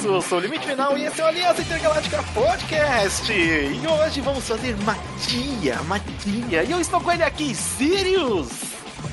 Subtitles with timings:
[0.00, 3.30] isso, eu sou o Limite Final e esse é o Aliança Intergaláctica Podcast.
[3.30, 6.62] E hoje vamos fazer magia, magia.
[6.64, 8.48] E eu estou com ele aqui, Sirius.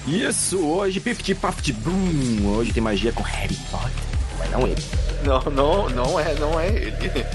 [0.08, 2.56] Isso, hoje Pifty Paft Boom.
[2.56, 3.92] Hoje tem magia com Harry Potter,
[4.40, 4.84] mas não ele.
[5.26, 7.26] Não, não, não é, não é ele.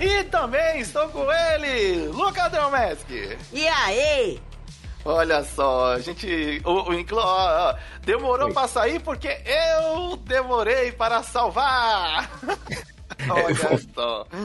[0.00, 3.36] E também estou com ele, Luca Dromeski.
[3.52, 4.40] E aí?
[5.04, 6.62] Olha só, a gente.
[6.64, 7.74] O, o Inclo, ó,
[8.06, 8.54] demorou Oi.
[8.54, 12.30] pra sair porque eu demorei para salvar!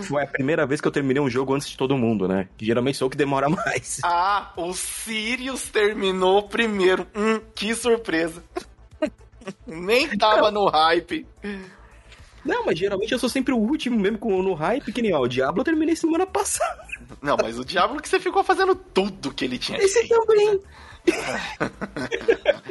[0.08, 2.48] Foi a primeira vez que eu terminei um jogo antes de todo mundo, né?
[2.58, 4.00] Que geralmente sou o que demora mais.
[4.06, 7.06] Ah, o Sirius terminou primeiro.
[7.16, 8.44] Hum, que surpresa.
[9.66, 11.26] Nem tava no hype.
[12.44, 15.20] Não, mas geralmente eu sou sempre o último, mesmo com, no hype, que nem ó,
[15.20, 16.82] o Diablo eu terminei semana passada.
[17.22, 20.26] Não, mas o Diablo que você ficou fazendo tudo que ele tinha Esse feito.
[20.26, 20.62] também.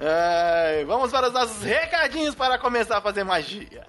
[0.00, 3.84] Ai, vamos para os nossos recadinhos para começar a fazer magia.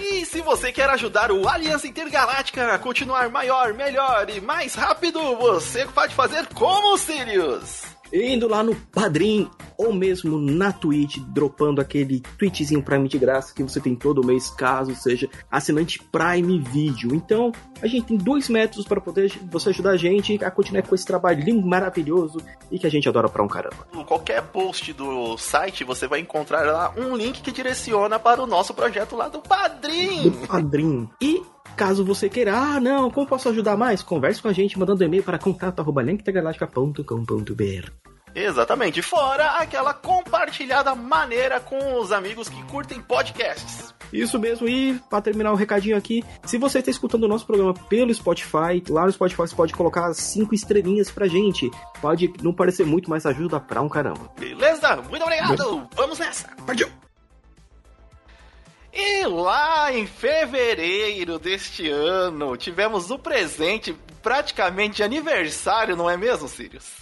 [0.00, 5.20] E se você quer ajudar o Aliança Intergaláctica a continuar maior, melhor e mais rápido,
[5.36, 7.97] você pode fazer como Sirius.
[8.12, 13.62] Indo lá no Padrim, ou mesmo na Twitch, dropando aquele tweetzinho Prime de graça que
[13.62, 17.14] você tem todo mês, caso seja assinante Prime Video.
[17.14, 20.94] Então, a gente tem dois métodos para poder você ajudar a gente a continuar com
[20.94, 23.86] esse trabalhinho maravilhoso e que a gente adora pra um caramba.
[23.94, 28.46] Em qualquer post do site, você vai encontrar lá um link que direciona para o
[28.46, 30.30] nosso projeto lá do do Padrim.
[30.46, 31.08] Padrim.
[31.20, 31.42] E
[31.76, 34.02] caso você queira, ah, não, como posso ajudar mais?
[34.02, 37.90] Converse com a gente mandando e-mail para contato@linktegaláctica.com.br.
[38.34, 43.94] Exatamente, fora aquela compartilhada maneira com os amigos que curtem podcasts.
[44.12, 47.74] Isso mesmo, e para terminar o recadinho aqui, se você está escutando o nosso programa
[47.74, 51.70] pelo Spotify, lá no Spotify você pode colocar cinco estrelinhas pra gente.
[52.00, 54.30] Pode não parecer muito, mas ajuda pra um caramba.
[54.38, 54.96] Beleza?
[55.08, 55.88] Muito obrigado!
[55.94, 56.48] Vamos nessa!
[56.66, 56.88] Partiu!
[59.00, 66.48] E lá em fevereiro deste ano, tivemos o presente praticamente de aniversário, não é mesmo,
[66.48, 66.96] Sirius?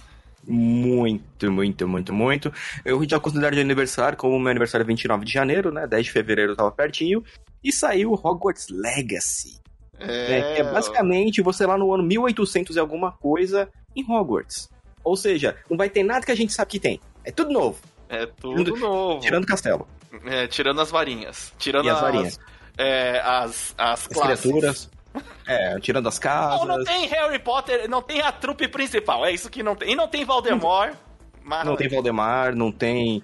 [0.47, 2.53] Muito, muito, muito, muito.
[2.85, 5.87] Eu já considero de aniversário, como meu aniversário é 29 de janeiro, né?
[5.87, 7.23] 10 de fevereiro tava pertinho.
[7.63, 9.59] E saiu Hogwarts Legacy.
[9.99, 10.53] né?
[10.55, 14.69] Que é basicamente você lá no ano 1800 e alguma coisa em Hogwarts.
[15.03, 17.01] Ou seja, não vai ter nada que a gente sabe que tem.
[17.25, 19.19] É tudo novo, É tudo Tirando- novo.
[19.19, 19.87] tirando o castelo.
[20.25, 21.53] É, tirando as varinhas.
[21.57, 22.39] Tirando E as varinhas.
[22.77, 24.89] é, as, as As criaturas.
[25.47, 26.59] É, tirando as casas.
[26.59, 29.91] Não, não tem Harry Potter, não tem a trupe principal, é isso que não tem.
[29.93, 30.93] E não tem Voldemort.
[31.43, 33.23] Mas Não tem Valdemar, não tem.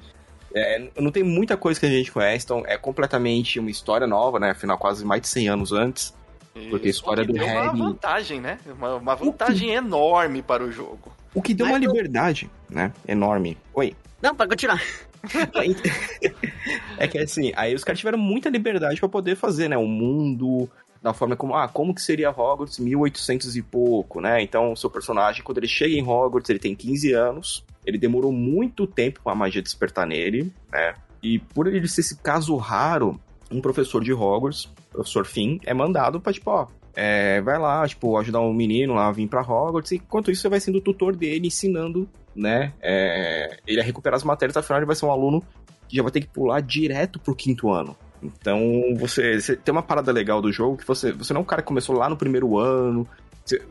[0.55, 4.39] é, não tem muita coisa que a gente conhece, então é completamente uma história nova,
[4.39, 4.51] né?
[4.51, 6.13] Afinal, quase mais de 100 anos antes.
[6.53, 8.57] porque a Isso, história que do deu Harry- uma vantagem, né?
[8.65, 11.11] Uma, uma vantagem enorme para o jogo.
[11.33, 12.93] O que deu Mas uma não- liberdade, né?
[13.07, 13.57] Enorme.
[13.73, 13.93] Oi.
[14.21, 14.81] Não, pode continuar.
[16.97, 19.77] é que assim, aí os caras tiveram muita liberdade pra poder fazer, né?
[19.77, 20.69] O mundo,
[21.01, 24.41] da forma como, ah, como que seria Hogwarts 1800 e pouco, né?
[24.41, 28.31] Então, o seu personagem, quando ele chega em Hogwarts, ele tem 15 anos, ele demorou
[28.31, 30.93] muito tempo pra magia despertar nele, né?
[31.21, 33.19] E por ele ser esse caso raro,
[33.51, 38.17] um professor de Hogwarts, professor Finn, é mandado pra, tipo, ó, é, vai lá, tipo,
[38.17, 40.81] ajudar um menino lá a vir pra Hogwarts, e enquanto isso você vai sendo o
[40.81, 45.11] tutor dele, ensinando, né, é, ele a recuperar as matérias, afinal ele vai ser um
[45.11, 45.43] aluno
[45.87, 47.95] que já vai ter que pular direto pro quinto ano.
[48.21, 48.61] Então,
[48.95, 51.61] você, você tem uma parada legal do jogo que você, você não é um cara
[51.61, 53.07] que começou lá no primeiro ano.
[53.43, 53.61] você-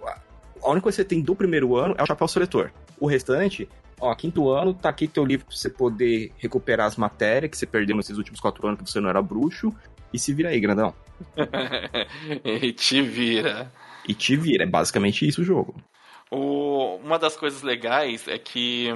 [0.63, 2.71] a única coisa que você tem do primeiro ano é o chapéu seletor.
[3.01, 3.67] O restante,
[3.99, 7.67] ó, quinto ano, tá aqui teu livro pra você poder recuperar as matérias que você
[7.67, 9.75] perdeu nesses últimos quatro anos que você não era bruxo.
[10.13, 10.95] E se vira aí, grandão.
[12.45, 13.73] e te vira.
[14.05, 15.75] E te vira, é basicamente isso o jogo.
[16.31, 18.89] O- uma das coisas legais é que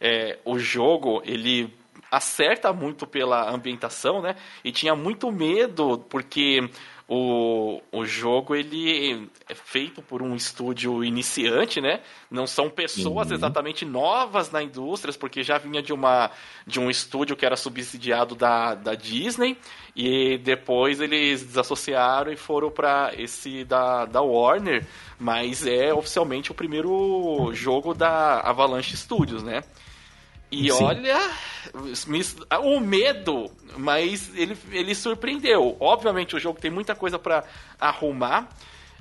[0.00, 1.72] é, o jogo ele
[2.10, 4.34] acerta muito pela ambientação, né?
[4.64, 6.68] E tinha muito medo porque
[7.12, 12.00] o, o jogo ele é feito por um estúdio iniciante, né?
[12.30, 13.34] Não são pessoas Uhum.
[13.34, 16.30] exatamente novas na indústria, porque já vinha de uma
[16.64, 19.58] de um estúdio que era subsidiado da, da Disney
[19.96, 24.86] e depois eles desassociaram e foram para esse da, da Warner,
[25.18, 29.64] mas é oficialmente o primeiro jogo da Avalanche Studios, né?
[30.50, 30.82] E Sim.
[30.82, 31.30] olha,
[32.62, 35.76] o medo, mas ele, ele surpreendeu.
[35.78, 37.44] Obviamente o jogo tem muita coisa pra
[37.80, 38.48] arrumar,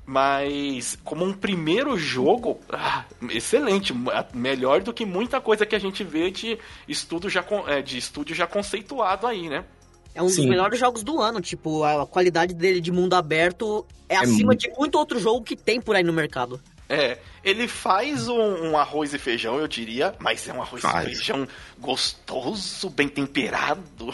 [0.05, 3.93] mas como um primeiro jogo, ah, excelente,
[4.33, 6.57] melhor do que muita coisa que a gente vê de
[6.87, 9.65] estudo já é, de estúdio já conceituado aí, né?
[10.13, 10.49] É um dos Sim.
[10.49, 11.39] melhores jogos do ano.
[11.39, 15.43] Tipo, a qualidade dele de mundo aberto é, É acima muito- de muito outro jogo
[15.43, 16.59] que tem por aí no mercado.
[16.89, 21.03] É, ele faz um, um arroz e feijão, eu diria, mas é um arroz Faz.
[21.07, 21.47] e feijão
[21.77, 24.13] gostoso, bem temperado.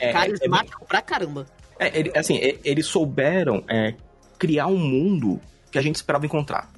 [0.00, 1.46] É, é, Carismático pra caramba.
[1.78, 3.94] É, ele- assim, é, eles souberam é,
[4.38, 5.40] criar um mundo
[5.70, 6.68] que a gente esperava encontrar.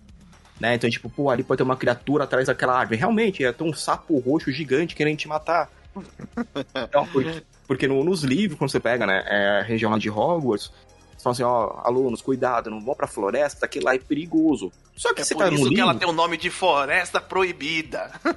[0.61, 0.75] Né?
[0.75, 2.99] Então, tipo, pô, ali pode ter uma criatura atrás daquela árvore.
[2.99, 5.71] Realmente, ter um sapo roxo gigante querendo te matar.
[6.75, 10.09] Então, porque, porque no- nos livros, quando você pega, né, é, a região lá de
[10.11, 10.71] Hogwarts,
[11.23, 14.73] falam assim, ó, alunos, cuidado, não vão pra floresta, que lá é perigoso.
[14.97, 17.21] Só que É você por tá isso que livro, ela tem o nome de Floresta
[17.21, 18.11] Proibida.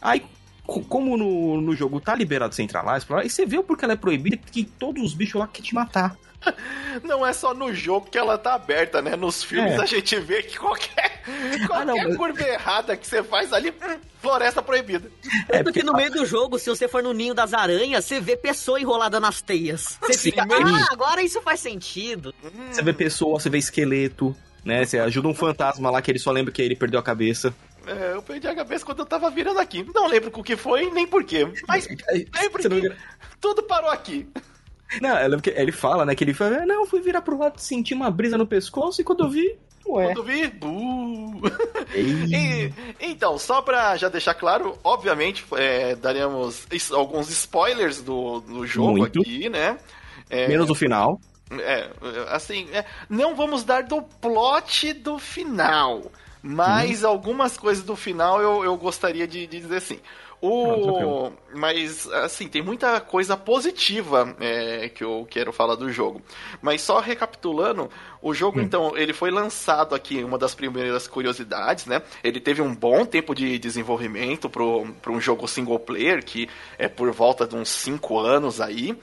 [0.00, 0.24] aí,
[0.66, 3.62] co- como no, no jogo tá liberado você entrar lá, explorar, e você vê o
[3.64, 6.16] porquê ela é proibida, que todos os bichos lá querem te matar.
[7.02, 9.16] Não é só no jogo que ela tá aberta, né?
[9.16, 9.76] Nos filmes É.
[9.82, 11.22] a gente vê que qualquer,
[11.66, 15.10] qualquer não, mas- curva errada que você faz ali, hum, Floresta Proibida.
[15.48, 18.36] É, Porque no meio do jogo, se você for no ninho das aranhas, você vê
[18.36, 19.98] pessoa enrolada nas teias.
[20.02, 20.68] Você Sim, fica, mesmo.
[20.68, 22.34] ah, agora isso faz sentido.
[22.70, 24.84] Você vê pessoa, você vê esqueleto, né?
[24.84, 27.54] Você ajuda um fantasma lá que ele só lembra que ele perdeu a cabeça.
[27.86, 29.84] É, eu perdi a cabeça quando eu tava virando aqui.
[29.94, 31.46] Não lembro o que foi, nem por quê.
[31.68, 31.86] Mas
[32.40, 32.96] lembro que
[33.38, 34.26] tudo parou aqui.
[35.00, 36.14] Não, eu lembro que ele fala, né?
[36.14, 39.04] Que ele fala, não, eu fui virar pro lado, senti uma brisa no pescoço e
[39.04, 39.56] quando eu vi,
[39.86, 40.06] ué.
[40.06, 41.40] Quando vi, buh.
[41.92, 42.24] Ei.
[42.34, 48.98] E, então, só pra já deixar claro, obviamente, é, daremos alguns spoilers do, do jogo
[48.98, 49.20] Muito.
[49.20, 49.78] aqui, né?
[50.30, 51.20] É, Menos o final.
[51.50, 51.90] É,
[52.30, 56.10] assim, é, não vamos dar do plot do final,
[56.42, 60.00] mas algumas coisas do final eu, eu gostaria de, de dizer assim.
[60.46, 66.20] O, mas, assim, tem muita coisa positiva é, que eu quero falar do jogo.
[66.60, 72.02] Mas só recapitulando, o jogo, então, ele foi lançado aqui, uma das primeiras curiosidades, né?
[72.22, 76.48] Ele teve um bom tempo de desenvolvimento para um jogo single player, que
[76.78, 78.94] é por volta de uns 5 anos aí.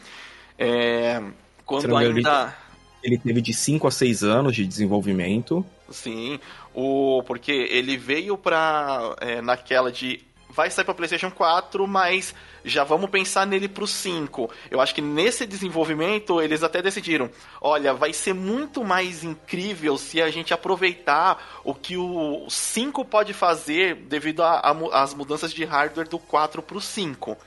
[0.59, 1.21] É,
[1.65, 2.55] quando ainda.
[3.03, 5.65] Ele teve de 5 a 6 anos de desenvolvimento.
[5.89, 6.39] Sim,
[6.73, 9.15] o, porque ele veio pra.
[9.19, 10.21] é, naquela de.
[10.53, 14.49] Vai sair pra PlayStation 4, mas já vamos pensar nele pro 5.
[14.69, 17.29] Eu acho que nesse desenvolvimento eles até decidiram:
[17.61, 23.33] olha, vai ser muito mais incrível se a gente aproveitar o que o 5 pode
[23.33, 27.37] fazer devido às mudanças de hardware do 4 pro 5.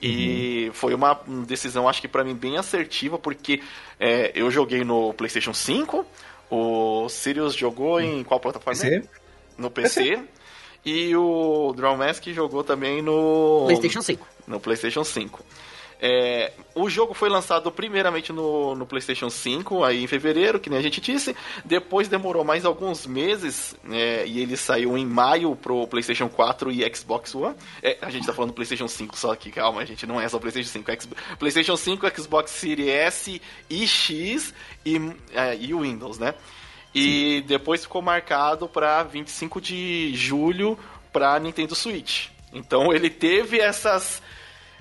[0.00, 3.62] E foi uma decisão, acho que pra mim, bem assertiva, porque
[3.98, 6.06] é, eu joguei no PlayStation 5,
[6.50, 8.78] o Sirius jogou em qual plataforma?
[8.78, 9.08] PC?
[9.56, 10.22] No PC.
[10.84, 14.26] E o Draw Mask jogou também no PlayStation 5.
[14.46, 15.42] no PlayStation 5.
[16.06, 20.78] É, o jogo foi lançado primeiramente no, no PlayStation 5, aí em fevereiro, que nem
[20.78, 21.34] a gente disse.
[21.64, 26.94] Depois demorou mais alguns meses é, e ele saiu em maio pro PlayStation 4 e
[26.94, 27.54] Xbox One.
[27.82, 30.28] É, a gente tá falando do PlayStation 5 só aqui, calma, a gente não é
[30.28, 30.90] só PlayStation 5.
[30.90, 31.08] X-
[31.38, 33.40] PlayStation 5, Xbox Series S
[33.70, 34.52] e X
[34.84, 34.96] e,
[35.32, 36.34] é, e o Windows, né?
[36.94, 40.78] E depois ficou marcado para 25 de julho
[41.12, 42.28] para Nintendo Switch.
[42.52, 44.22] Então ele teve essas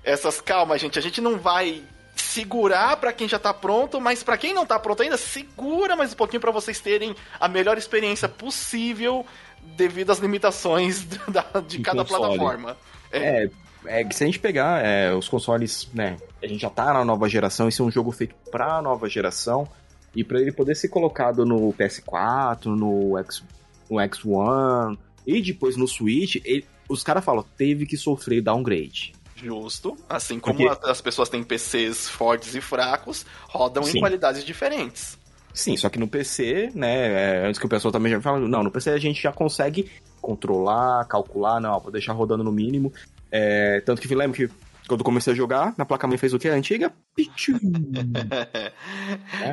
[0.03, 1.81] essas calma, gente, a gente não vai
[2.15, 6.13] segurar para quem já tá pronto, mas para quem não tá pronto ainda, segura mais
[6.13, 9.25] um pouquinho para vocês terem a melhor experiência possível
[9.61, 12.37] devido às limitações da- de cada console.
[12.37, 12.77] plataforma.
[13.11, 13.49] É,
[13.85, 16.17] É, é se a gente pegar é, os consoles, né?
[16.41, 19.67] A gente já tá na nova geração, esse é um jogo feito pra nova geração.
[20.15, 23.43] E pra ele poder ser colocado no PS4, no, X,
[23.89, 29.13] no X1 e depois no Switch, ele- os caras falam, teve que sofrer downgrade.
[29.35, 33.99] justo, assim como Porque- as pessoas têm PCs fortes e fracos, rodam em Sim.
[33.99, 35.17] qualidades diferentes.
[35.53, 37.41] Sim, só que no PC, né?
[37.41, 39.91] é, antes que o pessoal também já fala, não, no PC a gente já consegue
[40.21, 42.93] controlar, calcular, não, vou deixar rodando no mínimo.
[43.29, 44.49] É, tanto que lembra que
[44.87, 46.47] quando comecei a jogar, na placa mãe fez o que?
[46.47, 46.93] A antiga?
[47.15, 47.53] Pichu.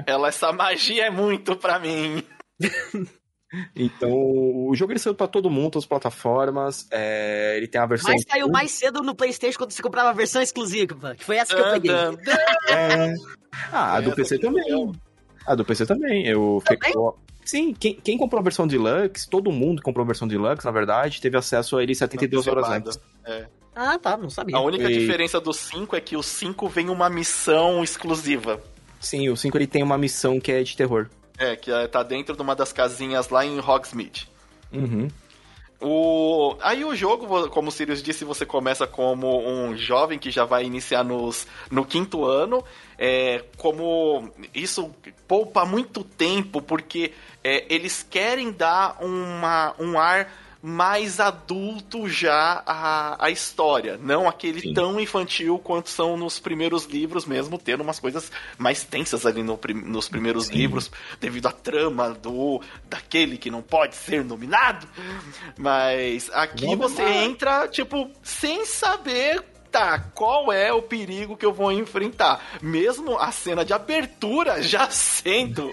[0.06, 2.22] Ela, essa magia é muito pra mim.
[3.74, 6.86] Então, o jogo ele saiu pra todo mundo, todas as plataformas.
[6.90, 8.12] é, ele tem a versão.
[8.12, 11.16] Mas saiu mais cedo no PlayStation quando você comprava a versão exclusiva.
[11.16, 11.90] Que foi essa que eu peguei.
[12.70, 13.12] É...
[13.72, 14.92] Ah, a do PC aqui também.
[15.44, 16.28] A do PC também.
[16.28, 16.92] Eu Também?
[17.44, 20.70] Sim, quem, quem comprou a versão Deluxe, todo mundo que comprou a versão Deluxe, na
[20.70, 23.00] verdade, teve acesso a ele 72 horas antes.
[23.24, 23.46] É.
[23.74, 24.56] Ah, tá, não sabia.
[24.56, 28.60] A única E- diferença do 5 é que o 5 vem uma missão exclusiva.
[29.00, 31.08] Sim, o 5 ele tem uma missão que é de terror.
[31.38, 34.28] É, que é- tá dentro de uma das casinhas lá em Hogsmeade.
[34.72, 35.08] Uhum.
[35.80, 36.56] O...
[36.60, 40.64] Aí o jogo, como o Sirius disse, você começa como um jovem que já vai
[40.64, 42.62] iniciar nos, no quinto ano.
[42.98, 44.94] É, como isso
[45.26, 47.12] poupa muito tempo, porque
[47.42, 50.30] é, eles querem dar uma, um ar
[50.62, 53.98] mais adulto já à, à história.
[54.00, 54.74] Não aquele Sim.
[54.74, 59.58] tão infantil quanto são nos primeiros livros mesmo, tendo umas coisas mais tensas ali no
[59.86, 60.54] nos primeiros Sim.
[60.54, 60.90] livros,
[61.20, 64.86] devido à trama do daquele que não pode ser nominado.
[65.56, 67.24] Mas aqui Vamos você lá.
[67.24, 72.58] entra, tipo, sem saber tá, qual é o perigo que eu vou enfrentar?
[72.60, 75.70] Mesmo a cena de abertura já sendo.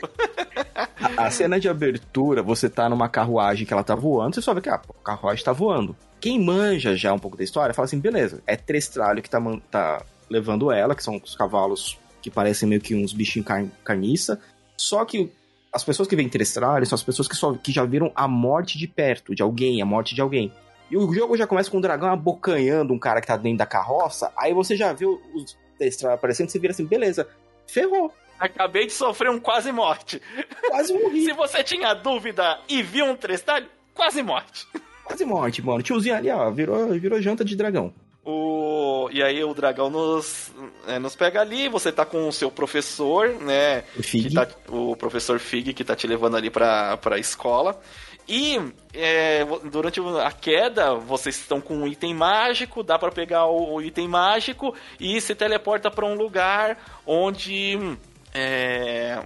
[1.17, 4.53] a, a, cena de abertura, você tá numa carruagem que ela tá voando, você só
[4.53, 5.95] vê que ah, a carruagem tá voando.
[6.19, 9.39] Quem manja já um pouco da história, fala assim, beleza, é Trestralho que tá,
[9.69, 14.39] tá levando ela, que são os cavalos que parecem meio que uns bichinhos car carniça.
[14.75, 15.31] Só que
[15.71, 18.77] as pessoas que vêm Trestralho são as pessoas que, só, que já viram a morte
[18.77, 20.51] de perto, de alguém, a morte de alguém.
[20.89, 23.65] E o jogo já começa com o dragão abocanhando um cara que tá dentro da
[23.65, 24.31] carroça.
[24.37, 27.27] Aí você já viu os Destral aparecendo, você vira assim, beleza,
[27.67, 28.13] ferrou.
[28.39, 30.21] Acabei de sofrer um quase morte.
[30.67, 31.21] Quase morri.
[31.25, 34.67] Se você tinha dúvida e viu um Trestalho, quase morte.
[35.07, 35.81] Quase morte, mano.
[35.81, 37.93] Tiozinho ali, ó, virou, virou janta de dragão.
[38.25, 39.09] O...
[39.09, 40.51] E aí o dragão nos,
[40.85, 43.85] é, nos pega ali, você tá com o seu professor, né?
[43.97, 44.33] O Fig.
[44.33, 47.79] Tá, o professor Fig que tá te levando ali pra, pra escola.
[48.27, 48.59] E
[48.93, 53.81] é, durante a queda, vocês estão com um item mágico, dá para pegar o, o,
[53.81, 57.97] item mágico e se teleporta para um lugar onde
[58.33, 59.23] é,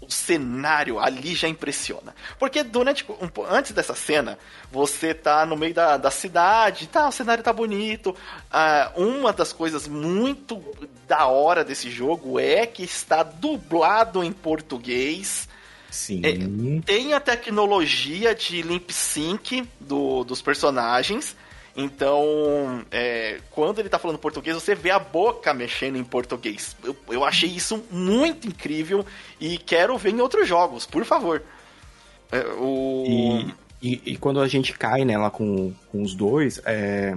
[0.00, 2.14] o cenário ali já impressiona.
[2.38, 4.38] Porque durante um, antes dessa cena,
[4.70, 8.14] você tá no meio da, da cidade, tá, o cenário tá bonito.
[8.50, 10.62] Ah, uma das coisas muito
[11.08, 15.48] da hora desse jogo é que está dublado em português.
[15.94, 16.22] Sim.
[16.24, 16.34] É,
[16.84, 21.36] tem a tecnologia de limp sync do, dos personagens.
[21.76, 26.76] Então, é, quando ele tá falando português, você vê a boca mexendo em português.
[26.82, 29.06] Eu, eu achei isso muito incrível
[29.40, 31.40] e quero ver em outros jogos, por favor.
[32.32, 33.04] É, o...
[33.06, 37.16] E, e, e, quando a gente cai nela com, com os dois, é,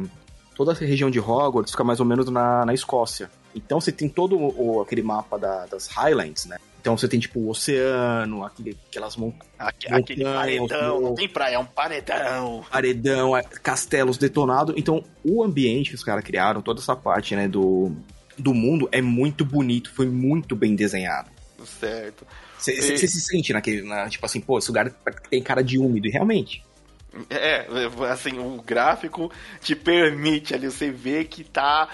[0.55, 3.27] toda a região de Hogwarts fica mais ou menos na, na Escócia.
[3.55, 6.57] Então você tem todo o, aquele mapa da, das Highlands, né?
[6.87, 9.45] Então você tem, tipo, o oceano, aquele, aquelas montanhas.
[9.59, 12.65] Aquele paredão, não tem praia, é um paredão.
[12.71, 14.73] Paredão, é, castelos detonados.
[14.77, 17.91] Então, o ambiente que os caras criaram, toda essa parte, né, do,
[18.37, 21.29] do mundo, é muito bonito, foi muito bem desenhado.
[21.65, 22.25] Certo.
[22.57, 22.97] Você e...
[22.97, 24.89] se sente naquele, na, tipo assim, pô, esse lugar
[25.29, 26.63] tem cara de úmido, e realmente.
[27.29, 27.67] É,
[28.11, 29.31] assim, o gráfico
[29.61, 31.87] te permite ali, você vê que tá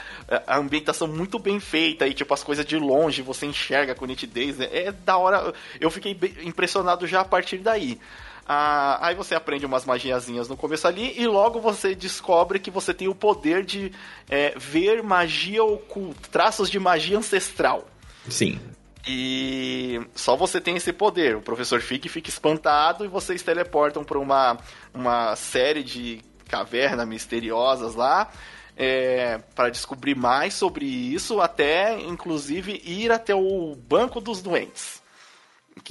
[0.47, 4.57] a ambientação muito bem feita e, tipo, as coisas de longe você enxerga com nitidez,
[4.57, 4.67] né?
[4.71, 5.53] é da hora.
[5.79, 7.99] Eu fiquei impressionado já a partir daí.
[8.45, 12.93] Ah, aí você aprende umas magiazinhas no começo ali e logo você descobre que você
[12.93, 13.91] tem o poder de
[14.29, 17.87] é, ver magia oculta, traços de magia ancestral.
[18.29, 18.59] Sim.
[19.05, 21.35] E só você tem esse poder.
[21.35, 24.57] O professor Fig fica espantado e vocês teleportam para uma,
[24.93, 28.31] uma série de cavernas misteriosas lá.
[28.75, 35.01] É, para descobrir mais sobre isso, até inclusive ir até o banco dos doentes.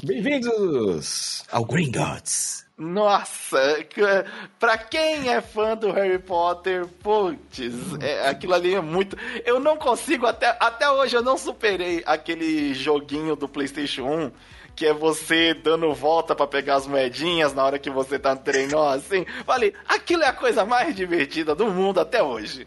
[0.02, 2.66] Bem-vindos ao Green Gods.
[2.76, 3.87] Nossa,
[4.59, 7.61] pra quem é fã do Harry Potter, putz,
[8.00, 9.17] é, aquilo ali é muito.
[9.45, 14.33] Eu não consigo, até, até hoje eu não superei aquele joguinho do PlayStation 1
[14.75, 18.88] que é você dando volta para pegar as moedinhas na hora que você tá treinando
[18.88, 19.26] assim.
[19.45, 22.67] Falei, aquilo é a coisa mais divertida do mundo até hoje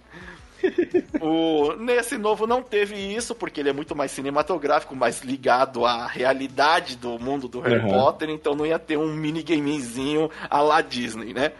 [1.21, 6.07] o, nesse novo não teve isso, porque ele é muito mais cinematográfico, mais ligado à
[6.07, 7.89] realidade do mundo do Harry uhum.
[7.89, 11.51] Potter, então não ia ter um minigamezinho à la Disney, né?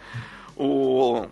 [0.56, 1.26] O,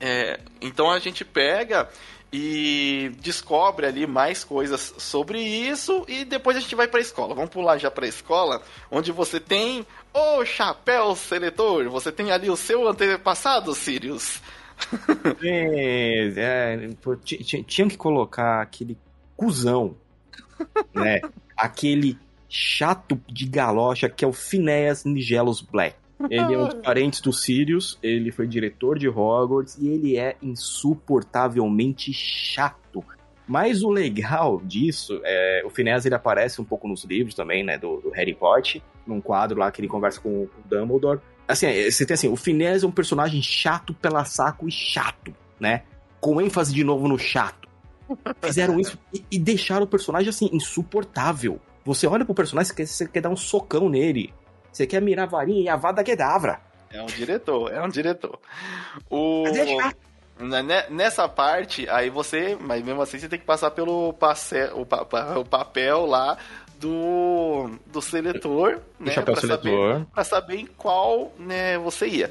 [0.00, 1.88] é, então a gente pega
[2.32, 7.34] e descobre ali mais coisas sobre isso e depois a gente vai para a escola.
[7.34, 12.50] Vamos pular já para a escola, onde você tem o chapéu seletor, você tem ali
[12.50, 14.40] o seu antepassado, Sirius.
[15.42, 16.88] É, é,
[17.66, 18.96] tinha que colocar aquele
[19.36, 19.96] cuzão,
[20.94, 21.20] né?
[21.56, 22.16] Aquele
[22.48, 25.96] chato de galocha que é o Phineas Nigelos Black.
[26.30, 30.36] Ele é um dos parentes do Sirius, ele foi diretor de Hogwarts e ele é
[30.42, 33.04] insuportavelmente chato.
[33.46, 37.78] Mas o legal disso, é, o Phineas ele aparece um pouco nos livros também, né,
[37.78, 41.20] do, do Harry Potter, num quadro lá que ele conversa com, com o Dumbledore.
[41.48, 45.34] Assim, é, você tem assim, o Finés é um personagem chato pela saco e chato,
[45.58, 45.82] né?
[46.20, 47.66] Com ênfase de novo no chato.
[48.42, 51.58] Fizeram isso e, e deixaram o personagem assim, insuportável.
[51.86, 54.34] Você olha pro personagem, você quer, você quer dar um socão nele.
[54.70, 56.60] Você quer mirar a varinha e a vada Kedavra.
[56.90, 58.38] É um diretor, é um diretor.
[59.08, 59.44] O...
[59.44, 59.96] Mas é chato.
[60.90, 65.02] Nessa parte, aí você, mas mesmo assim você tem que passar pelo passe, o, pa,
[65.36, 66.38] o papel lá
[66.78, 69.12] do, do seletor, o né?
[69.12, 69.92] Chapéu pra seletor.
[69.92, 72.30] Saber, pra saber em qual né, você ia.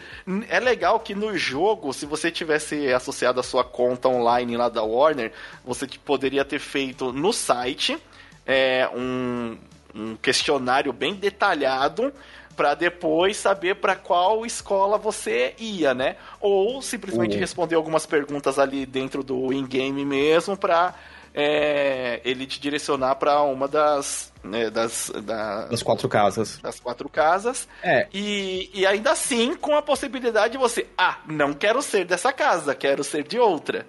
[0.50, 4.84] É legal que no jogo, se você tivesse associado a sua conta online lá da
[4.84, 5.32] Warner,
[5.66, 7.98] você poderia ter feito no site
[8.46, 9.58] é, um,
[9.94, 12.14] um questionário bem detalhado
[12.58, 16.16] Pra depois saber pra qual escola você ia, né?
[16.42, 17.40] Ou simplesmente Uhum.
[17.40, 20.96] responder algumas perguntas ali dentro do in-game mesmo pra
[21.40, 26.58] é, ele te direcionar pra uma das, né, das, da- Das quatro casas.
[26.58, 27.68] das quatro casas.
[27.84, 32.34] É, E, e ainda assim com a possibilidade de você, ah, não quero ser dessa
[32.34, 33.86] casa, quero ser de outra.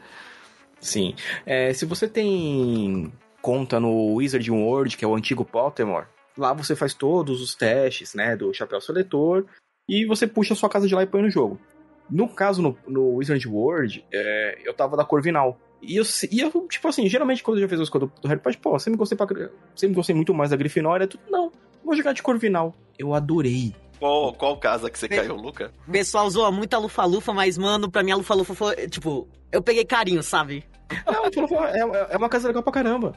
[0.79, 1.15] sim.
[1.47, 6.77] É, se você tem conta no Wizard World, que é o antigo Pottermore, lá você
[6.77, 9.47] faz todos os testes, né, do chapéu seletor,
[9.89, 11.59] e você puxa a sua casa de lá e põe no jogo.
[12.11, 15.59] No caso, no, no Wizard World, é, eu tava da Corvinal.
[15.81, 18.41] E eu, e eu, tipo assim, geralmente quando eu já fiz as coisas do, Harry
[18.41, 19.27] Potter, pô, sempre gostei, pra,
[19.77, 21.53] sempre gostei muito mais da Grifinória, tudo, não,
[21.85, 22.75] vou jogar de Corvinal.
[22.99, 23.75] Eu adorei.
[23.99, 25.73] Qual, qual casa que você caiu, Luca?
[25.87, 29.63] O pessoal zoa muito a Lufa-Lufa, mas, mano, pra mim a Lufa-Lufa foi, tipo, eu
[29.63, 30.65] peguei carinho, sabe?
[31.07, 33.15] Não, falou, é, é uma casa legal pra caramba.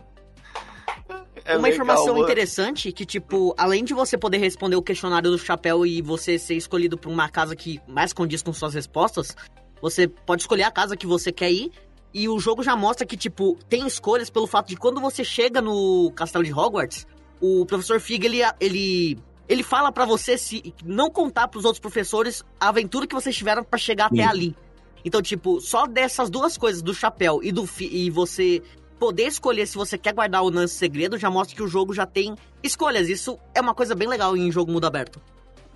[1.44, 2.24] É Uma legal, informação mano.
[2.24, 6.56] interessante que, tipo, além de você poder responder o questionário do chapéu e você ser
[6.56, 9.36] escolhido pra uma casa que mais condiz com suas respostas,
[9.82, 11.72] você pode escolher a casa que você quer ir.
[12.14, 15.62] E o jogo já mostra que, tipo, tem escolhas pelo fato de quando você chega
[15.62, 17.08] no castelo de Hogwarts,
[17.40, 22.44] o professor Fig, ele, ele, ele fala pra você se não contar pros outros professores
[22.60, 24.30] a aventura que vocês tiveram pra chegar até Sim.
[24.30, 24.56] ali.
[25.04, 28.62] Então, tipo, só dessas duas coisas, do chapéu e do e você
[29.00, 31.92] poder escolher se você quer guardar ou não esse segredo, já mostra que o jogo
[31.92, 33.10] já tem escolhas.
[33.10, 35.20] Isso é uma coisa bem legal em jogo mundo aberto.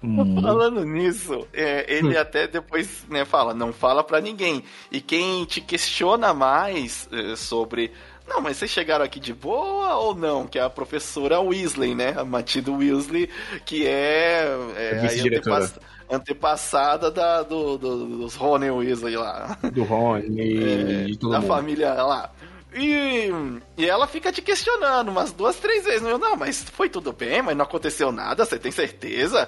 [0.06, 0.42] Hum.
[0.42, 4.64] Falando nisso, é, ele até depois né, fala, não fala pra ninguém.
[4.92, 7.92] E quem te questiona mais é, sobre.
[8.28, 10.48] Não, mas vocês chegaram aqui de boa ou não?
[10.48, 12.14] Que é a professora Weasley, né?
[12.18, 13.30] A Matilda Weasley,
[13.66, 15.58] que é, é vice-diretora.
[15.66, 19.58] antepass- antepassada da, do, do- dos Rony Weasley lá.
[19.72, 21.48] Do Rony e todo da mundo.
[21.48, 22.32] família lá.
[22.74, 23.30] E,
[23.78, 26.02] e ela fica te questionando umas duas, três vezes.
[26.02, 29.48] Não, mas foi tudo bem, mas não aconteceu nada, você tem certeza?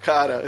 [0.00, 0.44] Cara,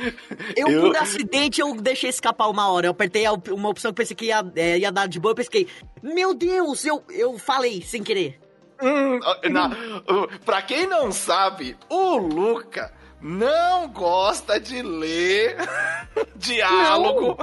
[0.56, 2.86] Eu, Eu- por acidente, eu deixei escapar uma hora.
[2.86, 5.32] Eu apertei uma opção que pensei que ia, é, ia dar de boa.
[5.32, 5.68] Eu pensei,
[6.02, 8.40] meu Deus, eu, eu falei sem querer.
[8.82, 9.18] Hum,
[9.50, 15.56] na, uh, pra quem não sabe, o Luca não gosta de ler
[16.36, 17.36] diálogo.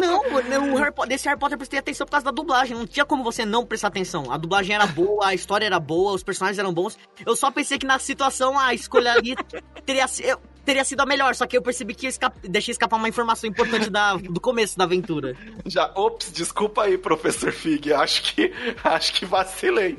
[0.00, 2.76] Não, não, o Harry desse Harry Potter eu prestei atenção por causa da dublagem.
[2.76, 4.30] Não tinha como você não prestar atenção.
[4.32, 6.98] A dublagem era boa, a história era boa, os personagens eram bons.
[7.24, 9.34] Eu só pensei que na situação a escolha ali
[9.86, 11.34] teria, si- eu- teria sido a melhor.
[11.34, 14.76] Só que eu percebi que eu esca- deixei escapar uma informação importante da, do começo
[14.78, 15.36] da aventura.
[15.66, 18.52] Já, ops, desculpa aí, professor Fig, acho que,
[18.84, 19.96] acho que vacilei.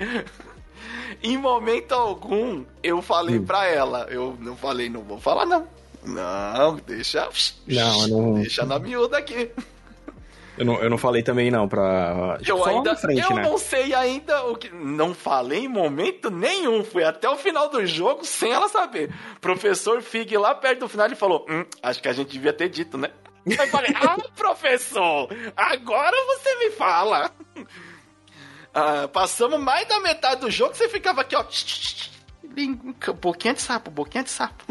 [1.24, 3.46] Em momento algum, eu falei Hum.
[3.46, 5.68] pra ela, eu não falei, não vou falar não.
[6.04, 7.30] Não, deixa,
[7.68, 9.52] Não, não- deixa na miúda aqui.
[10.58, 12.38] Eu não, eu não falei também, não, pra.
[12.40, 13.42] Tipo, Eu ainda, frente, eu né?
[13.42, 14.70] não sei ainda o que.
[14.70, 16.84] Não falei em momento nenhum.
[16.84, 19.14] Fui até o final do jogo sem ela saber.
[19.40, 22.70] Professor Fig lá perto do final ele falou: hum, acho que a gente devia ter
[22.70, 23.10] dito, né?
[23.46, 27.32] Eu falei, ah, professor, agora você me fala.
[28.74, 31.44] Ah, passamos mais da metade do jogo, você ficava aqui, ó.
[33.20, 34.64] Boquinha de sapo, boquinha de sapo.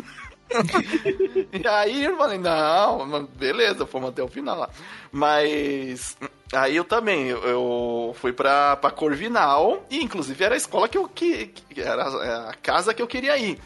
[1.53, 4.71] e aí eu falei, não, beleza, fomos até o final lá.
[5.13, 6.17] Mas
[6.53, 11.09] aí eu também, eu fui pra, pra Corvinal, e inclusive era a escola que eu
[11.09, 13.59] que, que era a casa que eu queria ir.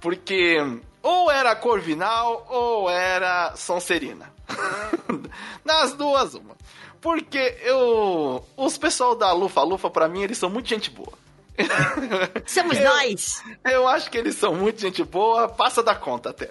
[0.00, 0.58] Porque
[1.02, 4.32] ou era Corvinal ou era Sonserina.
[5.64, 6.56] Nas duas, uma.
[7.00, 8.44] Porque eu.
[8.56, 11.12] Os pessoal da Lufa Lufa, pra mim, eles são muito gente boa.
[12.46, 13.42] Somos Eu- nós!
[13.64, 16.50] Eu acho que eles são muito gente boa, passa da conta até.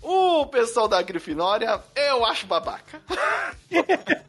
[0.00, 3.00] O pessoal da Grifinória, eu acho babaca.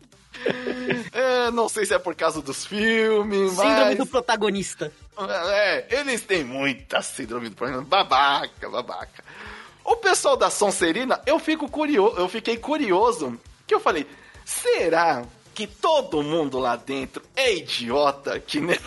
[1.13, 3.97] É, não sei se é por causa dos filmes, Síndrome mas...
[3.97, 4.91] do protagonista.
[5.53, 7.81] É, eles têm muita síndrome do problema.
[7.83, 9.23] Babaca, babaca.
[9.85, 14.07] O pessoal da Sonserina, eu fico curioso, eu fiquei curioso, que eu falei,
[14.43, 18.79] será que todo mundo lá dentro é idiota que nem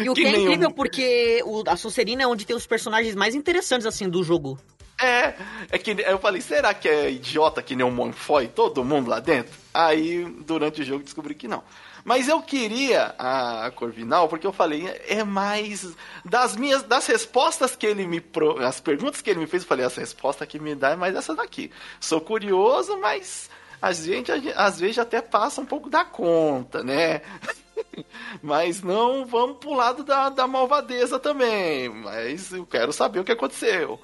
[0.00, 2.66] E o Que que, é incrível, um- porque o, a Sonserina é onde tem os
[2.66, 4.58] personagens mais interessantes, assim, do jogo.
[5.00, 5.34] É,
[5.70, 9.18] é que eu falei, será que é idiota que nem um Monfoy, todo mundo lá
[9.18, 9.52] dentro?
[9.74, 11.62] Aí, durante o jogo, descobri que não.
[12.04, 15.92] Mas eu queria a Corvinal, porque eu falei, é mais
[16.24, 19.68] das minhas, das respostas que ele me, pro, as perguntas que ele me fez, eu
[19.68, 21.70] falei, essa resposta que me dá é mais essa daqui.
[22.00, 23.48] Sou curioso, mas
[23.80, 27.22] a gente às vezes até passa um pouco da conta, né?
[28.42, 31.88] Mas não vamos pro lado da, da malvadeza também.
[31.88, 34.00] Mas eu quero saber o que aconteceu.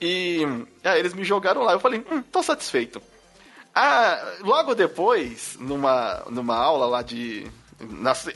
[0.00, 0.42] E
[0.82, 1.72] aí eles me jogaram lá.
[1.72, 3.00] Eu falei, hum, tô satisfeito.
[3.74, 7.46] Ah, logo depois, numa, numa aula lá de.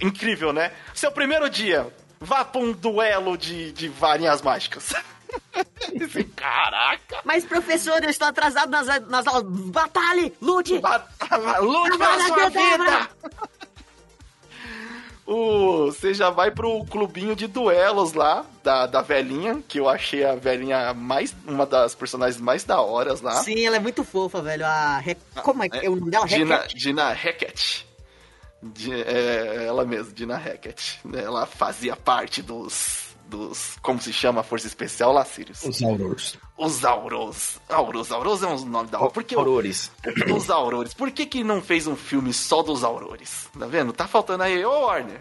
[0.01, 0.73] incrível, né?
[0.95, 1.87] Seu primeiro dia,
[2.19, 4.93] vá pra um duelo de, de varinhas mágicas.
[6.35, 7.21] Caraca!
[7.25, 9.45] Mas, professor, eu estou atrasado nas, nas aulas.
[9.45, 10.35] Batalhe!
[10.41, 10.79] Lute!
[10.81, 13.11] Batalha, lute pela sua vida!
[15.31, 20.25] O, você já vai pro clubinho de duelos lá, da, da velhinha, que eu achei
[20.25, 21.37] a velhinha mais.
[21.47, 23.35] uma das personagens mais da horas lá.
[23.43, 24.65] Sim, ela é muito fofa, velho.
[24.65, 24.99] A.
[24.99, 26.27] Re- Como é que é o nome dela?
[26.27, 26.75] Dina, Hackett?
[26.77, 27.87] Dina Hackett.
[28.63, 30.99] Di- é, ela mesma, Dina Hackett.
[31.15, 33.09] Ela fazia parte dos.
[33.27, 35.63] dos como se chama a força especial lá, Sirius?
[35.63, 36.39] Os Aurors.
[36.59, 37.59] Os Auros.
[37.69, 39.11] Auros, Auros é um nome da hora.
[39.11, 39.93] Por que o- Aurores.
[40.35, 40.93] os Aurores?
[40.93, 43.49] Por que, que não fez um filme só dos Aurores?
[43.59, 43.93] Tá vendo?
[43.93, 44.65] Tá faltando aí.
[44.65, 45.21] Ô, Warner.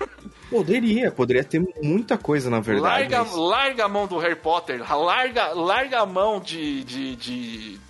[0.50, 2.82] Poderia, poderia ter muita coisa, na verdade.
[3.12, 4.82] larga, mas- larga a mão do Harry Potter.
[4.92, 6.82] Larga, larga a mão de.
[6.82, 7.16] de.
[7.16, 7.80] de.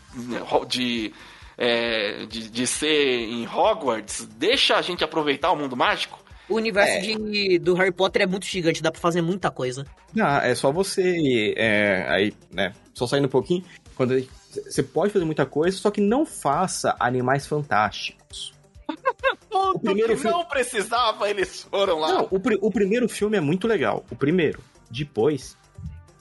[0.68, 1.14] de,
[1.57, 2.88] é, de, de ser
[3.31, 4.26] em Hogwarts.
[4.37, 6.19] Deixa a gente aproveitar o mundo mágico.
[6.50, 9.86] O universo de, do Harry Potter é muito gigante, dá pra fazer muita coisa.
[10.20, 11.54] Ah, é só você.
[11.56, 12.74] É, aí, né?
[12.92, 13.64] Só saindo um pouquinho.
[13.94, 14.14] Quando
[14.50, 18.52] você pode fazer muita coisa, só que não faça animais fantásticos.
[19.50, 22.08] Tudo primeiro filme- não precisava, eles foram lá.
[22.14, 24.04] Não, o, pri- o primeiro filme é muito legal.
[24.10, 24.60] O primeiro.
[24.90, 25.56] Depois,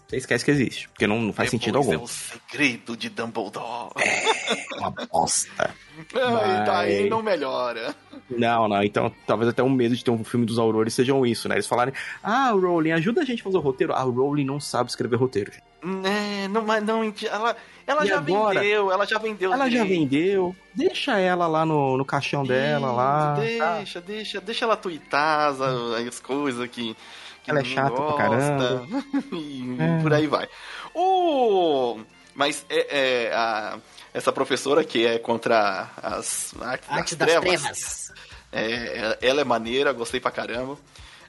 [0.09, 0.89] você esquece que existe.
[0.89, 2.01] Porque não, não faz sentido Depois algum.
[2.01, 3.91] É o segredo de Dumbledore.
[3.95, 5.73] É uma bosta.
[6.11, 7.95] e daí Mas- não melhora.
[8.29, 8.83] Não, não.
[8.83, 11.55] Então, talvez até o medo de ter um filme dos Aurores sejam isso, né?
[11.55, 11.93] Eles falarem,
[12.23, 13.93] ah, Rowling, ajuda a gente a fazer o roteiro.
[13.93, 15.51] Ah, o Rowling não sabe escrever roteiro.
[15.81, 17.55] É, não, mas não, ela,
[17.87, 18.59] ela E já agora?
[18.59, 19.53] vendeu, ela já vendeu.
[19.53, 20.55] Ela já vendeu.
[20.73, 23.35] Deixa ela lá no, no caixão dela, lá.
[23.35, 23.75] tá?
[23.77, 26.95] Deixa, deixa, deixa ela tuitar as, as coisas que,
[27.43, 28.87] que Ela é chata pra caramba.
[29.33, 30.01] e É.
[30.01, 30.47] por aí vai.
[30.93, 31.99] O...
[32.35, 33.77] Mas é, é, a-
[34.13, 38.11] essa professora que é contra as artes, Arte das, das trevas, trevas.
[38.51, 40.77] é, ela é maneira, gostei pra caramba.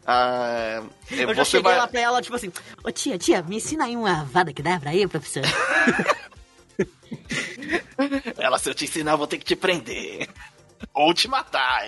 [0.06, 1.78] Ah, é, Eu já você cheguei vai...
[1.78, 2.50] lá pra ela, tipo assim,
[2.82, 5.42] ô tia, tia, me ensina aí uma vada que dá pra aí, professor.
[8.38, 10.28] Ela, se eu te ensinar, eu vou ter que te prender.
[10.94, 11.82] Ou te matar.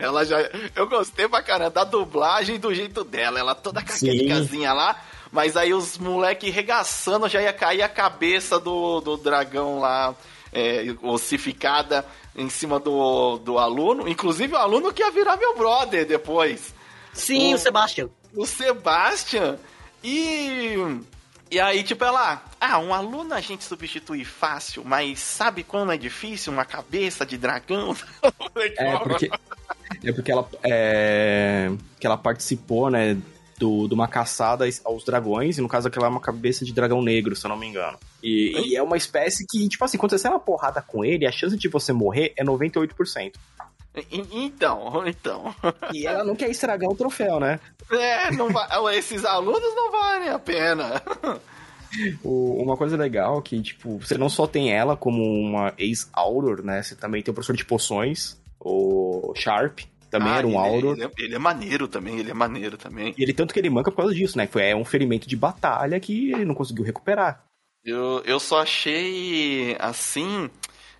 [0.00, 0.38] Ela já.
[0.74, 3.38] Eu gostei pra caramba da dublagem do jeito dela.
[3.38, 5.00] Ela toda com aquele casinha lá.
[5.30, 10.14] Mas aí os moleque regaçando já ia cair a cabeça do, do dragão lá,
[10.52, 12.04] é, ossificada
[12.34, 14.08] em cima do, do aluno.
[14.08, 16.72] Inclusive o aluno que ia virar meu brother depois
[17.12, 18.08] Sim, O- o Sebastian.
[18.34, 19.58] o Sebastian.
[20.02, 20.74] E.
[21.50, 22.42] E aí, tipo, ela.
[22.60, 26.52] Ah, um aluno a gente substitui fácil, mas sabe quando é difícil?
[26.52, 27.96] Uma cabeça de dragão?
[28.76, 29.30] É porque,
[30.04, 33.16] é porque ela, é, que ela participou, né,
[33.56, 37.00] do, de uma caçada aos dragões, e no caso aquela é uma cabeça de dragão
[37.00, 37.96] negro, se eu não me engano.
[38.22, 41.26] E, e é uma espécie que, tipo assim, quando você sai uma porrada com ele,
[41.26, 43.32] a chance de você morrer é 98%.
[43.96, 45.54] E- Então, então.
[45.94, 47.58] E ela não quer estragar o troféu, né?
[47.90, 48.68] É, não vai,
[48.98, 51.02] esses alunos não valem a pena.
[52.22, 56.62] O- uma coisa legal é que, tipo, você não só tem ela como uma ex-Auror,
[56.62, 56.82] né?
[56.82, 60.92] Você também tem o professor de poções, o Sharp, também Ah, era um ele, Auror.
[60.96, 63.14] Ele, é- ele é maneiro também, ele é maneiro também.
[63.16, 64.46] E ele tanto que ele manca por causa disso, né?
[64.46, 67.44] Foi é um ferimento de batalha que ele não conseguiu recuperar.
[67.84, 70.50] Eu, eu só achei assim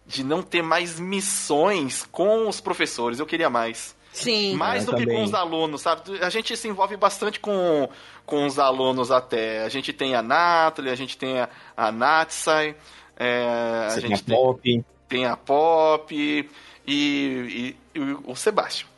[0.06, 3.18] de não ter mais missões com os professores.
[3.18, 3.94] Eu queria mais.
[4.12, 4.54] Sim.
[4.56, 6.02] Mais eu do que com os alunos, sabe?
[6.22, 7.88] A gente se envolve bastante com,
[8.26, 9.62] com os alunos até.
[9.64, 12.74] A gente tem a Nathalie, a gente tem a, a Natsai,
[13.16, 16.48] é, a Você tem gente a tem, Pop, tem a Pop e,
[16.86, 18.88] e- e o Sebastião.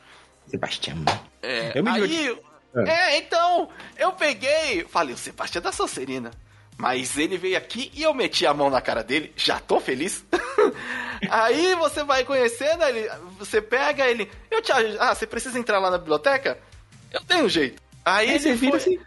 [0.47, 0.97] Sebastião.
[1.41, 2.41] É, Eu me aí, diverti.
[2.87, 6.31] é, então, eu peguei, falei, o Sebastião é da Sonserina.
[6.77, 10.25] Mas ele veio aqui e eu meti a mão na cara dele, já tô feliz.
[11.29, 14.97] aí você vai conhecendo, ele, você pega ele, eu te ajudo.
[14.99, 16.57] Ah, você precisa entrar lá na biblioteca?
[17.11, 17.81] Eu tenho um jeito.
[18.03, 18.99] Aí, Aí você vira foi- assim,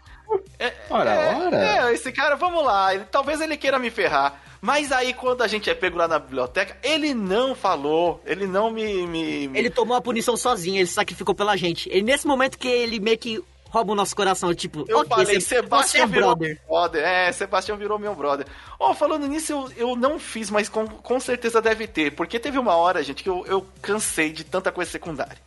[0.59, 1.57] é, Ora, é, ora.
[1.89, 2.93] É, esse cara, vamos lá.
[2.95, 4.41] Ele, talvez ele queira me ferrar.
[4.61, 8.19] Mas aí, quando a gente é pego lá na biblioteca, ele não falou.
[8.25, 9.05] Ele não me.
[9.05, 11.87] me- me- Ele tomou a punição sozinho, ele sacrificou pela gente.
[11.91, 13.43] E nesse momento que ele meio que
[13.75, 16.55] rouba o nosso coração, tipo, Eu ok, falei, Sebastião é virou brother.
[16.55, 17.03] meu brother.
[17.03, 18.47] É, Sebastião virou meu brother.
[18.79, 22.11] Ó, falando nisso, eu, eu não fiz, mas com, com certeza deve ter.
[22.11, 25.37] Porque teve uma hora, gente, que eu, eu cansei de tanta coisa secundária.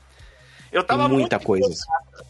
[0.71, 1.85] Eu tava muita muito coisa.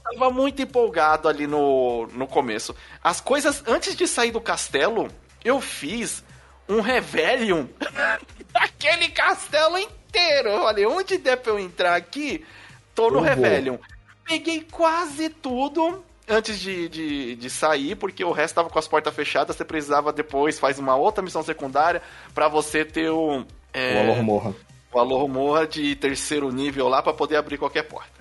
[0.05, 2.75] tava muito empolgado ali no, no começo.
[3.03, 5.09] As coisas, antes de sair do castelo,
[5.45, 6.23] eu fiz
[6.69, 7.69] um Revelium
[8.55, 10.51] daquele castelo inteiro.
[10.51, 12.47] Eu falei, onde der pra eu entrar aqui,
[12.95, 13.35] tô no Eu
[13.77, 13.81] vou.
[14.29, 19.15] Peguei quase tudo antes de, de, de sair, porque o resto tava com as portas
[19.15, 22.03] fechadas, você precisava depois, faz uma outra missão secundária
[22.35, 23.45] pra você ter o...
[23.73, 24.55] é, O Alor Morra.
[24.93, 28.19] o Alô Morra de terceiro nível lá pra poder abrir qualquer porta.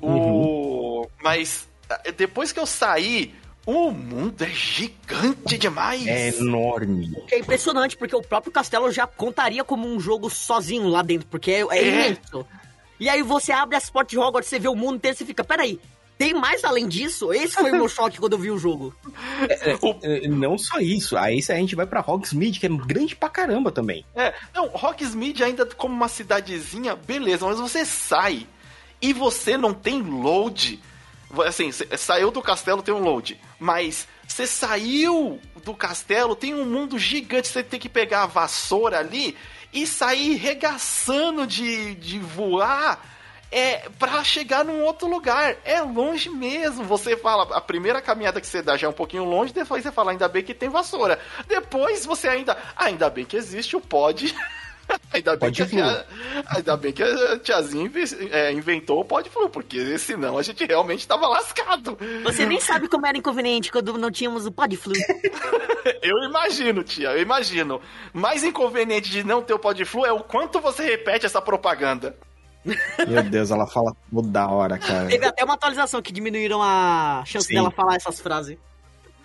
[0.00, 1.06] O...
[1.22, 1.68] Mas
[2.04, 3.34] eh, depois que eu saí,
[3.66, 6.06] o mundo é gigante demais.
[6.06, 7.16] É enorme.
[7.30, 11.50] É impressionante, porque o próprio castelo já contaria como um jogo sozinho lá dentro, porque
[11.50, 11.88] é, é, É.
[11.88, 12.46] imenso.
[13.02, 15.42] E aí você abre as portas de Hogwarts, você vê o mundo inteiro, você fica,
[15.42, 15.80] peraí,
[16.16, 17.32] tem mais além disso?
[17.32, 18.94] Esse foi o meu choque quando eu vi o jogo.
[19.48, 23.72] É, Não só isso, aí a gente vai pra Hogsmeade, que é grande pra caramba
[23.72, 28.46] tambade É, não, Hogsmeade ainda como uma cidadezinha, beleza, mas você sai
[29.00, 30.80] e você não tem load.
[31.44, 33.36] Assim, cê saiu do castelo, tem um load.
[33.58, 39.00] Mas você saiu do castelo, tem um mundo gigante, você tem que pegar a vassoura
[39.00, 39.36] ali
[39.72, 43.00] e sair regaçando de, de voar
[43.52, 45.56] é para chegar num outro lugar.
[45.64, 46.84] É longe mesmo.
[46.84, 49.92] Você fala, a primeira caminhada que você dá já é um pouquinho longe, depois você
[49.92, 51.18] fala, ainda bem que tem vassoura.
[51.46, 54.34] Depois você ainda, ainda bem que existe o pod.
[55.12, 56.06] ainda, bem Pode que a tia-
[56.46, 57.90] ainda bem que a tiazinha
[58.30, 61.96] é, inventou o pod flu, porque senão a gente realmente tava lascado.
[62.24, 64.92] Você nem sabe como era inconveniente quando não tínhamos o Podflu.
[66.02, 67.80] Eu imagino, tia, eu imagino.
[68.12, 72.16] Mais inconveniente de não ter o pod flu é o quanto você repete essa propaganda.
[73.08, 75.08] Meu Deus, ela fala toda hora, cara.
[75.08, 77.54] Teve até uma atualização que diminuíram a chance Sim.
[77.54, 78.56] dela falar essas frases.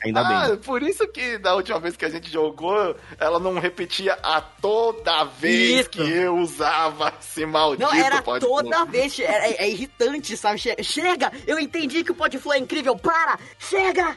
[0.04, 0.58] Ainda ah, bem.
[0.58, 5.24] por isso que da última vez que a gente jogou, ela não repetia a toda
[5.24, 5.90] vez Isso.
[5.90, 9.20] que eu usava esse maldito Não, era toda vez.
[9.20, 10.60] É, é- é irritante, sabe?
[10.60, 11.32] Che- Chega!
[11.48, 12.96] Eu entendi que o Podflu é incrível.
[12.96, 13.40] Para!
[13.58, 14.16] Chega!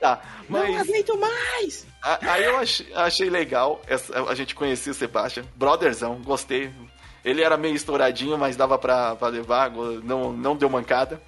[0.00, 1.86] Tá, mas aguento mais!
[2.02, 6.72] aí eu achei, achei legal essa- a gente conhecia o Sebastian, brotherzão, gostei.
[7.24, 9.70] Ele era meio estouradinho, mas dava pra, pra levar,
[10.02, 11.22] não, não deu mancada.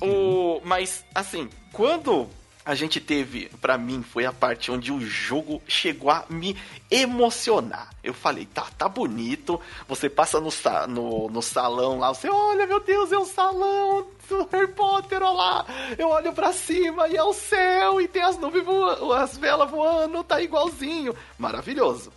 [0.00, 2.28] O, mas, assim, quando
[2.64, 6.56] a gente teve, pra mim, foi a parte onde o jogo chegou a me
[6.90, 7.90] emocionar.
[8.04, 9.60] Eu falei, tá, tá bonito.
[9.88, 10.50] Você passa no,
[10.88, 15.30] no, no salão lá, você olha, meu Deus, é o salão do Harry Potter, olha
[15.30, 15.66] lá.
[15.98, 19.70] Eu olho pra cima e é o céu, e tem as nuvens voando, as velas
[19.70, 21.14] voando, tá igualzinho.
[21.38, 22.12] Maravilhoso.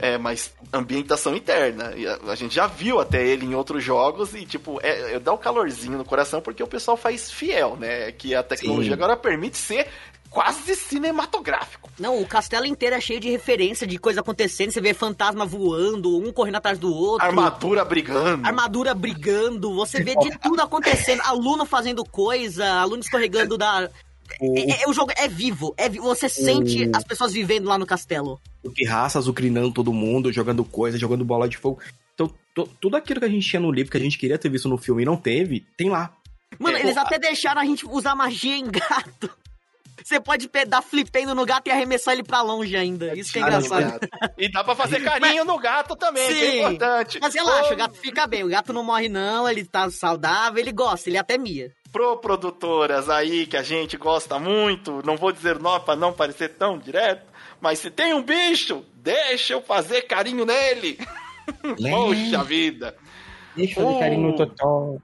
[0.00, 1.92] É, mas ambientação interna.
[1.96, 5.18] E a, a gente já viu até ele em outros jogos e, tipo, é, é,
[5.20, 8.12] dá um calorzinho no coração porque o pessoal faz fiel, né?
[8.12, 8.94] Que a tecnologia Sim.
[8.94, 9.88] agora permite ser
[10.30, 11.88] quase cinematográfico.
[11.98, 14.72] Não, o castelo inteiro é cheio de referência, de coisa acontecendo.
[14.72, 17.24] Você vê fantasma voando, um correndo atrás do outro.
[17.24, 18.44] Armadura brigando.
[18.44, 21.20] Armadura brigando, você vê de tudo acontecendo.
[21.22, 23.88] Aluno fazendo coisa, aluno escorregando da.
[24.40, 27.84] O, É- é- o jogo é vivo, é você sente as pessoas vivendo lá no
[27.84, 28.40] castelo.
[28.64, 31.80] O Pirraça azucrinando todo mundo, jogando coisa, jogando bola de fogo.
[32.14, 32.30] Então,
[32.80, 34.78] tudo aquilo que a gente tinha no livro, que a gente queria ter visto no
[34.78, 36.12] filme e não teve, tem lá.
[36.58, 39.28] Mano, É, eles o- até deixaram a gente usar magia em gato.
[40.04, 43.16] Você pode dar flipendo no gato e arremessar ele pra longe ainda.
[43.18, 44.00] Isso que é engraçado.
[44.36, 46.58] E dá pra fazer carinho no gato também, que é Sim.
[46.58, 47.18] importante.
[47.22, 48.44] Mas relaxa, Ô, o gato fica bem.
[48.44, 49.48] O gato não morre, não.
[49.48, 51.72] Ele tá saudável, ele gosta, ele até mia.
[51.90, 56.50] Pro produtoras aí que a gente gosta muito, não vou dizer nome pra não parecer
[56.50, 57.24] tão direto,
[57.64, 60.98] mas se tem um bicho, deixa eu fazer carinho nele.
[61.80, 62.94] Poxa vida.
[63.56, 64.96] Deixa eu fazer carinho no Totó.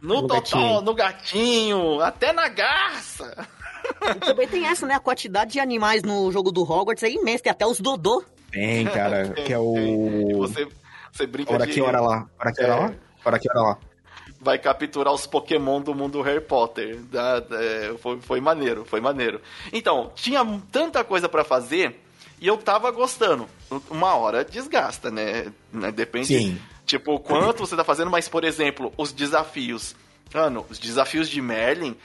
[0.00, 0.80] No, No totó, gatinho.
[0.82, 3.46] no gatinho, até na garça.
[4.10, 4.94] E também tem essa, né?
[4.94, 7.42] A quantidade de animais no jogo do Hogwarts é imensa.
[7.44, 8.22] Tem até os Dodô.
[8.50, 10.38] Tem, cara, que é o...
[10.38, 10.68] você,
[11.12, 11.72] você brinca Hora de...
[11.72, 12.28] que hora lá?
[12.38, 12.76] Hora que hora É.
[12.80, 12.94] lá?
[13.24, 13.78] Hora que hora lá?
[14.40, 17.00] vai capturar os Pokémon do mundo Harry Potter.
[17.10, 17.58] Da- da-
[18.00, 19.40] foi, foi maneiro, foi maneiro.
[19.72, 22.00] Então, tinha tanta coisa pra fazer
[22.40, 23.48] e eu tava gostando.
[23.90, 25.52] Uma hora desgasta, né?
[25.72, 26.58] Né, Depende, Sim.
[26.86, 29.94] tipo, o quanto você tá fazendo, mas, por exemplo, os desafios.
[30.34, 31.96] Mano, os desafios de Merlin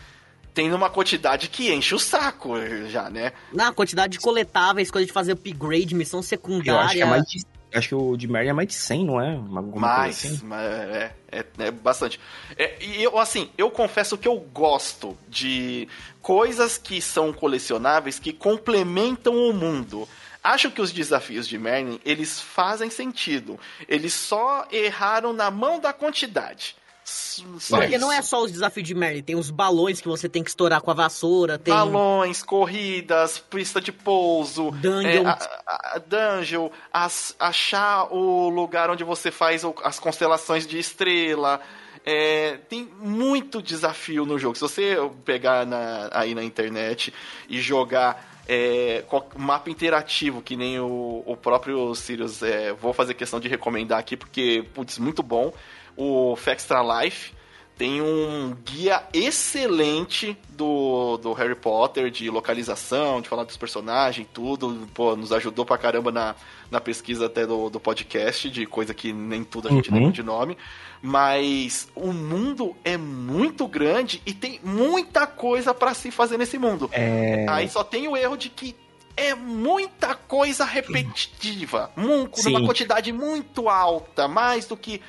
[0.53, 2.53] tem numa quantidade que enche o saco
[2.87, 3.33] já, né?
[3.51, 6.79] Na quantidade de coletáveis, coisa de fazer upgrade, missão Eu secundária.
[6.81, 7.43] acho que é mais de...
[7.75, 9.35] Acho que o de Mary é mais de 100, não é?
[9.35, 10.39] Uma- alguma Mais, assim.
[10.45, 12.19] mas é, é, é bastante.
[12.55, 15.87] É, e eu, assim, eu confesso que eu gosto de
[16.21, 20.07] coisas que são colecionáveis que complementam o mundo.
[20.43, 23.57] Acho que os desafios de Merlin, eles fazem sentido.
[23.87, 26.75] Eles só erraram na mão da quantidade.
[27.05, 27.99] Só Porque isso.
[28.05, 30.79] não é só os desafios de Merlin, tem os balões que você tem que estourar
[30.81, 31.73] com a vassoura, tem.
[31.73, 35.23] Balões, corridas, pista de pouso, Dungeon.
[35.23, 35.31] é, a,
[35.67, 41.59] a- a dungeon, as- achar o lugar onde você faz o- as constelações de estrela.
[42.05, 44.55] É, tem muito desafio no jogo.
[44.55, 47.13] Se você pegar na- aí na internet
[47.49, 49.03] e jogar é,
[49.37, 54.17] mapa interativo, que nem o, o próprio Sirius, é, vou fazer questão de recomendar aqui,
[54.17, 55.53] porque, putz, muito bom.
[55.95, 57.33] O Extra Life
[57.77, 64.87] tem um guia excelente do, do Harry Potter, de localização, de falar dos personagens, tudo.
[64.93, 66.35] Pô, nos ajudou pra caramba na,
[66.69, 69.95] na pesquisa até do, do podcast, de coisa que nem tudo a gente Uhum.
[69.97, 70.57] lembra de nome.
[71.01, 76.89] Mas o mundo é muito grande e tem muita coisa pra se fazer nesse mundo.
[76.93, 77.45] É...
[77.49, 78.73] Aí só tem o erro de que
[79.15, 82.51] é muita coisa repetitiva, mu- Sim.
[82.51, 85.01] numa quantidade muito alta, mais do que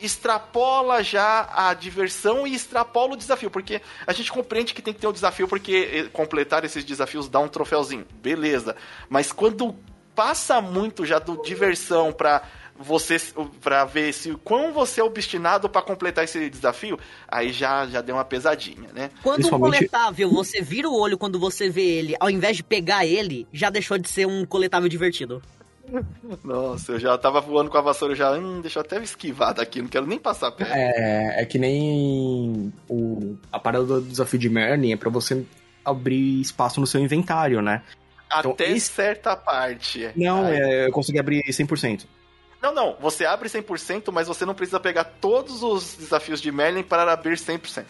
[0.00, 5.00] extrapola já a diversão e extrapola o desafio, porque a gente compreende que tem que
[5.00, 8.74] ter um desafio porque eh, completar esses desafios dá um troféuzinho, beleza?
[9.08, 9.74] Mas quando
[10.14, 12.42] passa muito já do diversão pra
[12.78, 13.16] você
[13.62, 18.00] para ver se o quão você é obstinado pra completar esse desafio, aí já já
[18.00, 19.10] deu uma pesadinha, né?
[19.22, 22.62] Quando um Principalmente- coletável, você vira o olho quando você vê ele, ao invés de
[22.62, 25.42] pegar ele, já deixou de ser um coletável divertido.
[26.42, 29.80] Nossa, eu já tava voando com a vassoura, já, hum, deixa eu até esquivar daqui,
[29.80, 30.72] não quero nem passar perto.
[30.72, 35.44] É, é que nem o, a parada do desafio de Merlin é pra você
[35.84, 37.82] abrir espaço no seu inventário, né?
[38.38, 40.10] então Até esse- certa parte.
[40.16, 42.04] Não, é, eu consegui abrir 100%.
[42.62, 46.82] Não, não, você abre 100%, mas você não precisa pegar todos os desafios de Merlin
[46.82, 47.84] para abrir 100%.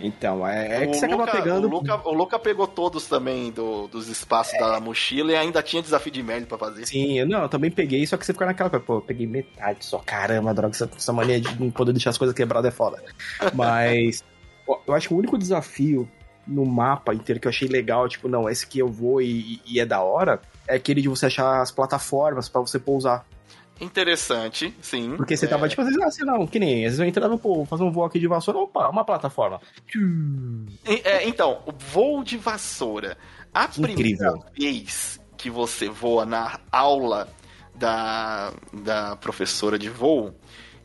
[0.00, 1.66] Então, é, é que o, você acaba Luca, pegando...
[1.66, 5.82] o, Luca, o Luca pegou todos também do- dos espaços da mochila e ainda tinha
[5.82, 6.86] desafio de Merlin pra fazer.
[6.86, 9.26] Sim, eu- não, eu também peguei, só que você fica naquela coisa, pô, eu peguei
[9.26, 12.76] metade só, caramba, droga, essa, essa mania de não poder deixar as coisas quebradas é
[12.76, 13.02] foda.
[13.54, 14.22] Mas,
[14.86, 16.08] eu acho que o único desafio
[16.46, 19.80] no mapa inteiro que eu achei legal, tipo, não, esse que eu vou e, e
[19.80, 23.26] é da hora, é aquele de você achar as plataformas pra você pousar.
[23.80, 25.16] Interessante, sim.
[25.16, 27.38] Porque você É, tava, tipo, às vezes, ah, sei que nem, às vezes eu entrava,
[27.38, 29.60] pô, fazer um voo aqui de vassoura, opa, uma plataforma.
[30.86, 31.60] E- é, então,
[31.92, 33.16] voo de vassoura.
[33.54, 34.38] A Incrível.
[34.38, 37.28] primeira vez que você voa na aula
[37.74, 40.34] da, da professora de voo,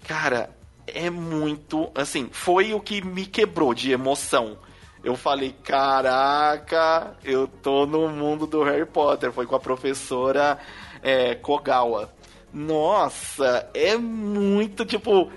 [0.07, 0.49] cara,
[0.87, 1.89] é muito.
[1.95, 4.57] Assim, foi o que me quebrou de emoção.
[5.03, 9.31] Eu falei, caraca, eu tô no mundo do Harry Potter.
[9.31, 10.57] Foi com a professora
[11.01, 12.09] é, Kogawa.
[12.53, 15.31] Nossa, é muito tipo.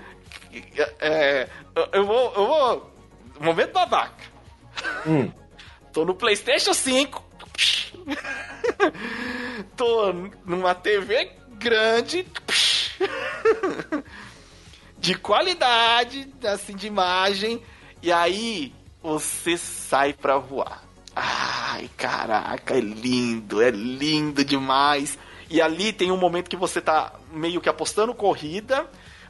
[0.99, 2.33] é, eu- eu vou.
[2.35, 2.93] Eu vou.
[3.39, 4.23] Momento babaca.
[5.05, 5.31] Hum,
[5.93, 7.23] Tô no PlayStation 5.
[9.75, 10.13] Tô
[10.45, 12.25] numa TV grande.
[14.99, 17.61] De qualidade, assim, de imagem.
[18.01, 20.83] E aí, você sai pra voar.
[21.15, 25.17] Ai, caraca, é lindo, é lindo demais.
[25.49, 28.85] E ali tem um momento que você tá meio que apostando corrida,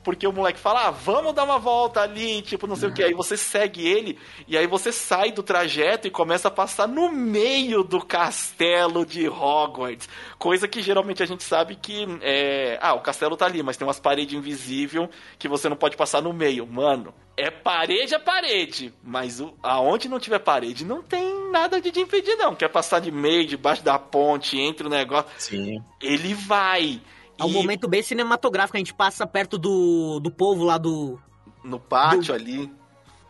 [0.07, 3.03] porque o moleque fala, ah, vamos dar uma volta ali, tipo, não sei o que.
[3.03, 4.17] Aí você segue ele,
[4.47, 9.27] e aí você sai do trajeto e começa a passar no meio do castelo de
[9.27, 10.07] Hogwarts.
[10.39, 12.79] Coisa que geralmente a gente sabe que é.
[12.81, 16.21] Ah, o castelo tá ali, mas tem umas paredes invisíveis que você não pode passar
[16.21, 16.65] no meio.
[16.65, 18.93] Mano, é parede a parede.
[19.03, 22.55] Mas o, aonde não tiver parede, não tem nada de te impedir, não.
[22.55, 25.29] Quer passar de meio, debaixo da ponte, entre o negócio.
[25.37, 25.83] sim.
[26.01, 27.01] Ele vai.
[27.39, 31.19] É um E momento bem cinematográfico, a gente passa perto do, do povo lá do.
[31.63, 32.71] no pátio ali.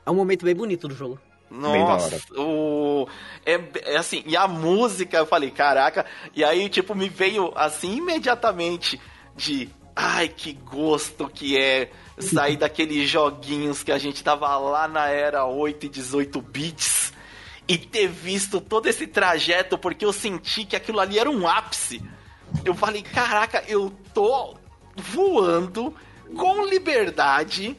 [0.05, 1.19] É um momento bem bonito do jogo.
[1.49, 3.07] Nossa, o...
[3.45, 3.61] é,
[3.93, 8.99] é assim, e a música, eu falei, caraca, e aí, tipo, me veio assim imediatamente
[9.33, 11.89] de ai, que gosto que é
[12.19, 17.13] sair daqueles joguinhos que a gente tava lá na era 8 e 18 bits
[17.67, 22.01] e ter visto todo esse trajeto, porque eu senti que aquilo ali era um ápice.
[22.63, 24.55] Eu falei, caraca, eu tô
[24.95, 25.93] voando
[26.35, 27.77] com liberdade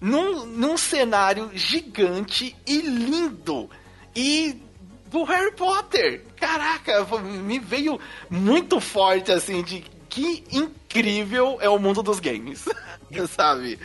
[0.00, 3.70] num, num cenário gigante e lindo.
[4.14, 4.60] E
[5.06, 6.24] do Harry Potter.
[6.36, 7.98] Caraca, me veio
[8.28, 12.64] muito forte assim de que incrível é o mundo dos games.
[13.28, 13.78] Sabe?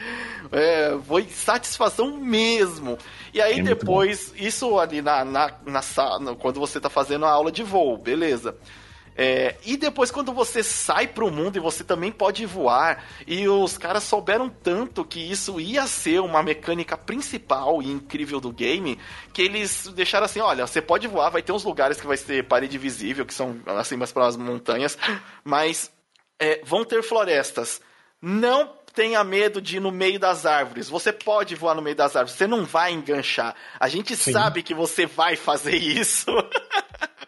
[0.52, 2.98] É, foi satisfação mesmo.
[3.34, 7.32] E aí É depois, isso ali na, na, na sala, quando você tá fazendo a
[7.32, 8.56] aula de voo, beleza.
[9.24, 13.78] É, e depois, quando você sai pro mundo e você também pode voar, e os
[13.78, 18.98] caras souberam tanto que isso ia ser uma mecânica principal e incrível do game,
[19.32, 22.46] que eles deixaram assim: olha, você pode voar, vai ter uns lugares que vai ser
[22.46, 24.98] parede visível, que são assim mais para as montanhas,
[25.44, 25.92] mas
[26.40, 27.80] é, vão ter florestas.
[28.20, 30.90] Não tenha medo de ir no meio das árvores.
[30.90, 33.54] Você pode voar no meio das árvores, você não vai enganchar.
[33.80, 34.32] A gente Sim.
[34.32, 36.26] sabe que você vai fazer isso.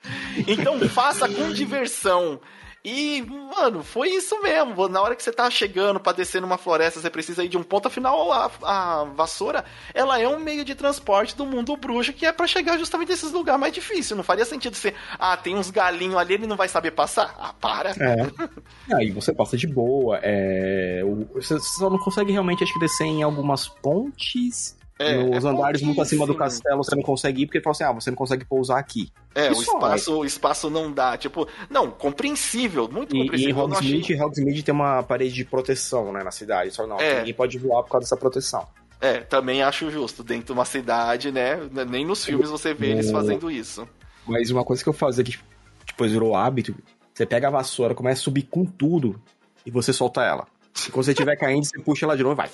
[0.47, 2.39] Então faça com diversão.
[2.85, 4.89] E, mano, foi isso mesmo.
[4.89, 7.63] Na hora que você tá chegando pra descer numa floresta, você precisa ir de um
[7.63, 8.29] ponto afinal.
[8.33, 12.45] A, a vassoura, ela é um meio de transporte do mundo bruxo que é pra
[12.45, 14.17] chegar justamente nesses lugares mais difíceis.
[14.17, 17.33] Não faria sentido ser, ah, tem uns galinhos ali, ele não vai saber passar.
[17.39, 17.91] Ah, para.
[17.91, 18.95] É.
[18.95, 20.19] Aí você passa de boa.
[20.21, 25.47] É, você só não consegue realmente, acho que, descer em algumas pontes É, Nos é
[25.47, 28.11] andares muito acima do castelo você não consegue ir, porque ele fala assim: ah, você
[28.11, 29.11] não consegue pousar aqui.
[29.33, 31.17] É, o espaço, o espaço não dá.
[31.17, 33.57] Tipo, não, compreensível, muito e, compreensível.
[33.57, 34.21] E Hogsmeade, achei...
[34.21, 36.71] Hogsmeade tem uma parede de proteção, né, na cidade.
[36.71, 37.19] Só não, é.
[37.19, 38.67] ninguém pode voar por causa dessa proteção.
[39.01, 40.23] É, também acho justo.
[40.23, 41.59] Dentro de uma cidade, né?
[41.87, 43.87] Nem nos filmes você vê eles fazendo isso.
[44.25, 45.37] Mas uma coisa que eu fazia que
[45.85, 46.73] depois virou hábito,
[47.13, 49.21] você pega a vassoura, começa a subir com tudo
[49.65, 50.47] e você solta ela.
[50.87, 52.49] E quando você estiver caindo, você puxa ela de novo e vai.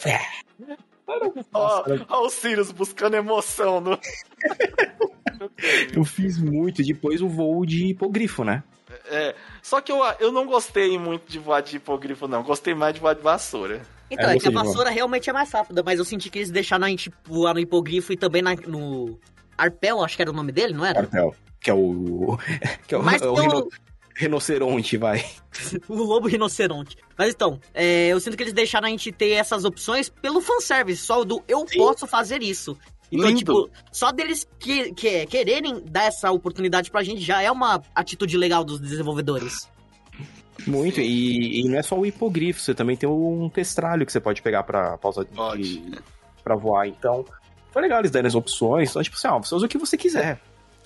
[1.53, 3.99] Olha o Sirius buscando emoção no.
[5.95, 6.83] eu fiz muito.
[6.83, 8.63] Depois o voo de hipogrifo, né?
[9.05, 12.43] É, só que eu, eu não gostei muito de voar de hipogrifo, não.
[12.43, 13.81] Gostei mais de voar de vassoura.
[14.11, 16.51] Então, é, é que a vassoura realmente é mais rápida, mas eu senti que eles
[16.51, 19.19] deixaram a gente voar no hipogrifo e também na, no.
[19.57, 21.01] Arpel, acho que era o nome dele, não era?
[21.01, 22.37] Arpel, que é o.
[22.87, 23.69] Que é o, mas é o, o
[24.19, 25.25] rinoceronte, vai.
[25.87, 26.97] o lobo rinoceronte.
[27.17, 31.01] Mas então, é, eu sinto que eles deixaram a gente ter essas opções pelo fanservice,
[31.01, 31.77] só do eu Sim.
[31.77, 32.77] posso fazer isso.
[33.09, 33.39] Então, Lindo.
[33.39, 38.37] tipo, só deles que, que, quererem dar essa oportunidade pra gente já é uma atitude
[38.37, 39.69] legal dos desenvolvedores.
[40.67, 44.19] Muito, e, e não é só o hipogrifo, você também tem um testralho que você
[44.19, 45.97] pode pegar pra pausa de,
[46.43, 46.87] pra voar.
[46.87, 47.25] Então,
[47.71, 48.89] foi legal eles darem as opções.
[48.89, 50.39] Então, tipo assim, ó, você usa o que você quiser.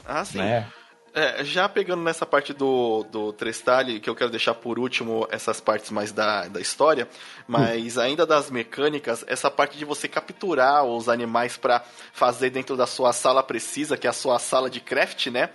[0.06, 0.38] Ah, sim.
[0.38, 0.68] Né?
[1.16, 5.62] É, já pegando nessa parte do, do Trestale, que eu quero deixar por último essas
[5.62, 7.08] partes mais da, da história,
[7.48, 8.02] mas hum.
[8.02, 13.14] ainda das mecânicas, essa parte de você capturar os animais para fazer dentro da sua
[13.14, 15.52] sala precisa, que é a sua sala de craft, né?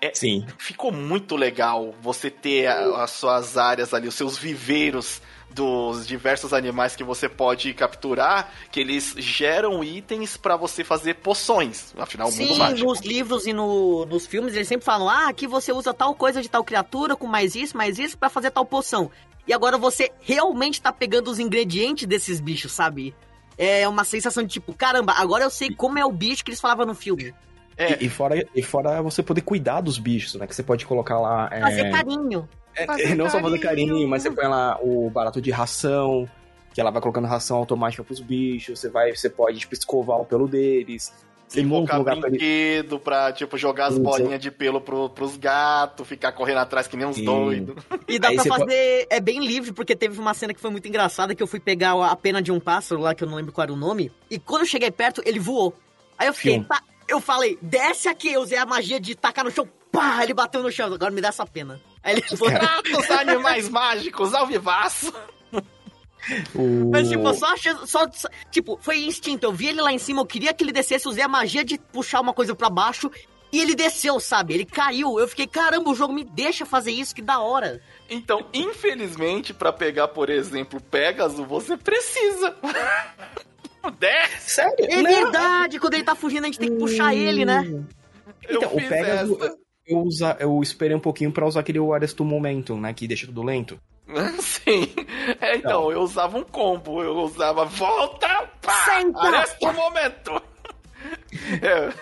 [0.00, 0.46] É, Sim.
[0.58, 5.20] Ficou muito legal você ter a, as suas áreas ali, os seus viveiros
[5.54, 11.94] dos diversos animais que você pode capturar, que eles geram itens para você fazer poções.
[11.96, 12.88] Afinal, Sim, o mundo mágico.
[12.88, 16.42] nos livros e no, nos filmes eles sempre falam: ah, aqui você usa tal coisa
[16.42, 19.10] de tal criatura com mais isso, mais isso para fazer tal poção.
[19.46, 23.14] E agora você realmente tá pegando os ingredientes desses bichos, sabe?
[23.56, 26.60] É uma sensação de tipo, caramba, agora eu sei como é o bicho que eles
[26.60, 27.32] falavam no filme.
[27.76, 28.02] É.
[28.02, 30.46] E, e, fora, e fora você poder cuidar dos bichos, né?
[30.46, 31.48] Que você pode colocar lá.
[31.52, 31.60] É...
[31.60, 32.48] Fazer carinho.
[32.76, 36.28] É, não só fazer carinho, mas você põe lá o barato de ração,
[36.72, 40.24] que ela vai colocando ração automática pros bichos, você vai, você pode, tipo, escovar o
[40.24, 41.12] pelo deles.
[41.46, 46.58] Você Invocar brinquedo pra, tipo, jogar as bolinhas de pelo pro, pros gatos, ficar correndo
[46.58, 47.76] atrás que nem uns doidos.
[48.08, 49.06] E dá Aí pra fazer.
[49.06, 49.06] Pode...
[49.10, 51.92] É bem livre, porque teve uma cena que foi muito engraçada que eu fui pegar
[51.92, 54.10] a pena de um pássaro lá, que eu não lembro qual era o nome.
[54.30, 55.74] E quando eu cheguei perto, ele voou.
[56.18, 59.50] Aí eu fiquei, tá, eu falei, desce aqui, eu usei a magia de tacar no
[59.50, 61.80] chão, pá, ele bateu no chão, agora me dá essa pena.
[62.04, 62.52] Aí ele falou,
[62.98, 65.12] os animais mágicos ao vivaço.
[66.54, 66.90] O...
[66.90, 67.54] Mas, tipo, só,
[67.86, 69.44] só, só, Tipo, foi instinto.
[69.44, 71.78] Eu vi ele lá em cima, eu queria que ele descesse, usei a magia de
[71.78, 73.10] puxar uma coisa para baixo.
[73.50, 74.52] E ele desceu, sabe?
[74.52, 75.18] Ele caiu.
[75.18, 77.80] Eu fiquei, caramba, o jogo me deixa fazer isso, que da hora.
[78.10, 82.54] Então, infelizmente, para pegar, por exemplo, Pegasus, você precisa.
[83.98, 84.50] Desce!
[84.50, 84.86] Sério?
[84.90, 87.16] É verdade, quando ele tá fugindo, a gente tem que puxar hum...
[87.16, 87.84] ele, né?
[88.48, 89.63] Então, o Pegasus, essa.
[89.86, 92.92] Eu, usa, eu esperei um pouquinho pra usar aquele Arresto Momentum, né?
[92.92, 93.78] Que deixa tudo lento.
[94.40, 94.88] Sim.
[95.40, 97.02] É, então, então, eu usava um combo.
[97.02, 99.18] Eu usava volta, pá, Senta.
[99.18, 100.42] Arresto Momento.
[101.60, 101.92] É,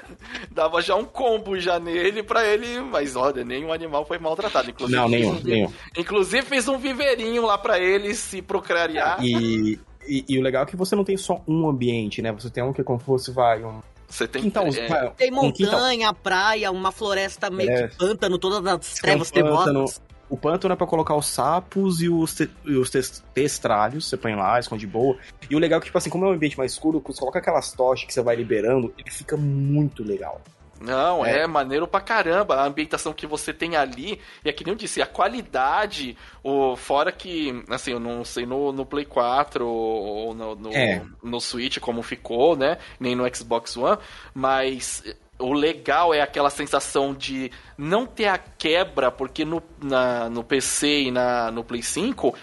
[0.51, 4.71] dava já um combo já nele pra ele, mas olha, nenhum animal foi maltratado.
[4.71, 5.73] Inclusive, não, nenhum, um, nenhum.
[5.97, 9.19] Inclusive fez um viveirinho lá pra ele se procriar.
[9.21, 12.31] E, e, e, o legal é que você não tem só um ambiente, né?
[12.33, 13.81] Você tem um que é como se fosse, vai, um.
[14.13, 15.09] Você tem quintal, é...
[15.17, 17.89] Tem montanha, um praia, uma floresta meio é.
[17.89, 20.03] que pântano, todas as trevas um temotas.
[20.29, 22.91] O pântano é pra colocar os sapos e os, te, e os
[23.33, 25.17] testralhos, você põe lá, esconde boa.
[25.49, 27.39] E o legal é que, tipo assim, como é um ambiente mais escuro, você coloca
[27.39, 30.43] aquelas tochas que você vai liberando, ele fica muito legal.
[30.83, 31.41] Não, é.
[31.41, 31.47] é.
[31.47, 32.57] maneiro pra caramba.
[32.57, 36.77] A ambientação que você tem ali, e é que nem eu disse, a qualidade, o,
[36.77, 41.03] fora que, assim, eu não sei no, no Play 4 ou no, no, é.
[41.23, 42.79] no Switch como ficou, né?
[42.99, 43.99] Nem no Xbox One,
[44.35, 45.03] mas
[45.39, 51.05] o legal é aquela sensação de não ter a quebra, porque no, na, no PC
[51.05, 52.35] e na, no Play 5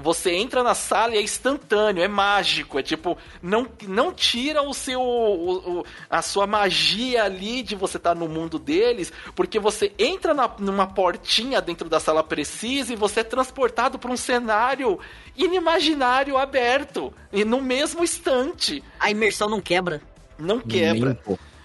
[0.00, 4.72] você entra na sala e é instantâneo, é mágico, é tipo, não, não tira o
[4.72, 9.58] seu o, o, a sua magia ali de você estar tá no mundo deles, porque
[9.58, 14.16] você entra na, numa portinha dentro da sala precisa e você é transportado para um
[14.16, 14.98] cenário
[15.36, 18.82] inimaginário aberto e no mesmo instante.
[18.98, 20.00] A imersão não quebra.
[20.38, 21.18] Não quebra.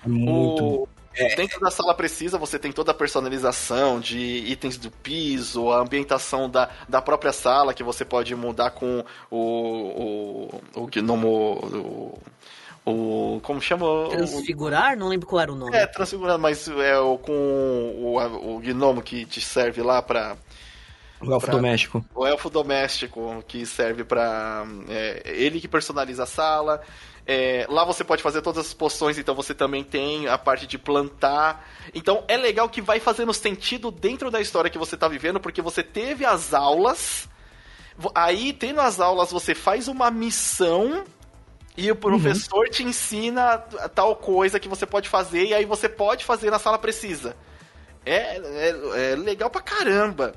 [0.06, 0.64] Muito.
[0.64, 1.36] O, é.
[1.36, 6.50] Dentro da sala precisa, você tem toda a personalização de itens do piso, a ambientação
[6.50, 12.18] da, da própria sala, que você pode mudar com o, o, o gnomo.
[12.86, 13.40] O, o.
[13.42, 13.86] Como chama?
[14.10, 14.98] Transfigurar?
[14.98, 15.76] Não lembro qual era o nome.
[15.76, 20.36] É, transfigurar, mas é o, com o, o gnomo que te serve lá pra.
[21.22, 22.06] O elfo pra- doméstico.
[22.14, 24.66] o elfo doméstico que serve pra.
[24.90, 26.82] é, ele que personaliza a sala.
[27.26, 30.78] É, lá você pode fazer todas as poções, então você também tem a parte de
[30.78, 31.68] plantar.
[31.94, 35.62] Então é legal que vai fazendo sentido dentro da história que você tá vivendo, porque
[35.62, 37.30] você teve as aulas.
[38.14, 41.06] Aí, tendo as aulas, você faz uma missão
[41.78, 43.58] e o professor te ensina
[43.96, 47.36] tal coisa que você pode fazer, e aí você pode fazer na sala precisa.
[48.06, 50.34] É, é, é legal pra caramba.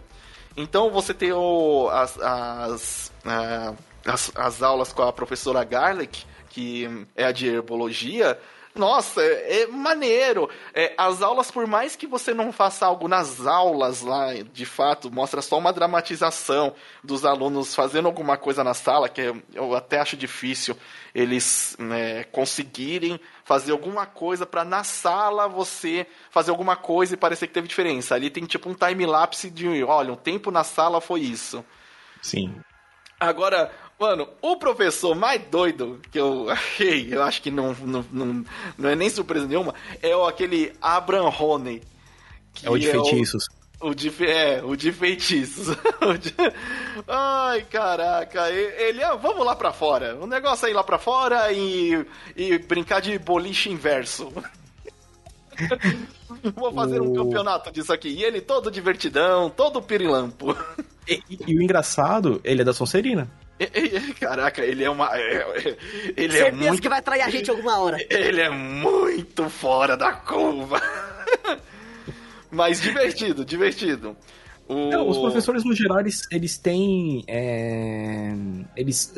[0.56, 3.74] Então você tem o, as, as, ah,
[4.06, 6.24] as, as aulas com a professora Garlic,
[6.56, 8.40] que é a de herbologia.
[8.74, 10.48] Nossa, é, é maneiro.
[10.72, 15.10] É, as aulas, por mais que você não faça algo nas aulas lá, de fato,
[15.12, 20.16] mostra só uma dramatização dos alunos fazendo alguma coisa na sala, que eu até acho
[20.16, 20.74] difícil
[21.14, 27.48] eles né, conseguirem fazer alguma coisa para na sala você fazer alguma coisa e parecer
[27.48, 28.14] que teve diferença.
[28.14, 31.62] Ali tem tipo um time-lapse de, olha, o tempo na sala foi isso.
[32.22, 32.54] Sim.
[33.18, 38.44] Agora, mano, o professor mais doido que eu achei, eu acho que não, não, não,
[38.76, 41.82] não é nem surpresa nenhuma, é o aquele Abraham Honey.
[42.54, 43.46] que É o de feitiços.
[43.80, 45.76] o de, fe- é, o de feitiços.
[46.00, 46.34] O de-
[47.08, 48.48] Ai, caraca.
[48.50, 50.14] Ele, ah, vamos lá pra fora.
[50.16, 54.32] O negócio é ir lá pra fora e, e brincar de boliche inverso.
[56.54, 58.08] Vou fazer um O- campeonato disso aqui.
[58.08, 60.56] E ele todo divertidão, todo pirilampo.
[61.08, 63.28] E, e- e o engraçado, ele é da Sonserina.
[64.20, 65.08] Caraca, ele é uma.
[65.16, 65.36] é-
[65.68, 65.76] é-
[66.16, 66.82] Ele é Certeza muito.
[66.82, 67.98] que vai trair a gente alguma hora.
[68.10, 70.80] Ele é muito fora da curva.
[72.50, 74.16] Mas divertido, divertido.
[74.68, 74.90] O...
[74.90, 77.24] Não, os professores, no geral, eles, eles têm.
[77.28, 78.32] é,
[78.76, 79.12] Eles.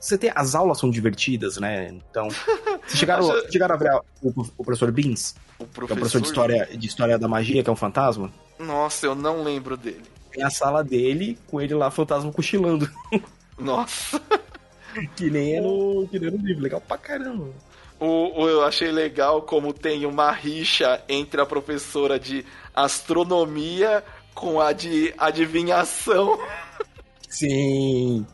[0.00, 0.30] Você tem.
[0.34, 1.88] As aulas são divertidas, né?
[2.10, 2.28] Então.
[2.28, 3.90] Vocês chegaram, chegaram a ver
[4.22, 5.34] o, o professor Beans?
[5.58, 8.30] O Que é o professor de história, de história da magia, que é um fantasma?
[8.58, 10.02] Nossa, eu não lembro dele.
[10.32, 12.88] Tem a sala dele com ele lá, fantasma cochilando.
[13.60, 14.20] Nossa.
[15.16, 16.62] que nem é no, que nem é no livro.
[16.62, 17.50] Legal pra caramba.
[17.98, 22.44] O, o- eu achei legal como tem uma rixa entre a professora de
[22.74, 24.02] astronomia
[24.34, 26.38] com a de adivinhação.
[27.28, 28.26] Sim.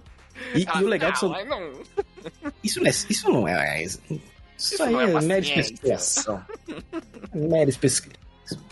[0.54, 1.34] E, e o legal é que são.
[1.34, 1.72] Ah, não.
[2.62, 2.90] Isso não é.
[2.90, 3.82] Isso não é.
[3.82, 4.00] Isso,
[4.56, 6.42] Isso aí não é é, mera especulação.
[7.34, 8.12] mera espe-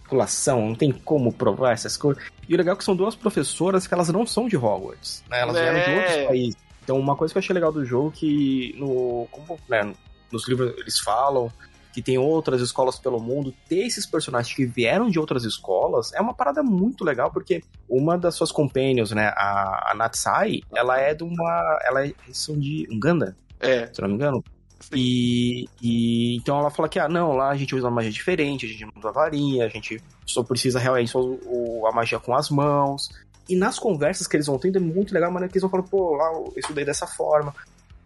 [0.05, 2.23] especulação, não tem como provar essas coisas.
[2.49, 5.41] E o legal é que são duas professoras que elas não são de Hogwarts, né?
[5.41, 5.97] Elas vieram de É.
[5.97, 6.57] outros países.
[6.83, 9.93] Então, uma coisa que eu achei legal do jogo é que no, como, né,
[10.31, 11.51] nos livros eles falam
[11.95, 16.21] que tem outras escolas pelo mundo, ter esses personagens que vieram de outras escolas é
[16.21, 21.15] uma parada muito legal, porque uma das suas companions, né, a, a Natsai, ela é
[21.15, 21.79] de uma.
[21.85, 24.45] Ela é, são de Uganda, É, se não me engano.
[24.93, 28.67] E, e então ela fala que, ah, não, lá a gente usa uma magia diferente,
[28.67, 32.35] a gente não usa varinha, a gente só precisa realmente só o, a magia com
[32.35, 33.09] as mãos.
[33.49, 35.89] E nas conversas que eles vão tendo é muito legal, mano, que eles vão falando,
[35.89, 37.55] pô, lá eu estudei dessa forma.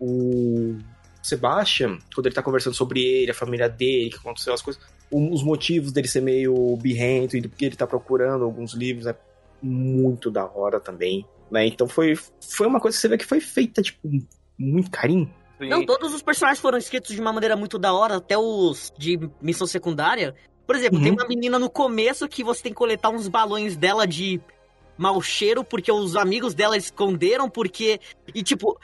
[0.00, 0.76] O
[1.22, 5.42] Sebastian, quando ele tá conversando sobre ele, a família dele, que aconteceu as coisas, os
[5.42, 9.16] motivos dele ser meio birrento e do que ele tá procurando alguns livros é
[9.62, 11.66] muito da hora também, né?
[11.66, 14.08] Então foi, foi uma coisa que você vê que foi feita, tipo,
[14.58, 15.30] muito carinho.
[15.58, 15.68] Sim.
[15.68, 19.18] Não, todos os personagens foram escritos de uma maneira muito da hora, até os de
[19.40, 20.34] missão secundária.
[20.66, 21.04] Por exemplo, Uhum.
[21.04, 24.40] tem uma menina no começo que você tem que coletar uns balões dela de
[24.96, 28.00] mau cheiro, porque os amigos dela esconderam, porque.
[28.34, 28.78] E tipo.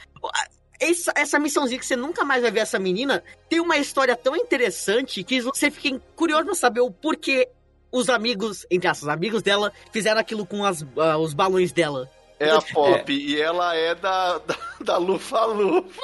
[0.81, 4.35] Essa, essa missãozinha que você nunca mais vai ver essa menina tem uma história tão
[4.35, 7.49] interessante que você fica curioso pra saber o porquê
[7.93, 12.11] os amigos, entre aspas, amigos dela, fizeram aquilo com as, ah, os balões dela.
[12.45, 16.01] É a Pop e ela é da, da, da Lufa Lufa.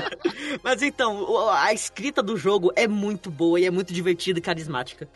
[0.62, 5.08] Mas então, a escrita do jogo é muito boa e é muito divertida e carismática.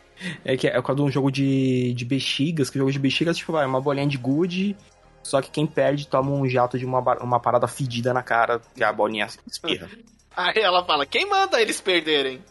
[0.43, 3.37] É que é causa de um jogo de, de bexigas, que o jogo de bexigas,
[3.37, 4.75] tipo, vai, uma bolinha de gude,
[5.23, 8.83] só que quem perde toma um jato de uma, uma parada fedida na cara, que
[8.83, 9.89] a bolinha espirra.
[10.35, 12.41] Aí ela fala, quem manda eles perderem?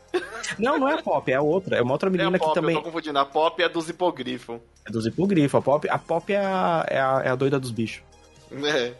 [0.58, 1.76] não, não é a Pop, é a outra.
[1.78, 3.18] É uma outra É menina a Pop, que também eu tô confundindo.
[3.18, 4.60] A Pop é dos hipogrifos.
[4.86, 5.58] é dos hipogrifos.
[5.58, 8.02] A Pop, a Pop é, a, é, a, é a doida dos bichos.
[8.64, 8.92] É.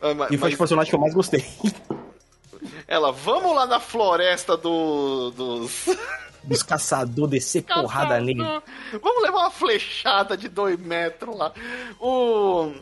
[0.00, 1.44] Ah, ma- E foi mas o personagem que eu mais gostei.
[2.86, 5.86] ela, vamos lá na floresta do, dos...
[6.44, 8.42] Dos caçador descer porrada nele.
[9.00, 11.52] Vamos levar uma flechada de dois metros lá.
[12.00, 12.72] O,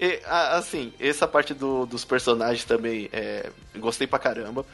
[0.00, 4.64] e, a- assim, essa parte do- dos personagens também é, gostei pra caramba.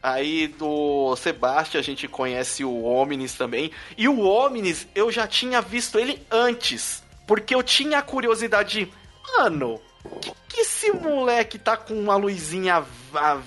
[0.00, 3.72] Aí do Sebastian a gente conhece o Omnis também.
[3.98, 7.02] E o Omnis eu já tinha visto ele antes.
[7.26, 8.92] Porque eu tinha a curiosidade de,
[9.36, 12.84] mano, que, que esse moleque tá com uma luzinha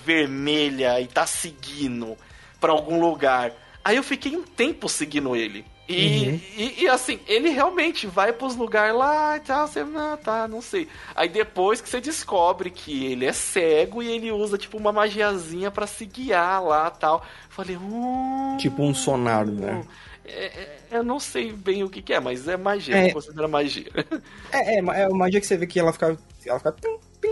[0.04, 2.16] vermelha e tá seguindo
[2.60, 3.52] pra algum lugar?
[3.84, 5.64] Aí eu fiquei um tempo seguindo ele.
[5.88, 6.40] E, uhum.
[6.56, 10.62] e, e, assim, ele realmente vai pros lugares lá e tal, você, não, tá, não
[10.62, 10.86] sei.
[11.16, 15.68] Aí depois que você descobre que ele é cego e ele usa, tipo, uma magiazinha
[15.68, 17.26] para se guiar lá tal.
[17.48, 19.84] Falei, hum, Tipo um sonar, né?
[20.24, 23.48] É, é, eu não sei bem o que, que é, mas é magia, é, considera
[23.48, 23.90] magia.
[24.52, 26.16] É, é, é magia que você vê que ela fica.
[26.44, 26.72] Ela fica.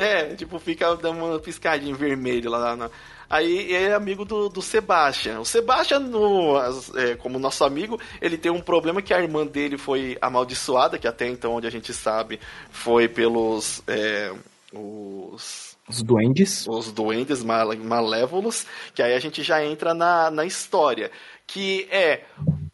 [0.01, 2.91] É, tipo, fica dando uma piscadinha vermelha lá na.
[3.31, 5.41] Aí é amigo do, do Sebastian.
[5.41, 6.57] O Sebastian, no,
[6.97, 11.07] é, como nosso amigo, ele tem um problema que a irmã dele foi amaldiçoada, que
[11.07, 12.41] até então, onde a gente sabe,
[12.71, 13.83] foi pelos.
[13.87, 14.33] É,
[14.73, 15.77] os.
[15.89, 16.67] Os duendes.
[16.69, 18.67] Os duendes mal, malévolos.
[18.95, 21.11] Que aí a gente já entra na, na história.
[21.47, 22.25] Que é,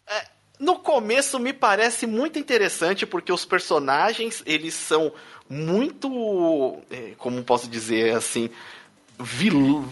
[0.09, 5.13] é no começo me parece muito interessante porque os personagens eles são
[5.49, 8.51] muito é, como posso dizer assim
[9.19, 9.85] vil...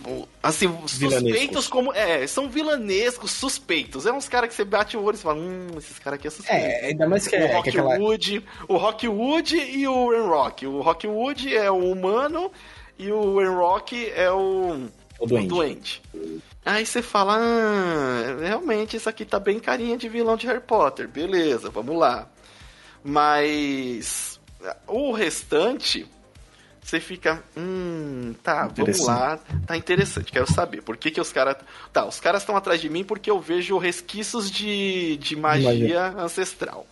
[0.42, 1.92] assim, suspeitos como.
[1.92, 4.06] É, são vilanescos, suspeitos.
[4.06, 6.30] É uns caras que você bate o olho e fala, hum, esses caras aqui é
[6.30, 6.66] suspeito.
[6.66, 7.52] É, ainda mais que o é.
[7.54, 8.66] Rockwood, aquela...
[8.68, 12.50] o Rockwood e o Rock O Rockwood é o humano
[12.98, 14.88] e o Rock é o.
[15.18, 15.46] O doente.
[15.46, 16.02] O doente.
[16.64, 21.08] Aí você fala, ah, realmente isso aqui tá bem carinha de vilão de Harry Potter.
[21.08, 22.28] Beleza, vamos lá.
[23.04, 24.31] Mas
[24.86, 26.06] o restante
[26.82, 30.82] você fica, hum, tá, vamos lá, tá interessante, quero saber.
[30.82, 31.56] Por que que os caras.
[31.92, 36.06] Tá, os caras estão atrás de mim porque eu vejo resquícios de, de magia, magia.
[36.18, 36.84] ancestral.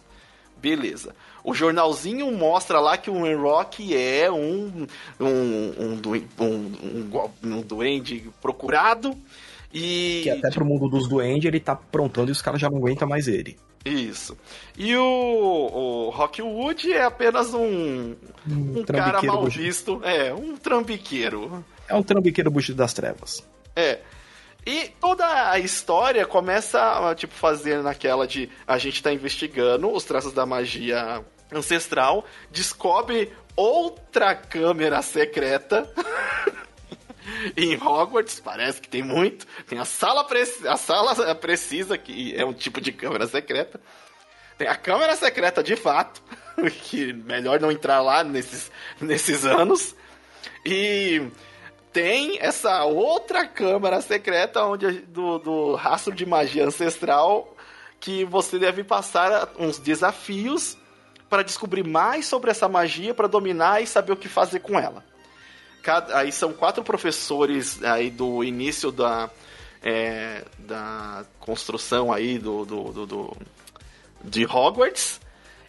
[0.62, 1.14] Beleza.
[1.42, 4.86] O jornalzinho mostra lá que o Enrock é um
[5.18, 6.00] um, um,
[6.38, 9.16] um, um, um duende procurado.
[9.72, 10.20] E.
[10.22, 13.08] Que até pro mundo dos duendes ele tá prontando e os caras já não aguentam
[13.08, 13.58] mais ele.
[13.84, 14.36] Isso.
[14.76, 18.14] E o, o Rockwood é apenas um,
[18.48, 20.00] um, um cara mal visto.
[20.04, 21.64] É, um trambiqueiro.
[21.88, 23.46] É um trambiqueiro bucho das trevas.
[23.74, 24.00] É.
[24.66, 30.34] E toda a história começa, tipo, fazendo naquela de a gente tá investigando os traços
[30.34, 35.90] da magia ancestral, descobre outra câmera secreta
[37.56, 39.46] em Hogwarts, parece que tem muito.
[39.66, 40.26] Tem a sala,
[40.68, 43.80] a sala precisa, que é um tipo de câmera secreta.
[44.58, 46.22] Tem a câmera secreta de fato,
[46.84, 48.70] que melhor não entrar lá nesses,
[49.00, 49.94] nesses anos.
[50.64, 51.30] E
[51.92, 57.56] tem essa outra câmera secreta onde do, do rastro de magia ancestral
[57.98, 60.76] que você deve passar uns desafios
[61.28, 65.04] para descobrir mais sobre essa magia, para dominar e saber o que fazer com ela.
[65.82, 69.30] Cada, aí são quatro professores aí do início da,
[69.82, 73.36] é, da construção aí do, do, do, do
[74.22, 75.20] de Hogwarts.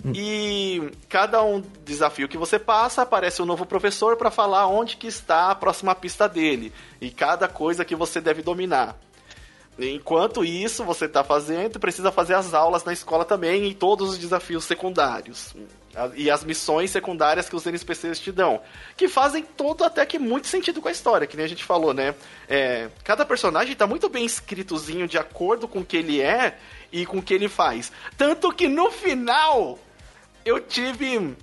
[0.04, 0.12] Hum.
[0.16, 5.08] E cada um desafio que você passa, aparece um novo professor para falar onde que
[5.08, 6.74] está a próxima pista dele.
[7.00, 8.98] E cada coisa que você deve dominar.
[9.80, 14.18] Enquanto isso você está fazendo, precisa fazer as aulas na escola também e todos os
[14.18, 15.56] desafios secundários
[16.16, 18.62] e as missões secundárias que os NPCs te dão,
[18.96, 21.94] que fazem todo até que muito sentido com a história, que nem a gente falou,
[21.94, 22.16] né?
[22.48, 26.58] É, cada personagem tá muito bem escritozinho de acordo com o que ele é
[26.92, 27.92] e com o que ele faz.
[28.18, 29.78] Tanto que no final
[30.46, 31.36] eu tive um,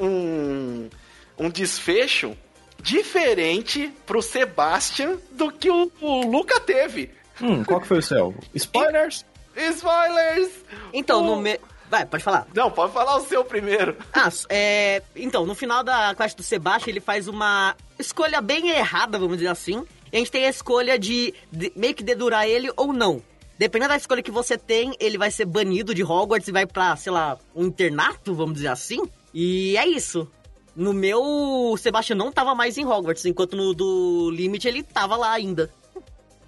[0.00, 0.90] um,
[1.38, 2.36] um desfecho
[2.80, 7.10] diferente pro Sebastian do que o, o Luca teve.
[7.40, 8.34] Hum, qual que foi o seu?
[8.54, 9.24] Spoilers?
[9.56, 10.50] Spoilers!
[10.92, 11.26] Então, o...
[11.26, 11.58] no, me...
[11.92, 12.46] Vai, pode falar.
[12.54, 13.94] Não, pode falar o seu primeiro.
[14.14, 15.02] Ah, é.
[15.14, 19.50] Então, no final da quest do Sebastião, ele faz uma escolha bem errada, vamos dizer
[19.50, 19.84] assim.
[20.10, 23.22] E a gente tem a escolha de, de meio que dedurar ele ou não.
[23.58, 26.96] Dependendo da escolha que você tem, ele vai ser banido de Hogwarts e vai pra,
[26.96, 29.02] sei lá, um internato, vamos dizer assim.
[29.34, 30.26] E é isso.
[30.74, 35.14] No meu, o Sebastião não tava mais em Hogwarts, enquanto no do Limit ele tava
[35.14, 35.70] lá ainda.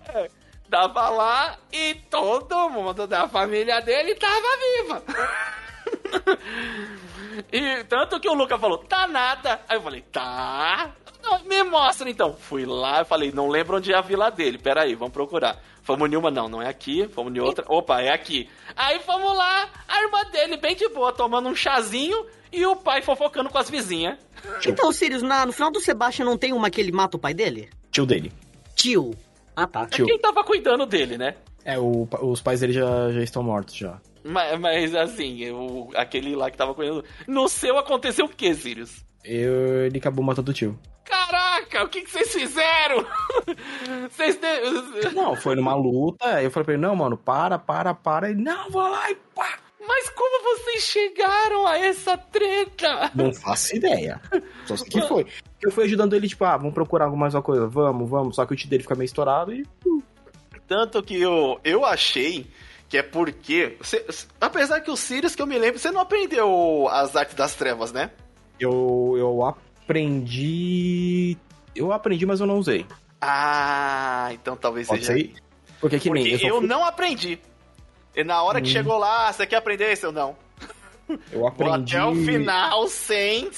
[0.09, 0.31] É
[0.71, 5.03] tava lá e todo mundo da família dele tava viva.
[7.53, 9.61] e tanto que o Luca falou, tá nada.
[9.69, 10.93] Aí eu falei, tá.
[11.45, 12.35] me mostra então.
[12.35, 14.59] Fui lá e falei, não lembro onde é a vila dele.
[14.59, 15.59] Pera aí, vamos procurar.
[15.83, 17.07] Fomos em uma, não, não é aqui.
[17.09, 17.65] Fomos em outra.
[17.69, 18.49] Opa, é aqui.
[18.75, 23.03] Aí fomos lá, a irmã dele, bem de boa, tomando um chazinho e o pai
[23.03, 24.19] fofocando com as vizinhas.
[24.67, 27.35] Então, Sirius, na, no final do Sebastião não tem uma que ele mata o pai
[27.35, 27.69] dele?
[27.91, 28.33] Tio dele.
[28.75, 29.15] Tio.
[29.57, 29.83] Ah, tá.
[29.83, 31.37] É quem tava cuidando dele, né?
[31.65, 34.01] É, o, os pais dele já, já estão mortos já.
[34.23, 37.05] Mas, mas assim, o, aquele lá que tava cuidando.
[37.27, 39.05] No seu aconteceu o que, Sirius?
[39.25, 40.79] Eu, ele acabou matando o tio.
[41.05, 43.07] Caraca, o que, que vocês fizeram?
[44.11, 45.15] vocês de...
[45.15, 46.43] Não, foi numa luta.
[46.43, 48.31] Eu falei pra ele: não, mano, para, para, para.
[48.31, 49.59] Ele, não, vou lá e pá.
[49.87, 53.11] Mas como vocês chegaram a essa treta?
[53.15, 54.21] Não faço ideia.
[54.67, 55.27] Só sei que foi.
[55.63, 57.67] Eu fui ajudando ele, tipo, ah, vamos procurar alguma mais uma coisa.
[57.67, 58.37] Vamos, vamos.
[58.37, 59.65] Só que o tio dele fica meio estourado e.
[60.67, 62.47] Tanto que eu, eu achei
[62.89, 63.77] Que é porque.
[63.81, 64.05] Você,
[64.41, 67.93] apesar que o Sirius, que eu me lembro, você não aprendeu as artes das trevas,
[67.93, 68.11] né?
[68.61, 69.45] Eu, eu
[70.35, 71.37] aprendi.
[71.75, 72.87] Eu aprendi, mas eu não usei.
[73.21, 75.19] Ah, então talvez Pode seja.
[75.19, 75.33] ser?
[75.81, 76.33] Porque que Porque nem.
[76.35, 77.39] eu, Eu, fui- não aprendi.
[78.15, 78.73] E na hora que Hum.
[78.73, 80.07] chegou lá, você quer aprender isso?
[80.07, 80.37] Eu não.
[81.09, 81.97] eu Vou aprendi.
[81.97, 83.51] até o final sem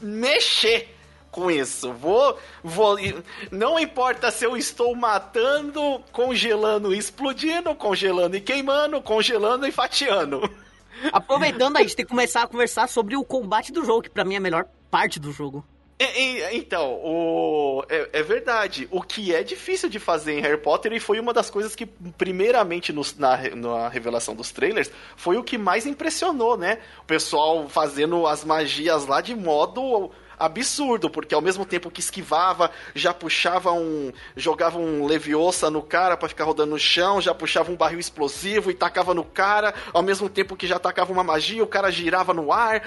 [0.00, 0.94] mexer
[1.30, 1.92] com isso.
[1.92, 2.96] Vou, vou.
[3.50, 10.48] Não importa se eu estou matando, congelando e explodindo, congelando e queimando, congelando e fatiando.
[11.12, 14.08] Aproveitando aí, a gente tem que começar a conversar sobre o combate do jogo, que
[14.10, 15.62] pra mim é a melhor parte do jogo.
[15.98, 18.86] E- e- então, o, é, é verdade.
[18.90, 21.86] O que é difícil de fazer em Harry Potter e foi uma das coisas que,
[21.86, 26.78] primeiramente, nos- na, na revelação dos trailers, foi o que mais impressionou, né?
[27.00, 32.70] O pessoal fazendo as magias lá de modo absurdo, porque ao mesmo tempo que esquivava,
[32.94, 34.12] já puxava um.
[34.36, 38.70] jogava um leviosa no cara pra ficar rodando no chão, já puxava um barril explosivo
[38.70, 42.32] e tacava no cara, ao mesmo tempo que já tacava uma magia, o cara girava
[42.34, 42.82] no ar.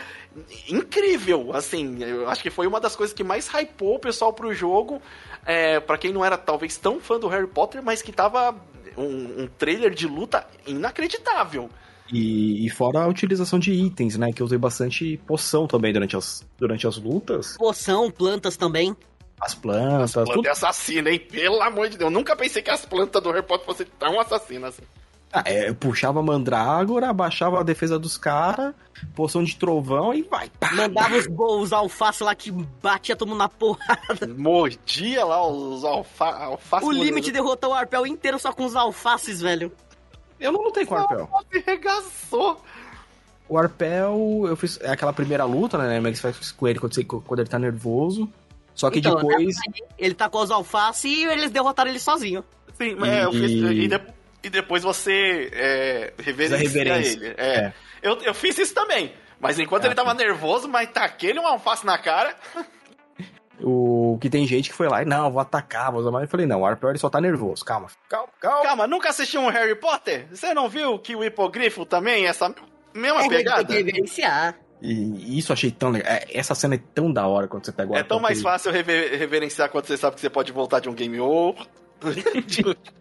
[0.68, 1.52] Incrível!
[1.54, 5.02] Assim, eu acho que foi uma das coisas que mais hypou o pessoal pro jogo.
[5.46, 8.56] É, para quem não era talvez tão fã do Harry Potter, mas que tava
[8.98, 11.70] um, um trailer de luta inacreditável.
[12.12, 14.32] E, e fora a utilização de itens, né?
[14.34, 17.56] Que eu usei bastante poção também durante as, durante as lutas.
[17.58, 18.96] Poção, plantas também.
[19.40, 20.48] As plantas, Planta tudo.
[20.48, 21.20] é assassina, hein?
[21.20, 22.12] Pelo amor de Deus.
[22.12, 24.84] Eu nunca pensei que as plantas do Harry Potter fossem tão assassinas assim.
[25.32, 28.74] Ah, é, eu puxava a mandrágora, abaixava a defesa dos caras,
[29.16, 30.50] poção de trovão e vai.
[30.60, 34.28] Pá, Mandava os, os alface lá que batia todo mundo na porrada.
[34.36, 36.84] Mordia lá os alfa, alface.
[36.84, 39.72] O limite derrotou o arpel inteiro só com os alfaces, velho.
[40.40, 41.30] Eu não lutei com o Arpel.
[41.52, 42.64] Se regaçou.
[43.48, 46.00] O Arpel, eu fiz é aquela primeira luta, né?
[46.00, 48.32] Mas faz com ele quando, você- quando ele tá nervoso.
[48.76, 49.56] Só que Então, depois.
[49.98, 52.44] Ele tacou os alface e eles derrotaram ele sozinho.
[52.78, 54.02] Sim, mas é, eu fiz, E- e, de-
[54.44, 57.18] e depois você é, reverencia reverência.
[57.18, 57.36] ele.
[57.38, 57.56] É.
[57.58, 57.74] É.
[58.02, 59.14] Eu, eu fiz isso também.
[59.40, 59.88] Mas enquanto É.
[59.88, 62.36] ele tava nervoso, mas taquei ele um alface na cara.
[63.62, 66.24] O que tem gente que foi lá e não, vou atacar, vou usar mais.
[66.24, 67.64] Eu falei, não, o Arpel ele só tá nervoso.
[67.66, 68.64] Calma, calma, calma.
[68.64, 70.28] Calma, nunca assistiu um Harry Potter?
[70.32, 72.54] Você não viu que o hipogrifo também, essa
[72.94, 73.66] mesma É, ele tem pegada?
[73.66, 74.56] que reverenciar.
[74.82, 76.10] E isso eu achei tão legal.
[76.14, 78.44] É, Essa cena é tão da hora quando você pega o É tão mais que-
[78.44, 81.66] fácil rever- reverenciar quando você sabe que você pode voltar de um game over.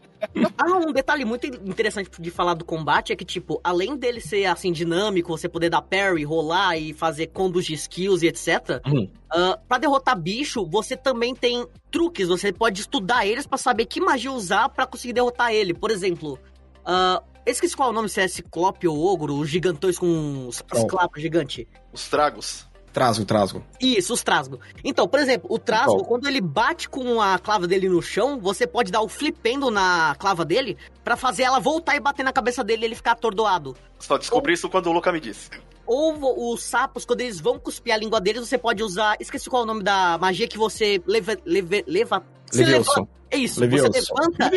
[0.56, 4.46] Ah, um detalhe muito interessante de falar do combate é que, tipo, além dele ser,
[4.46, 9.08] assim, dinâmico, você poder dar parry, rolar e fazer combos de skills e etc., Hum.
[9.30, 14.00] ah, pra derrotar bicho, você também tem truques, você pode estudar eles pra saber que
[14.00, 15.72] magia usar pra conseguir derrotar ele.
[15.74, 16.38] Por exemplo,
[17.46, 20.62] eu esqueci qual é o nome, se é Ciclope ou Ogro, os gigantões com os,
[20.70, 21.66] as gigantes.
[21.92, 22.67] Os tragos.
[22.99, 23.64] Trasgo, trasgo.
[23.80, 24.59] Isso, os trasgo.
[24.82, 26.05] Então, por exemplo, o trasgo, Então.
[26.05, 30.16] quando ele bate com a clava dele no chão, você pode dar o flipendo na
[30.18, 33.76] clava dele pra fazer ela voltar e bater na cabeça dele e ele ficar atordoado.
[34.01, 35.49] Só descobri isso quando o Luca me disse.
[35.86, 39.16] Ou os sapos, quando eles vão cuspir a língua deles, você pode usar.
[39.20, 41.36] Esqueci qual é o nome da magia que você leva.
[41.44, 43.92] leva, leva você levanta- É isso, Levioso.
[43.92, 44.51] você levanta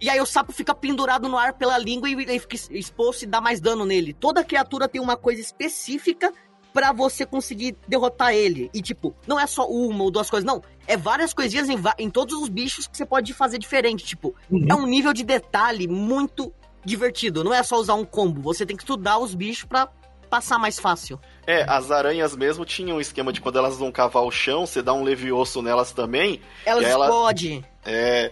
[0.00, 3.22] e, e aí o sapo fica pendurado no ar pela língua e ele fica exposto
[3.22, 4.12] e dá mais dano nele.
[4.12, 6.30] Toda criatura tem uma coisa específica
[6.76, 8.70] pra você conseguir derrotar ele.
[8.74, 10.62] E tipo, não é só uma ou duas coisas, não.
[10.86, 14.04] É várias coisinhas em, em todos os bichos que você pode fazer diferente.
[14.04, 14.66] Tipo, Uhum.
[14.68, 16.52] é um nível de detalhe muito
[16.84, 17.42] divertido.
[17.42, 19.88] Não é só usar um combo, você tem que estudar os bichos pra
[20.28, 21.18] passar mais fácil.
[21.46, 24.82] É, as aranhas mesmo tinham um esquema de quando elas vão cavar o chão, você
[24.82, 26.42] dá um levioso nelas também.
[26.66, 27.64] Elas E ela- explodem.
[27.86, 28.30] É.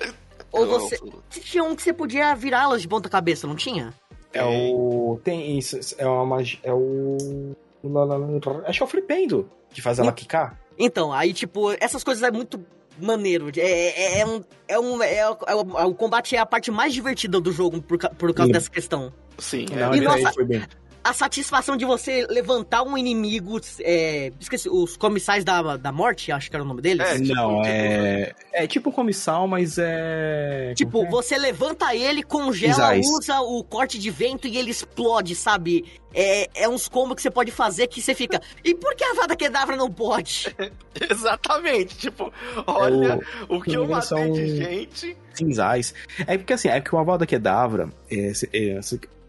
[0.53, 1.01] Ou você.
[1.30, 3.95] Tinha um que você podia virá-las de ponta cabeça, não tinha?
[4.34, 5.18] É o.
[5.24, 5.78] Tem isso.
[5.97, 6.59] É uma magia.
[6.62, 7.57] É o.
[7.93, 8.26] lá, lá, lá,
[8.66, 9.51] Acho que é o flipendo.
[9.70, 10.59] Que faz ela quicar.
[10.78, 12.64] Então, aí, tipo, essas coisas é muito
[12.99, 13.51] maneiro.
[13.57, 14.45] É, é, é um.
[14.66, 17.82] É um é, é o, é o combate é a parte mais divertida do jogo
[17.82, 18.53] por, por causa Sim.
[18.53, 19.12] dessa questão.
[19.39, 19.97] Sim, é.
[19.97, 20.62] E nossa- aí foi bem.
[21.05, 23.61] A satisfação de você levantar um inimigo.
[23.80, 27.07] É, esqueci, os comissais da, da morte, acho que era o nome deles.
[27.07, 28.32] É, tipo, não, tipo- é.
[28.52, 30.72] É tipo um comissal, mas é.
[30.74, 31.11] Tipo, é?
[31.11, 35.84] você levanta ele, congela, usa o corte de vento e ele explode, sabe?
[36.14, 38.40] É, é uns combos que você pode fazer que você fica.
[38.64, 40.55] E por que a Vada Kedavra não pode?
[41.11, 41.96] Exatamente.
[41.96, 42.32] Tipo,
[42.66, 45.16] olha o, que eu matei de gente.
[45.34, 45.92] cinzais.
[46.26, 48.78] É porque assim, é que o Avalda Kedavra é, é,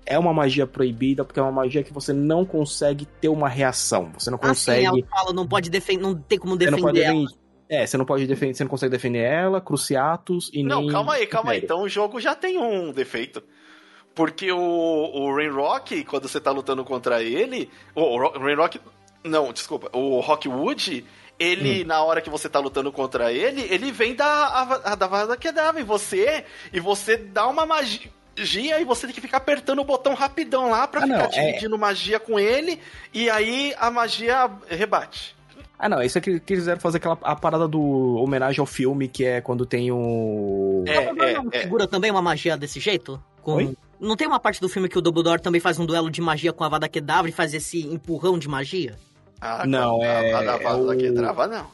[0.06, 4.12] é uma magia proibida porque é uma magia que você não consegue ter uma reação.
[4.18, 4.86] Você não Assim, consegue.
[4.86, 7.20] ela fala, não pode defender, não tem como você não pode defender ela.
[7.26, 7.46] defender.
[7.68, 10.92] É, você não pode defender, você não consegue defender ela, Cruciatus e Não, nem.
[10.92, 11.60] calma aí, calma aí.
[11.64, 13.42] Então o jogo já tem um defeito.
[14.14, 17.70] Porque o, o Rainrock, quando você tá lutando contra ele.
[17.94, 18.80] O, o Ro- Rainrock.
[19.24, 19.90] Não, desculpa.
[19.92, 21.04] O Rockwood,
[21.40, 21.88] ele, Hum.
[21.88, 24.26] na hora que você tá lutando contra ele, ele vem da,
[24.86, 26.46] a- da Vada Kedavra em você.
[26.72, 28.10] E você dá uma magia.
[28.40, 31.26] Magia e você tem que ficar apertando o botão rapidão lá pra Ah, ficar não,
[31.26, 32.80] é- dividindo magia com ele
[33.14, 35.36] e aí a magia rebate.
[35.78, 37.82] Ah, não, isso é que que quiseram fazer aquela a parada do
[38.16, 40.84] homenagem ao filme, que é quando tem o.
[40.88, 41.62] É, Dumbledore é, não é.
[41.62, 43.22] segura também uma magia desse jeito?
[43.42, 43.78] Com- Oi?
[44.00, 46.52] Não tem uma parte do filme que o Dumbledore também faz um duelo de magia
[46.54, 48.96] com a Vada Kedavra e faz esse empurrão de magia?
[49.42, 51.68] Ah, Não, é- A, a, a, é o- que trava, não.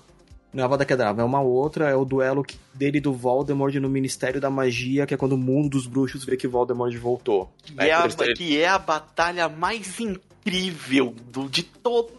[0.54, 3.74] Não é a Vada Kedavra, é uma outra, é o duelo que- dele do Voldemort
[3.76, 7.49] no Ministério da Magia, que é quando o mundo dos bruxos vê que Voldemort voltou.
[7.64, 9.97] Que É, é, a, que é a batalha mais
[10.45, 12.12] incrível do, de, todo,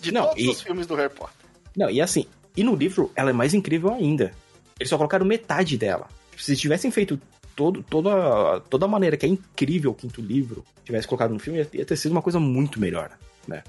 [0.00, 1.34] de Não, todos e- os filmes do Harry Potter.
[1.76, 4.32] Não, e assim, e no livro ela é mais incrível ainda.
[4.78, 6.08] Eles só colocaram metade dela.
[6.36, 7.18] Se tivessem feito
[7.56, 11.60] todo, toda, toda a maneira que é incrível o quinto livro, tivesse colocado no filme,
[11.60, 13.10] ia, ia ter sido uma coisa muito melhor,
[13.48, 13.62] né?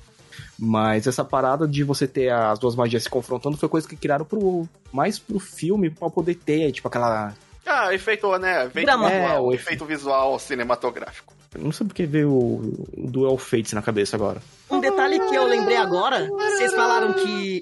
[0.58, 4.26] Mas essa parada de você ter as duas magias se confrontando foi coisa que criaram
[4.26, 7.34] pro, mais pro filme pra poder ter, tipo, aquela.
[7.66, 8.66] Ah, efeito, né?
[8.68, 9.10] Efeito Drama.
[9.10, 11.34] visual, É, o efeito visual cinematográfico.
[11.56, 14.40] eu Não sei porque veio o, o Duel Fates na cabeça agora.
[14.70, 17.62] Um detalhe que eu lembrei agora, vocês falaram que.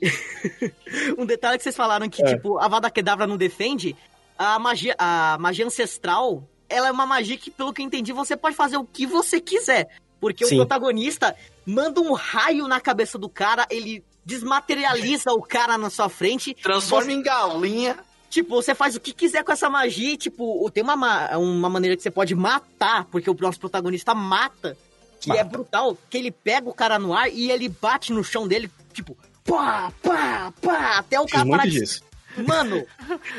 [1.17, 2.36] um detalhe que vocês falaram que, É.
[2.36, 3.95] tipo, a Vada Kedavra não defende.
[4.38, 8.36] A magia, a magia ancestral, ela é uma magia que, pelo que eu entendi, você
[8.36, 9.88] pode fazer o que você quiser.
[10.24, 10.55] Porque Sim.
[10.55, 16.07] o protagonista manda um raio na cabeça do cara, ele desmaterializa o cara na sua
[16.07, 16.53] frente.
[16.53, 17.97] Transforma em galinha.
[18.30, 21.69] Tipo, você faz o que quiser com essa magia e, tipo, tem uma, ma- uma
[21.69, 24.78] maneira que você pode matar, porque o nosso protagonista mata,
[25.19, 25.49] que é Mata.
[25.49, 29.17] brutal, que ele pega o cara no ar e ele bate no chão dele, tipo,
[29.43, 31.80] pá, pá, pá, até o cara parar de...
[31.82, 32.01] disso.
[32.38, 32.86] Mano,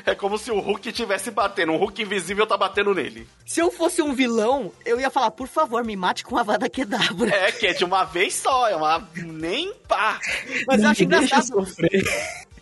[0.07, 1.73] É como se o Hulk estivesse batendo.
[1.73, 3.27] Um Hulk invisível tá batendo nele.
[3.47, 6.69] se eu fosse um vilão, eu ia falar, por favor, me mate com a Vada
[6.69, 7.31] Kedavra.
[7.35, 8.69] É, que é de uma vez só.
[8.69, 9.09] É uma.
[9.17, 10.19] Nem pá.
[10.67, 12.03] Mas eu acho engraçado sofrer.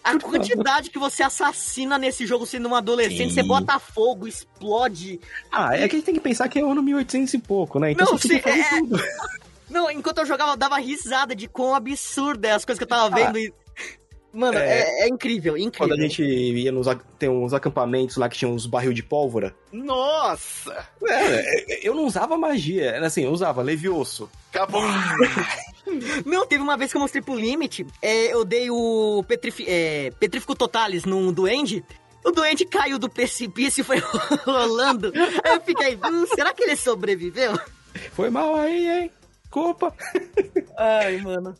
[0.02, 3.34] a quantidade que você assassina nesse jogo sendo um adolescente, Sim.
[3.34, 5.20] você bota fogo, explode,
[5.50, 7.92] Ah, é que a gente tem que pensar que é ano 1800 e pouco, né?
[7.92, 9.00] Então Não, você sim, fazer é- tudo.
[9.70, 12.88] Não, enquanto eu jogava, eu dava risada de quão absurda é as coisas que eu
[12.88, 13.38] tava vendo.
[13.38, 13.52] e...
[14.32, 14.80] Mano, É.
[14.80, 15.88] é, é incrível, incrível.
[15.88, 16.86] Quando a gente ia nos
[17.18, 19.54] tem uns acampamentos lá que tinha uns barril de pólvora.
[19.70, 20.86] Nossa!
[21.06, 24.30] É, eu não usava magia, era assim, eu usava levioso.
[24.52, 24.82] Acabou.
[26.24, 30.10] Não, teve uma vez que eu mostrei pro Limit, é, eu dei o Petrifi, é,
[30.18, 31.84] Petrífico Totalis num duende.
[32.24, 33.98] O duende caiu do precipício e foi
[34.46, 35.12] rolando.
[35.44, 37.58] Aí eu fiquei, hum, será que ele sobreviveu?
[38.12, 39.10] Foi mal aí, hein?
[39.52, 39.94] Culpa.
[40.78, 41.54] Ai, mano.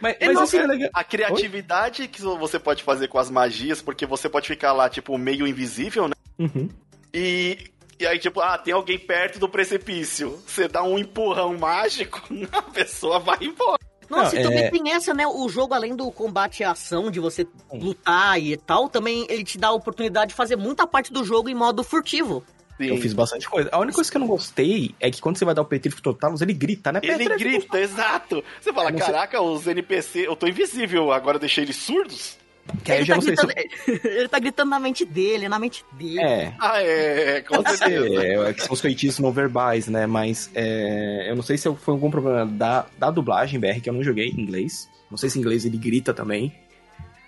[0.00, 0.90] Mas, mas não, assim, é- legal.
[0.94, 5.16] A criatividade que você pode fazer com as magias, porque você pode ficar lá, tipo,
[5.18, 6.14] meio invisível, né?
[6.38, 6.70] Uhum.
[7.12, 7.70] E,
[8.00, 10.42] e aí, tipo, ah, tem alguém perto do precipício.
[10.46, 13.78] Você dá um empurrão mágico, a pessoa vai embora.
[14.08, 15.26] Nossa, Não, e também é- tem essa, né?
[15.26, 19.58] O jogo, além do combate e ação, de você lutar e tal, também ele te
[19.58, 22.42] dá a oportunidade de fazer muita parte do jogo em modo furtivo.
[22.80, 23.68] Eu fiz bastante coisa.
[23.72, 26.02] A única coisa que eu não gostei é que quando você vai dar o petrífico
[26.02, 27.00] total, ele grita, né?
[27.02, 28.42] Ele grita, exato.
[28.60, 32.36] Você fala, sei- caraca, os NPC, eu tô invisível, agora eu deixei eles surdos?
[32.82, 33.46] Que aí eu Ele já tá, não sei se.
[33.46, 36.18] gritando, ele tá gritando na mente dele, na mente dele.
[36.20, 36.54] É.
[36.58, 38.08] Ah, é, com Pode certeza.
[38.08, 40.06] ser, é, que são os feitiços não verbais, né?
[40.06, 43.92] Mas é, eu não sei se foi algum problema da, da dublagem BR, que eu
[43.92, 44.88] não joguei em inglês.
[45.10, 46.52] Não sei se em inglês ele grita também.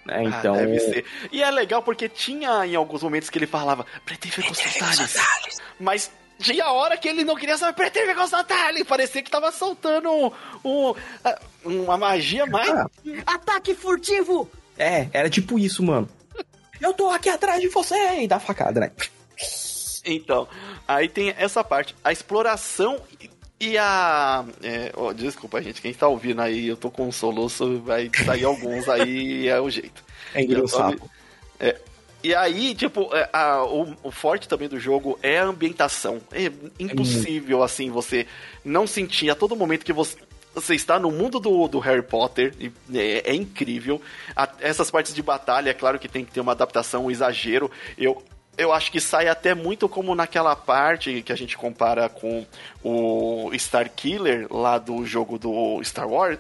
[0.07, 0.25] Né?
[0.25, 0.55] Então.
[0.55, 1.05] Ah, deve ser.
[1.33, 5.17] E é legal porque tinha em alguns momentos que ele falava Pretende Constantalis.
[5.81, 8.85] Mas tinha hora que ele não queria saber Pretende Constantalis.
[8.85, 10.31] Parecia que tava soltando um,
[10.65, 10.95] um-
[11.25, 12.69] ah, uma magia mais.
[12.71, 12.87] Ah,
[13.27, 14.49] Ataque furtivo!
[14.79, 16.09] é, era tipo isso, mano.
[16.81, 18.21] Eu tô aqui atrás de você!
[18.21, 18.93] E dá facada, né?
[20.05, 20.47] Então,
[20.87, 21.97] aí tem essa parte.
[22.05, 23.01] A exploração
[23.61, 24.45] e a.
[24.63, 28.45] é, ó, desculpa, gente, quem tá ouvindo aí, eu tô com um soluço, vai sair
[28.45, 30.05] alguns aí, é o jeito.
[30.35, 31.11] É engolir o Eu tô- sapo.
[31.59, 31.77] É,
[32.23, 36.21] e aí, tipo, é, a- o, o forte também do jogo é a ambientação.
[36.33, 38.27] É impossível, assim, você
[38.65, 40.17] não sentir a todo momento que você.
[40.55, 42.55] Você está no mundo do, do Harry Potter,
[42.95, 44.01] é, é incrível.
[44.35, 47.71] A- essas partes de batalha, é claro que tem que ter uma adaptação, um exagero.
[47.99, 48.23] Eu,
[48.57, 52.47] eu acho que sai até muito como naquela parte que a gente compara com
[52.83, 56.39] o Star Killer lá do jogo do Star Wars,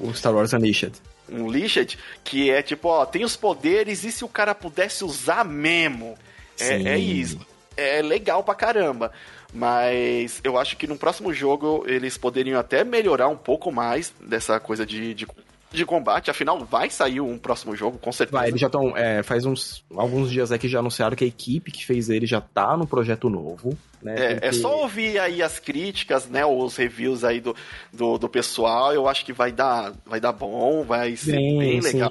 [0.00, 0.94] O Star Wars Unleashed.
[1.28, 5.44] um Lished, que é tipo, ó, tem os poderes e se o cara pudesse usar
[5.44, 6.16] mesmo?
[6.56, 6.86] Sim.
[6.86, 7.38] É, é isso.
[7.76, 9.12] É legal pra caramba.
[9.54, 14.58] Mas eu acho que no próximo jogo eles poderiam até melhorar um pouco mais dessa
[14.58, 15.26] coisa de, de,
[15.72, 16.30] de combate.
[16.30, 18.38] Afinal, vai sair um próximo jogo, com certeza.
[18.38, 18.92] Vai, eles já estão.
[19.24, 22.40] faz uns alguns dias aí que já anunciaram que a equipe que fez ele já
[22.40, 23.76] tá no projeto novo.
[24.02, 24.14] Né?
[24.18, 26.44] É, é Porque- só ouvir aí as críticas, né?
[26.44, 27.54] Os reviews aí do,
[27.92, 28.92] do, do pessoal.
[28.92, 31.92] Eu acho que vai dar, vai dar bom, vai ser Sim, bem sim.
[31.92, 32.10] legal.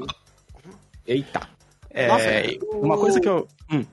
[1.05, 1.49] Eita.
[1.89, 2.25] É, Nossa,
[2.77, 3.47] uma o- coisa que eu.
[3.71, 3.83] Hum,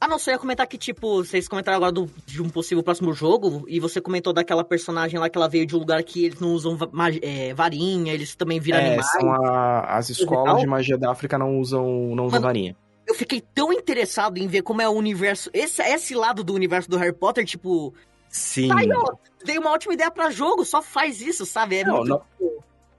[0.00, 3.12] Ah, não, só ia comentar que, tipo, vocês comentaram agora do, de um possível próximo
[3.12, 6.40] jogo, e você comentou daquela personagem lá que ela veio de um lugar que eles
[6.40, 6.78] não usam
[7.20, 9.12] é, varinha, eles também viram é, animais.
[9.12, 11.84] São a, as escolas de magia da África não usam,
[12.14, 12.74] não usam Mano, varinha.
[13.06, 15.50] Eu fiquei tão interessado em ver como é o universo.
[15.52, 17.92] Esse, esse lado do universo do Harry Potter, tipo.
[18.28, 18.68] Sim.
[18.68, 19.12] Tá aí, ó,
[19.44, 21.76] dei uma ótima ideia para jogo, só faz isso, sabe?
[21.76, 22.08] É não, muito.
[22.08, 22.22] Não...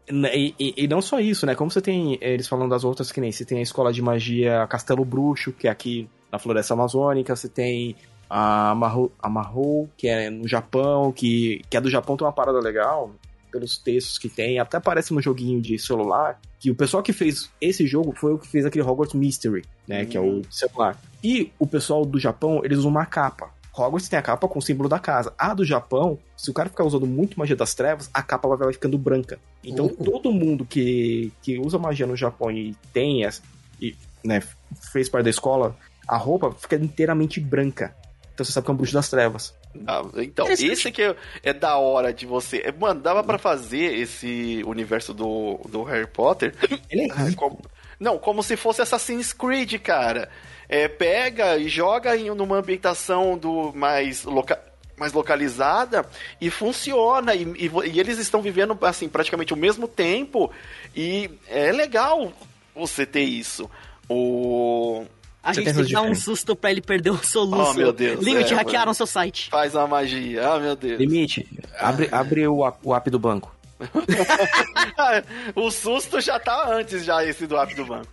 [0.10, 1.56] E, e, e, não só isso, né?
[1.56, 2.18] Como você tem.
[2.22, 5.68] Eles falando das outras, que nem você tem a escola de magia Castelo Bruxo, que
[5.68, 7.96] é aqui na floresta amazônica, você tem
[8.30, 12.32] a Mahou, a Mahou que é no Japão, que, que é do Japão, tem uma
[12.32, 13.14] parada legal,
[13.52, 17.50] pelos textos que tem, até aparece no joguinho de celular, que o pessoal que fez
[17.60, 20.42] esse jogo foi o que fez aquele Hogwarts Mystery, né, que é o hum.
[20.50, 20.98] celular.
[21.22, 23.52] E o pessoal do Japão, eles usam uma capa.
[23.76, 25.34] Hogwarts tem a capa com o símbolo da casa.
[25.38, 28.74] A do Japão, se o cara ficar usando muito magia das trevas, a capa vai
[28.74, 29.40] ficando branca.
[29.64, 29.96] Então uhum.
[29.96, 33.42] todo mundo que, que usa magia no Japão e tem essa,
[33.82, 34.44] e, né,
[34.92, 35.76] fez parte da escola,
[36.08, 37.96] a roupa fica inteiramente branca.
[38.34, 39.54] Então você sabe que é um bruxo das trevas.
[39.88, 42.58] Ah, então, esse que é, é, da hora de você.
[42.58, 46.54] É, mano, dava pra fazer esse universo do, do Harry Potter.
[46.90, 47.62] Ele é como,
[48.00, 50.30] Não, como se fosse Assassin's Creed, cara.
[50.72, 54.58] É, pega e joga em numa ambientação do mais local
[54.98, 56.06] mais localizada
[56.40, 57.34] e funciona.
[57.34, 60.52] E, e, e, eles estão vivendo assim praticamente o mesmo tempo.
[60.96, 62.32] E é legal
[62.76, 63.70] você ter isso.
[64.08, 65.04] O
[65.44, 67.72] a Você gente tem que dar um susto pra ele perder o soluço.
[67.72, 68.24] Oh, meu Deus.
[68.24, 68.94] Limite, é, hackearam mano.
[68.94, 69.50] seu site.
[69.50, 70.46] Faz uma magia.
[70.46, 71.00] Ah, oh, meu Deus.
[71.00, 71.48] Limite,
[71.80, 73.54] abre, abre o, o app do banco.
[75.56, 78.08] o susto já tá antes, já, esse do app do banco.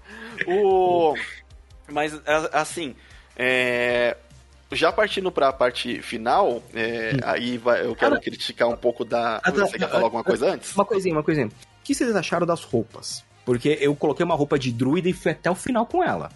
[0.47, 1.15] O...
[1.91, 2.21] Mas,
[2.53, 2.95] assim,
[3.37, 4.17] é...
[4.73, 7.13] já partindo pra parte final, é...
[7.15, 7.19] hum.
[7.25, 9.41] aí vai, eu quero ah, criticar um pouco da...
[9.43, 10.75] Ah, Você quer falar alguma coisa antes?
[10.75, 11.47] Uma coisinha, uma coisinha.
[11.47, 11.51] O
[11.85, 13.25] que vocês acharam das roupas?
[13.45, 16.31] Porque eu coloquei uma roupa de druida e fui até o final com ela.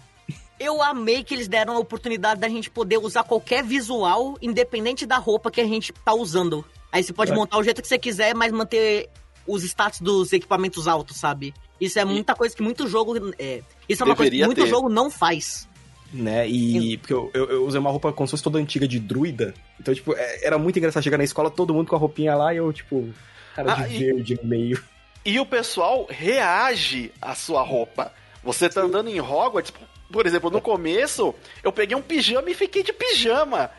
[0.59, 5.17] Eu amei que eles deram a oportunidade da gente poder usar qualquer visual, independente da
[5.17, 6.65] roupa que a gente tá usando.
[6.91, 7.35] Aí você pode é.
[7.35, 9.09] montar o jeito que você quiser, mas manter
[9.47, 11.53] os status dos equipamentos altos, sabe?
[11.79, 13.33] Isso é muita coisa que muito jogo.
[13.37, 14.67] É, isso é uma Deveria coisa que muito ter.
[14.69, 15.67] jogo não faz.
[16.13, 16.47] Né?
[16.47, 16.97] E.
[16.97, 19.53] Porque eu, eu, eu, usei uma roupa como se fosse toda antiga de druida.
[19.79, 22.53] Então, tipo, é, era muito engraçado chegar na escola, todo mundo com a roupinha lá
[22.53, 23.09] e eu, tipo,
[23.55, 24.83] cara ah, de e, verde no meio.
[25.25, 28.11] E o pessoal reage à sua roupa.
[28.43, 29.73] Você tá andando em Hogwarts,
[30.11, 31.33] por exemplo, no começo,
[31.63, 33.71] eu peguei um pijama e fiquei de pijama.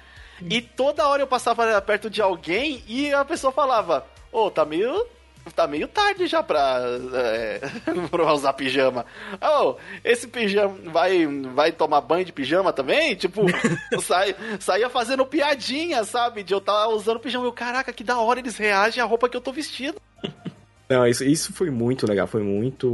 [0.50, 4.64] E toda hora eu passava perto de alguém e a pessoa falava: Ô, oh, tá
[4.64, 5.06] meio.
[5.54, 6.80] Tá meio tarde já pra,
[7.12, 7.60] é,
[8.10, 9.04] pra usar pijama.
[9.42, 13.14] Oh, esse pijama vai, vai tomar banho de pijama também?
[13.14, 13.42] Tipo,
[14.00, 16.42] sai, saía fazendo piadinha, sabe?
[16.42, 17.44] De eu estar usando pijama.
[17.44, 20.00] Eu, caraca, que da hora eles reagem à roupa que eu tô vestindo.
[20.88, 22.86] Não, isso, isso foi muito legal, foi muito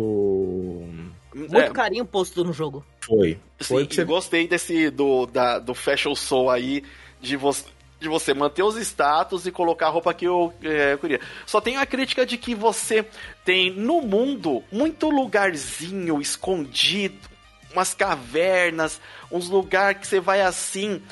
[1.35, 2.85] muito é, carinho posto no jogo.
[3.01, 3.39] Foi.
[3.61, 4.05] foi Sim, você...
[4.05, 6.83] gostei desse do, da, do Fashion Soul aí,
[7.21, 7.65] de você
[8.01, 11.21] de você manter os status e colocar a roupa que eu, é, eu, queria.
[11.45, 13.07] Só tem a crítica de que você
[13.45, 17.29] tem no mundo muito lugarzinho escondido,
[17.73, 21.03] umas cavernas, uns lugares que você vai assim,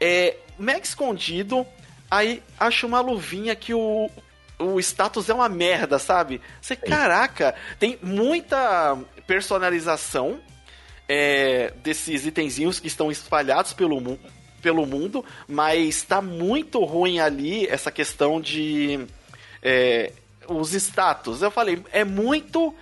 [0.00, 1.66] é, mega escondido.
[2.08, 4.08] Aí acha uma luvinha que o,
[4.56, 6.40] o status é uma merda, sabe?
[6.62, 10.40] Você, caraca, tem muita personalização
[11.08, 14.16] é, desses itenzinhos que estão espalhados pelo, mu
[14.66, 19.06] pelo mundo, mas está muito ruim ali essa questão de
[19.62, 20.10] é,
[20.48, 21.40] os status.
[21.40, 22.74] Eu falei, é muito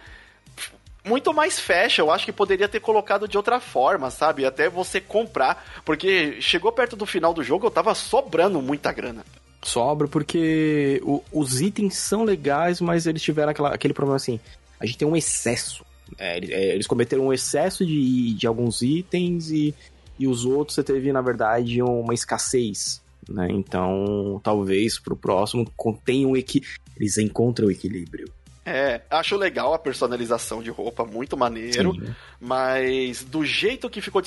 [1.04, 4.46] muito mais fecha, eu acho que poderia ter colocado de outra forma, sabe?
[4.46, 9.22] Até você comprar, porque chegou perto do final do jogo, eu tava sobrando muita grana.
[9.62, 14.40] Sobra porque o, os itens são legais, mas eles tiveram aquela, aquele problema assim,
[14.80, 15.84] a gente tem um excesso
[16.18, 19.74] é, é, eles cometeram um excesso de, de alguns itens e,
[20.18, 23.02] e os outros você teve, na verdade, uma escassez.
[23.28, 23.48] Né?
[23.50, 26.62] Então, talvez pro próximo contenham um equi...
[26.96, 28.30] eles encontram o equilíbrio.
[28.66, 32.16] É, acho legal a personalização de roupa, muito maneiro, Sim, né?
[32.40, 34.22] mas do jeito que ficou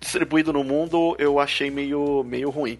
[0.00, 2.78] distribuído no mundo, eu achei meio, meio ruim.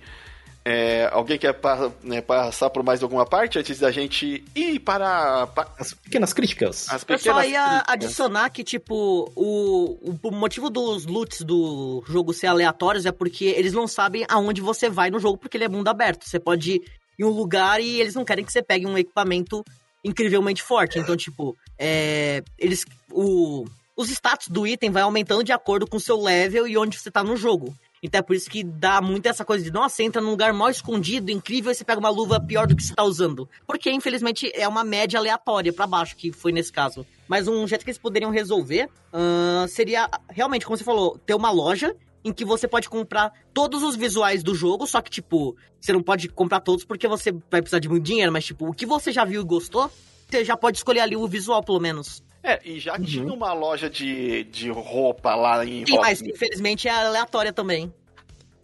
[0.66, 5.46] É, alguém quer pa, né, passar por mais alguma parte antes da gente ir para,
[5.48, 5.70] para...
[5.78, 6.88] as pequenas críticas?
[6.88, 7.94] As pequenas Eu só ia críticas.
[7.94, 13.74] adicionar que, tipo, o, o motivo dos loots do jogo ser aleatórios é porque eles
[13.74, 16.26] não sabem aonde você vai no jogo, porque ele é mundo aberto.
[16.26, 16.82] Você pode ir
[17.18, 19.62] em um lugar e eles não querem que você pegue um equipamento
[20.02, 20.98] incrivelmente forte.
[20.98, 22.86] Então, tipo, é, eles.
[23.10, 26.98] O, os status do item vai aumentando de acordo com o seu level e onde
[26.98, 27.74] você tá no jogo.
[28.04, 30.68] Então é por isso que dá muito essa coisa de, nossa, entra num lugar mal
[30.68, 33.48] escondido, incrível, e você pega uma luva pior do que você tá usando.
[33.66, 37.06] Porque, infelizmente, é uma média aleatória para baixo, que foi nesse caso.
[37.26, 41.50] Mas um jeito que eles poderiam resolver uh, seria, realmente, como você falou, ter uma
[41.50, 45.94] loja em que você pode comprar todos os visuais do jogo, só que, tipo, você
[45.94, 48.84] não pode comprar todos porque você vai precisar de muito dinheiro, mas, tipo, o que
[48.84, 49.90] você já viu e gostou,
[50.28, 52.22] você já pode escolher ali o visual, pelo menos.
[52.44, 53.04] É, e já uhum.
[53.04, 57.90] tinha uma loja de, de roupa lá em Sim, mas infelizmente é aleatória também.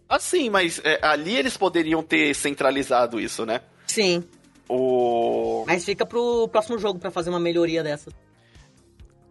[0.07, 3.61] Ah, sim, mas é, ali eles poderiam ter centralizado isso, né?
[3.87, 4.23] Sim.
[4.69, 5.63] O...
[5.65, 8.11] Mas fica pro próximo jogo para fazer uma melhoria dessa.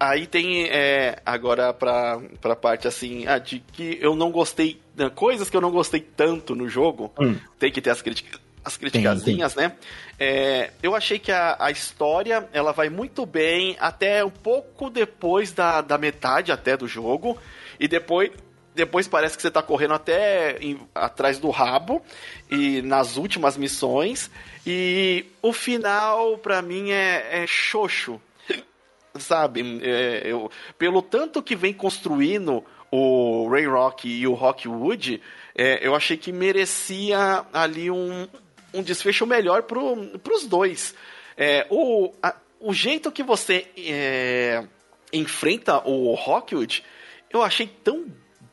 [0.01, 4.81] Aí tem é, agora pra, pra parte assim, ah, de que eu não gostei.
[4.97, 7.13] Né, coisas que eu não gostei tanto no jogo.
[7.21, 7.37] Hum.
[7.59, 8.41] Tem que ter as críticas.
[8.65, 9.73] As criticazinhas, né?
[10.19, 15.53] É, eu achei que a, a história ela vai muito bem até um pouco depois
[15.53, 17.39] da, da metade até do jogo.
[17.79, 18.31] E depois
[18.75, 22.03] depois parece que você tá correndo até em, atrás do rabo
[22.51, 24.31] e nas últimas missões
[24.67, 28.21] e o final para mim é, é xoxo
[29.19, 35.21] sabe é, eu, pelo tanto que vem construindo o Ray Rock e o Rockwood
[35.55, 38.29] é, eu achei que merecia ali um,
[38.73, 40.95] um desfecho melhor pro, pros dois
[41.37, 44.65] é, o, a, o jeito que você é,
[45.13, 46.85] enfrenta o Rockwood
[47.31, 48.07] eu achei tão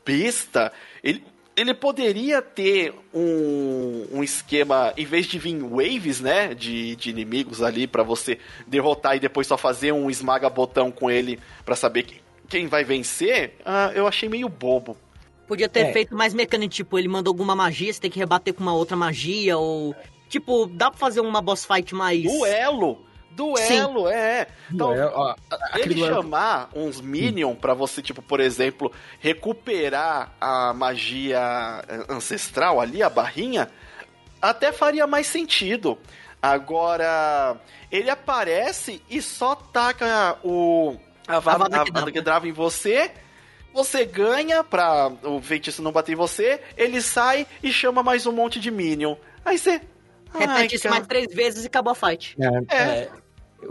[0.05, 0.72] besta.
[1.03, 1.24] Ele,
[1.55, 7.61] ele poderia ter um, um esquema, em vez de vir waves, né, de, de inimigos
[7.61, 12.22] ali para você derrotar e depois só fazer um esmaga-botão com ele para saber que,
[12.47, 14.95] quem vai vencer, uh, eu achei meio bobo.
[15.48, 15.93] Podia ter é.
[15.93, 18.98] feito mais mecânico, tipo, ele manda alguma magia, você tem que rebater com uma outra
[18.98, 19.95] magia, ou...
[20.28, 22.24] Tipo, dá pra fazer uma boss fight mais...
[22.24, 23.06] Duelo!
[23.32, 24.14] Duelo, Sim.
[24.14, 24.48] é.
[24.72, 25.36] Então, duelo, ó,
[25.76, 26.16] ele duelo...
[26.16, 33.70] chamar uns Minion para você, tipo, por exemplo, recuperar a magia ancestral ali, a barrinha,
[34.41, 36.00] até faria mais sentido.
[36.41, 37.58] Agora,
[37.91, 40.95] ele aparece e só taca o
[41.28, 43.12] a Vada Kedavra em você,
[43.78, 48.32] você ganha pra o feitiço não bater em você, ele sai e chama mais um
[48.32, 49.15] monte de Minion.
[49.45, 49.80] Aí você.
[50.34, 52.36] Repete isso mais três vezes e acabou a fight.
[52.39, 52.82] É, é.
[52.82, 53.09] é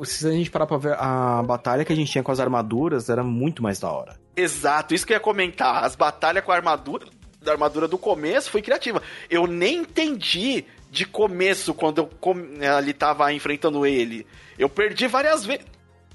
[0.05, 3.09] se a gente parar pra ver a batalha que a gente tinha com as armaduras,
[3.09, 4.17] era muito mais da hora.
[4.37, 5.85] Exato, isso que eu ia comentar.
[5.85, 7.07] As batalhas com a armadura,
[7.43, 9.03] da armadura do começo foi criativa.
[9.29, 12.35] Eu nem entendi de começo quando eu com,
[12.77, 14.27] ali tava enfrentando ele.
[14.57, 15.67] Eu perdi várias vezes.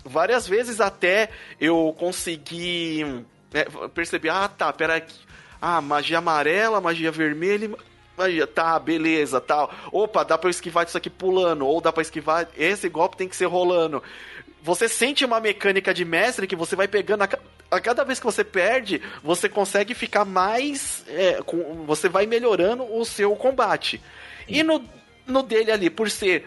[0.04, 1.30] Várias vezes até
[1.60, 5.06] eu consegui é, perceber, ah tá, pera
[5.62, 7.72] Ah, magia amarela, magia vermelha
[8.18, 9.74] Aí, tá, beleza, tal.
[9.92, 12.48] Opa, dá pra eu esquivar isso aqui pulando, ou dá pra esquivar.
[12.58, 14.04] Esse golpe tem que ser rolando.
[14.62, 17.24] Você sente uma mecânica de mestre que você vai pegando.
[17.24, 17.30] A,
[17.72, 21.04] a cada vez que você perde, você consegue ficar mais.
[21.08, 24.00] É, com, você vai melhorando o seu combate.
[24.48, 24.84] E no,
[25.26, 26.46] no dele ali, por ser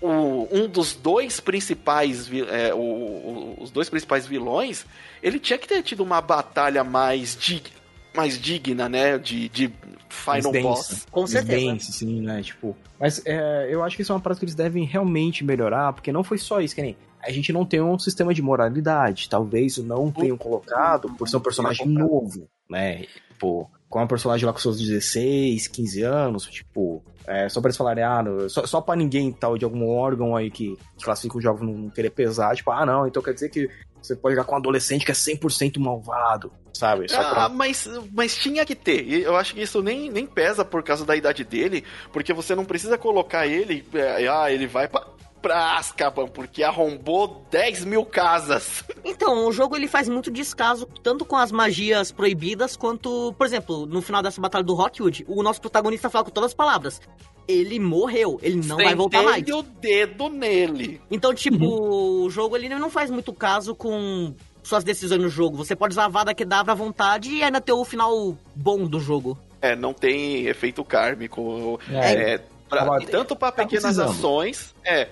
[0.00, 4.84] o, um dos dois principais é, o, o, os dois principais vilões,
[5.22, 7.80] ele tinha que ter tido uma batalha mais digna
[8.14, 9.18] mais digna, né?
[9.18, 9.72] De, de
[10.08, 11.06] final dense, boss.
[11.10, 11.58] Com certeza.
[11.58, 12.42] Dense, sim, né?
[12.42, 12.76] Tipo.
[12.98, 16.12] Mas é, eu acho que isso é uma parada que eles devem realmente melhorar, porque
[16.12, 16.96] não foi só isso, que nem.
[17.22, 19.28] A gente não tem um sistema de moralidade.
[19.28, 23.04] Talvez não tenham colocado por ser um personagem novo, né?
[23.28, 27.76] Tipo, com um personagem lá com seus 16, 15 anos, tipo, é, só pra eles
[27.76, 31.40] falarem, ah, só, só pra ninguém tal de algum órgão aí que, que classifica o
[31.40, 33.68] jogo não querer pesar, tipo, ah, não, então quer dizer que
[34.00, 37.10] você pode jogar com um adolescente que é 100% malvado, sabe?
[37.10, 37.48] Só ah, pra...
[37.48, 39.06] mas, mas tinha que ter.
[39.10, 42.64] Eu acho que isso nem, nem pesa por causa da idade dele, porque você não
[42.64, 45.04] precisa colocar ele, é, ah, ele vai pra,
[45.40, 48.84] pra Azkaban, porque arrombou 10 mil casas.
[49.04, 53.86] Então, o jogo ele faz muito descaso, tanto com as magias proibidas, quanto, por exemplo,
[53.86, 57.00] no final dessa batalha do Rockwood, o nosso protagonista fala com todas as palavras
[57.48, 59.48] ele morreu, ele não Sentei vai voltar mais.
[59.48, 61.00] o dedo nele.
[61.10, 62.24] Então, tipo, uhum.
[62.24, 64.32] o jogo ele não faz muito caso com
[64.62, 65.56] suas decisões no jogo.
[65.56, 69.00] Você pode usar a Vada Kedavra à vontade e ainda ter o final bom do
[69.00, 69.36] jogo.
[69.60, 71.80] É, não tem efeito kármico.
[71.90, 72.38] É, é
[72.68, 75.08] pra, tanto para tá pequenas ações, é,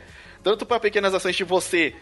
[0.48, 1.94] tanto para pequenas ações de você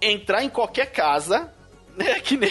[0.00, 1.54] entrar em qualquer casa
[1.96, 2.50] é que nem,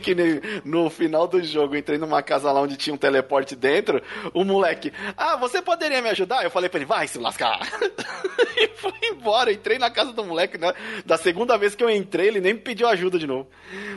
[0.00, 4.00] que nem no final do jogo, entrei numa casa lá onde tinha um teleporte dentro,
[4.32, 6.44] o moleque, ah, você poderia me ajudar?
[6.44, 7.58] Eu falei pra ele, vai se lascar.
[8.56, 10.72] e fui embora, entrei na casa do moleque, né?
[11.04, 13.48] Da segunda vez que eu entrei, ele nem me pediu ajuda de novo.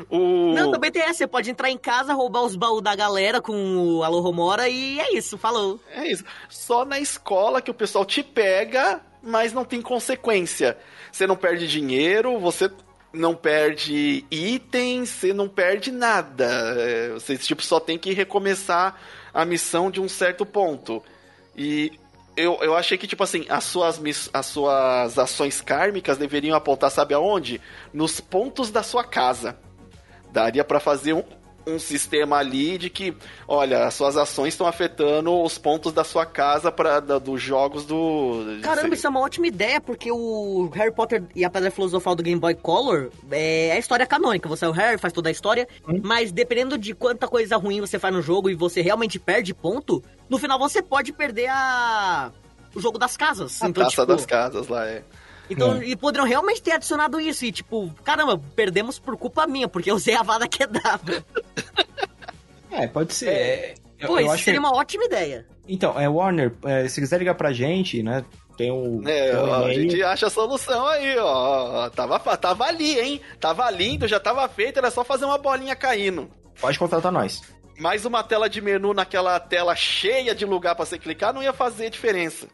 [0.10, 0.54] O...
[0.54, 3.54] Não, também tem essa, você pode entrar em casa, roubar os baús da galera com
[3.54, 5.80] o Alô Romora e é isso, falou.
[5.94, 6.24] É isso.
[6.50, 10.78] Só na escola que o pessoal te pega, mas não tem consequência.
[11.12, 12.70] Você não perde dinheiro, você
[13.14, 16.46] não perde itens, você não perde nada.
[16.78, 19.00] É, você tipo, só tem que recomeçar
[19.34, 21.02] a missão de um certo ponto.
[21.56, 21.92] E
[22.36, 24.02] eu, eu achei que, tipo assim, as suas,
[24.34, 27.62] as suas ações kármicas deveriam apontar, sabe aonde?
[27.94, 29.58] Nos pontos da sua casa.
[30.32, 31.24] Daria para fazer um,
[31.66, 33.16] um sistema ali de que,
[33.48, 38.60] olha, as suas ações estão afetando os pontos da sua casa para dos jogos do.
[38.62, 42.24] Caramba, isso é uma ótima ideia, porque o Harry Potter e a Pedra Filosofal do
[42.24, 44.50] Game Boy Color é a história canônica.
[44.50, 46.00] Você é o Harry, faz toda a história, hum.
[46.04, 50.04] mas dependendo de quanta coisa ruim você faz no jogo e você realmente perde ponto,
[50.30, 52.32] no final você pode perder a.
[52.76, 53.62] o jogo das casas.
[53.62, 54.06] A então, taça tipo...
[54.06, 55.04] das casas lá, é.
[55.50, 55.86] Então, é.
[55.86, 57.46] e poderiam realmente ter adicionado isso.
[57.46, 61.24] E tipo, caramba, perdemos por culpa minha, porque eu usei a vada quebrada.
[62.76, 63.30] É, pode ser.
[63.30, 64.66] É, eu, Pô, eu isso seria que...
[64.66, 65.46] uma ótima ideia.
[65.68, 68.26] Então, é, Warner, é, se quiser ligar pra gente, né?
[68.58, 69.08] Tem um.
[69.08, 71.90] É, um ó, a gente acha a solução aí, ó.
[71.90, 73.22] Tava, tava ali, hein?
[73.40, 76.30] Tava lindo, já tava feito, era só fazer uma bolinha caindo.
[76.60, 77.42] Pode contratar nós.
[77.80, 81.54] Mais uma tela de menu naquela tela cheia de lugar para você clicar não ia
[81.54, 82.48] fazer diferença.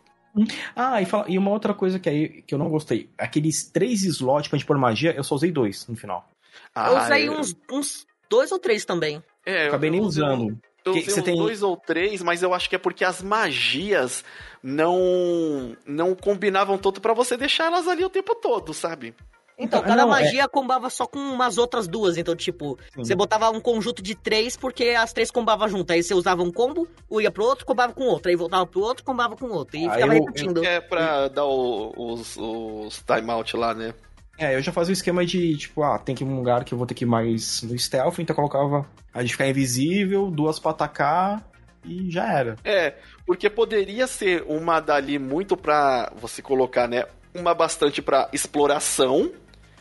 [0.75, 3.09] Ah, e, fala, e, uma outra coisa que, aí, que eu não gostei.
[3.17, 6.29] Aqueles três slots pra gente pôr magia, eu só usei dois no final.
[6.73, 7.33] Ah, eu usei eu...
[7.33, 9.23] uns, uns dois ou três também.
[9.45, 10.57] É, Acabei eu, nem usando.
[10.85, 11.35] Eu que, usei uns tem...
[11.35, 14.23] dois ou três, mas eu acho que é porque as magias
[14.61, 19.15] não não combinavam tanto para você deixar elas ali o tempo todo, sabe?
[19.59, 20.47] Então, cada não, é magia é...
[20.47, 22.17] combava só com umas outras duas.
[22.17, 23.03] Então, tipo, Sim.
[23.03, 25.91] você botava um conjunto de três porque as três combavam junto.
[25.91, 26.87] Aí você usava um combo,
[27.19, 28.29] ia pro outro, combava com outro.
[28.29, 29.75] Aí voltava pro outro, combava com outro.
[29.77, 30.63] E ficava eu, repetindo.
[30.63, 33.93] É pra dar o, os, os timeout lá, né?
[34.37, 36.73] É, eu já fazia o esquema de, tipo, ah, tem que ir um lugar que
[36.73, 40.31] eu vou ter que ir mais no stealth, então eu colocava a de ficar invisível,
[40.31, 41.45] duas pra atacar
[41.83, 42.55] e já era.
[42.63, 42.93] É,
[43.25, 47.05] porque poderia ser uma dali muito pra você colocar, né?
[47.35, 49.29] Uma bastante pra exploração,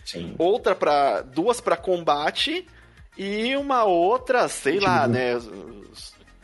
[0.09, 0.35] Sim.
[0.39, 2.67] outra para duas para combate
[3.17, 5.39] e uma outra, sei lá, né?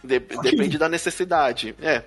[0.03, 1.75] De, depende da necessidade.
[1.81, 2.03] É.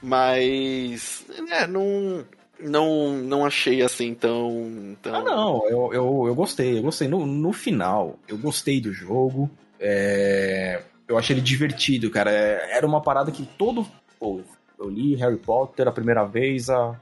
[0.00, 2.24] Mas é, não
[2.60, 5.16] não não achei assim tão, tão...
[5.16, 7.08] Ah, não, eu, eu, eu gostei, eu gostei.
[7.08, 9.50] No, no final, eu gostei do jogo.
[9.80, 10.80] É...
[11.08, 12.30] Eu achei ele divertido, cara.
[12.30, 13.84] É, era uma parada que todo.
[14.16, 14.42] Pô,
[14.78, 16.94] eu li Harry Potter a primeira vez há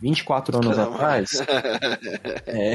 [0.00, 1.30] 24 anos atrás.
[2.46, 2.74] é,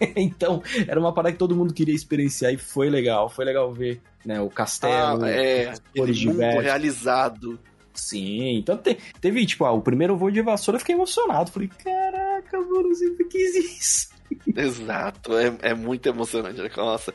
[0.16, 3.28] então, era uma parada que todo mundo queria experienciar e foi legal.
[3.28, 7.58] Foi legal ver né, o castelo, ah, é, cores mundo realizado.
[7.94, 11.50] Sim, então te, teve, tipo, ah, o primeiro voo de vassoura eu fiquei emocionado.
[11.50, 14.08] Falei, caraca, mano, sempre quis isso.
[14.54, 16.60] Exato, é, é muito emocionante.
[16.60, 16.70] Né?
[16.76, 17.14] Nossa.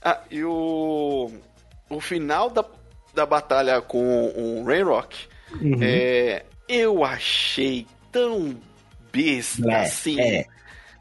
[0.00, 1.30] Ah, e o,
[1.90, 2.64] o final da,
[3.14, 5.26] da batalha com o Rainrock,
[5.60, 5.78] uhum.
[5.82, 8.56] é, eu achei tão
[9.12, 10.20] besta, é, assim.
[10.20, 10.46] É.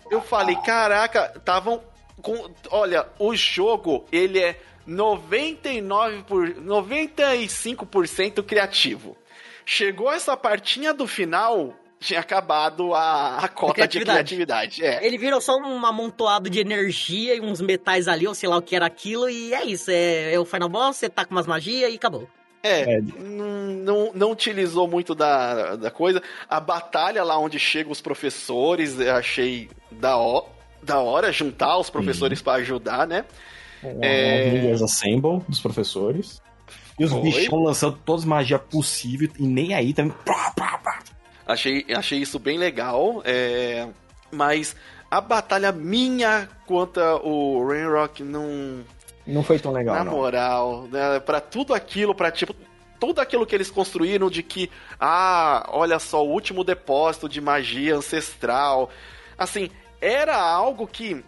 [0.09, 1.81] Eu falei, caraca, estavam
[2.21, 2.51] com.
[2.69, 9.17] Olha, o jogo, ele é 99 por 95% criativo.
[9.65, 14.29] Chegou essa partinha do final, tinha acabado a, a cota criatividade.
[14.29, 14.83] de criatividade.
[14.83, 15.05] É.
[15.05, 18.61] Ele virou só um amontoado de energia e uns metais ali, ou sei lá o
[18.61, 19.89] que era aquilo, e é isso.
[19.91, 22.27] É, é o Final Boss, você tá com umas magias e acabou.
[22.63, 23.01] É, é.
[23.01, 26.21] Não, não utilizou muito da, da coisa.
[26.47, 30.45] A batalha lá onde chegam os professores, eu achei da, ó,
[30.81, 33.25] da hora juntar os professores para ajudar, né?
[33.83, 34.71] É...
[34.71, 36.41] As Assemble dos professores.
[36.99, 37.21] E os Foi.
[37.21, 40.13] bichão lançando todas as magias possíveis e nem aí também.
[41.47, 43.23] Achei, achei isso bem legal.
[43.25, 43.87] É...
[44.31, 44.75] Mas
[45.09, 48.83] a batalha minha contra o Rainrock não
[49.25, 49.95] não foi tão legal.
[49.95, 50.13] Na não.
[50.13, 52.55] moral, né, para tudo aquilo, para tipo
[52.99, 54.69] tudo aquilo que eles construíram de que,
[54.99, 58.91] ah, olha só, o último depósito de magia ancestral.
[59.35, 61.23] Assim, era algo que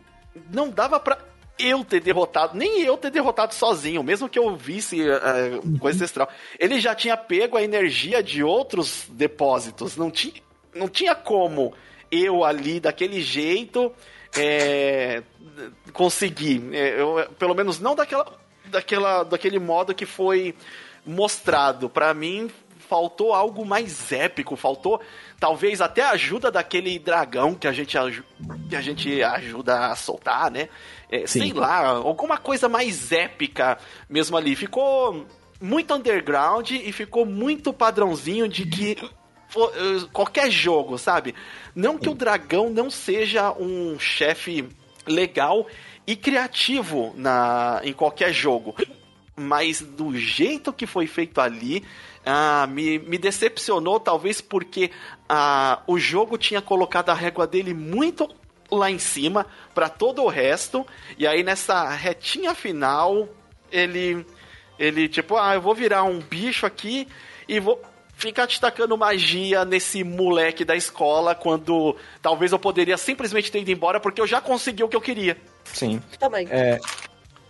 [0.52, 1.18] não dava para
[1.58, 6.30] eu ter derrotado, nem eu ter derrotado sozinho, mesmo que eu visse uh, coisa ancestral.
[6.60, 10.34] Ele já tinha pego a energia de outros depósitos, não tinha,
[10.76, 11.74] não tinha como
[12.12, 13.92] eu ali daquele jeito
[14.38, 15.24] é,
[15.92, 16.64] conseguir.
[16.74, 18.26] É, eu, pelo menos não daquela,
[18.66, 20.56] daquela, daquele modo que foi
[21.06, 21.90] mostrado.
[21.90, 22.50] Para mim,
[22.88, 25.02] faltou algo mais épico, faltou
[25.40, 27.98] talvez até a ajuda daquele dragão que a gente,
[28.70, 30.70] que a gente ajuda a soltar, né?
[31.10, 33.78] É, sei lá, alguma coisa mais épica
[34.10, 34.56] mesmo ali.
[34.56, 35.26] Ficou
[35.62, 38.98] muito underground e ficou muito padrãozinho de que
[39.56, 41.36] eh, qualquer jogo, sabe?
[41.76, 44.68] Não que o dragão não seja um chefe
[45.06, 45.68] legal
[46.06, 48.76] e criativo na, em qualquer jogo,
[49.36, 51.84] mas do jeito que foi feito ali,
[52.26, 54.92] ah, me, me decepcionou, talvez porque
[55.28, 58.30] ah, o jogo tinha colocado a régua dele muito
[58.72, 60.86] lá em cima para todo o resto,
[61.18, 63.28] e aí nessa retinha final,
[63.72, 64.26] ele,
[64.80, 67.08] ele tipo, ah, eu vou virar um bicho aqui
[67.48, 67.82] e vou
[68.14, 74.00] ficar destacando magia nesse moleque da escola quando talvez eu poderia simplesmente ter ido embora
[74.00, 75.38] porque eu já consegui o que eu queria.
[75.66, 76.02] Sim.
[76.20, 76.48] Também.
[76.50, 76.80] É,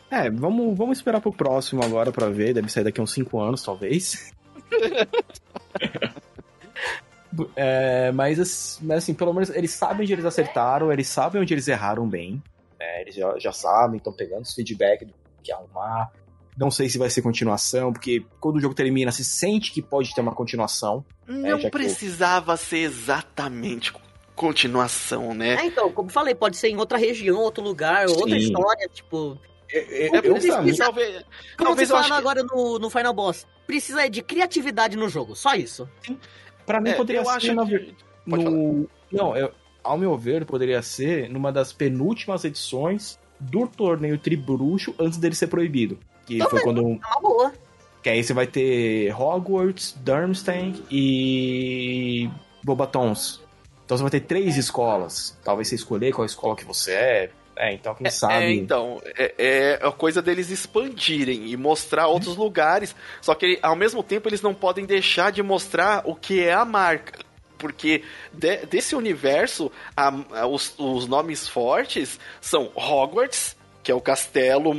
[0.09, 2.53] É, vamos, vamos esperar pro próximo agora pra ver.
[2.53, 4.31] Deve sair daqui a uns 5 anos, talvez.
[7.55, 11.67] é, mas, mas, assim, pelo menos eles sabem onde eles acertaram, eles sabem onde eles
[11.67, 12.41] erraram bem.
[12.79, 13.01] Né?
[13.01, 16.11] Eles já, já sabem, estão pegando os feedback do que arrumar.
[16.57, 20.13] Não sei se vai ser continuação, porque quando o jogo termina, se sente que pode
[20.13, 21.03] ter uma continuação.
[21.27, 23.93] Não é, precisava ser exatamente
[24.35, 25.55] continuação, né?
[25.55, 28.15] É, então, como falei, pode ser em outra região, outro lugar, Sim.
[28.15, 29.37] outra história, tipo.
[29.71, 31.25] É, é, é eu, precisa, talvez,
[31.57, 32.55] como talvez você falando agora que...
[32.55, 35.89] no, no Final Boss, precisa de criatividade no jogo, só isso.
[36.05, 36.17] Sim.
[36.65, 37.95] Pra mim é, poderia eu ser acho no, que...
[38.25, 38.89] no...
[39.11, 39.51] Não, eu,
[39.83, 45.47] ao meu ver, poderia ser numa das penúltimas edições do torneio Tribruxo antes dele ser
[45.47, 45.99] proibido.
[46.25, 46.81] Que foi quando.
[46.81, 47.53] É uma boa.
[48.01, 52.29] Que aí você vai ter Hogwarts, Durmstrang e
[52.63, 53.41] Bobatons.
[53.85, 55.37] Então você vai ter três escolas.
[55.43, 57.29] Talvez você escolher qual escola que você é.
[57.55, 58.45] É, então quem é, sabe.
[58.45, 62.95] É, então, é, é, a coisa deles expandirem e mostrar outros lugares.
[63.21, 66.65] Só que ao mesmo tempo eles não podem deixar de mostrar o que é a
[66.65, 67.19] marca.
[67.57, 74.01] Porque de, desse universo, a, a, os, os nomes fortes são Hogwarts, que é o
[74.01, 74.73] castelo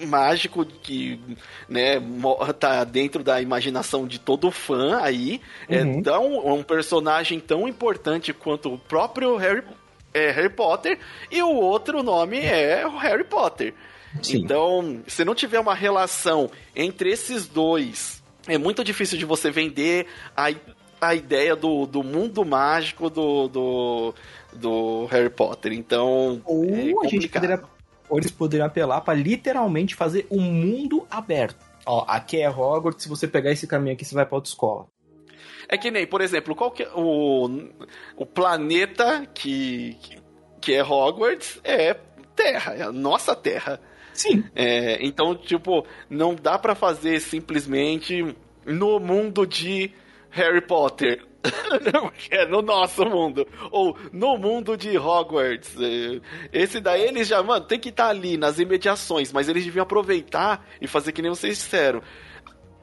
[0.00, 1.20] mágico que
[1.68, 2.02] né
[2.58, 5.98] tá dentro da imaginação de todo fã aí é uhum.
[5.98, 9.62] é tão um personagem tão importante quanto o próprio Harry,
[10.12, 10.98] é, Harry Potter
[11.30, 13.72] e o outro nome é o Harry Potter
[14.20, 14.38] Sim.
[14.38, 20.06] então se não tiver uma relação entre esses dois é muito difícil de você vender
[20.36, 20.48] a,
[21.00, 24.14] a ideia do, do mundo mágico do, do,
[24.52, 27.62] do Harry Potter então ou é a gente poderia
[28.08, 31.64] ou eles poderiam apelar para literalmente fazer um mundo aberto.
[31.86, 34.86] Ó, aqui é Hogwarts, se você pegar esse caminho aqui, você vai pra outra escola.
[35.68, 37.48] É que nem, por exemplo, qual que é o,
[38.16, 39.96] o planeta que,
[40.60, 41.94] que é Hogwarts é
[42.34, 43.80] Terra, é a nossa Terra.
[44.12, 44.44] Sim.
[44.54, 49.90] É, então, tipo, não dá para fazer simplesmente no mundo de
[50.30, 51.24] Harry Potter.
[52.48, 53.46] no nosso mundo.
[53.70, 55.76] Ou no mundo de Hogwarts.
[56.52, 59.82] Esse daí eles já, mano, tem que estar tá ali nas imediações, mas eles deviam
[59.82, 62.02] aproveitar e fazer que nem vocês disseram.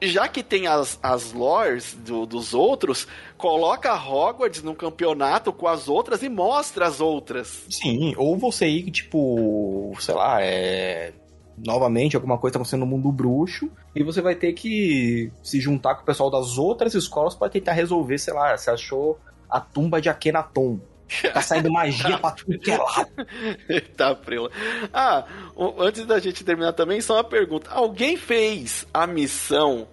[0.00, 3.06] Já que tem as, as lores do, dos outros,
[3.38, 7.64] coloca Hogwarts no campeonato com as outras e mostra as outras.
[7.70, 11.12] Sim, ou você ir, tipo, sei lá, é
[11.56, 15.94] novamente alguma coisa tá acontecendo no mundo bruxo e você vai ter que se juntar
[15.94, 19.18] com o pessoal das outras escolas para tentar resolver, sei lá, você achou
[19.48, 20.80] a tumba de Akhenaton.
[21.32, 23.06] Tá saindo magia pra tudo que é lá.
[23.68, 24.50] Eita, prela.
[24.92, 25.26] Ah,
[25.78, 27.70] antes da gente terminar também, só uma pergunta.
[27.70, 29.86] Alguém fez a missão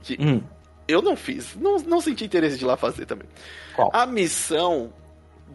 [0.00, 0.40] que hum.
[0.86, 3.26] eu não fiz, não, não senti interesse de ir lá fazer também.
[3.74, 3.90] Qual?
[3.92, 4.92] A missão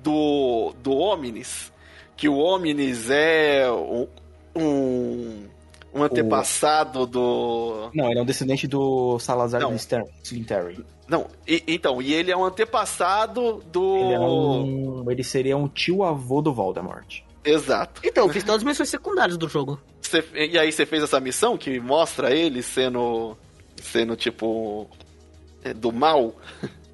[0.03, 1.71] do, do Omnis,
[2.17, 4.07] que o Omnis é um,
[4.55, 5.47] um,
[5.93, 7.05] um antepassado o...
[7.05, 7.89] do.
[7.93, 9.75] Não, ele é um descendente do Salazar não.
[10.23, 10.83] Slytherin.
[11.07, 13.97] Não, e, então, e ele é um antepassado do.
[13.97, 17.21] Ele, é um, ele seria um tio-avô do Voldemort.
[17.43, 18.01] Exato.
[18.03, 19.79] Então, eu fiz todas as missões secundárias do jogo.
[20.01, 23.37] Cê, e aí você fez essa missão que mostra ele sendo.
[23.81, 24.89] sendo tipo.
[25.63, 26.35] É, do mal?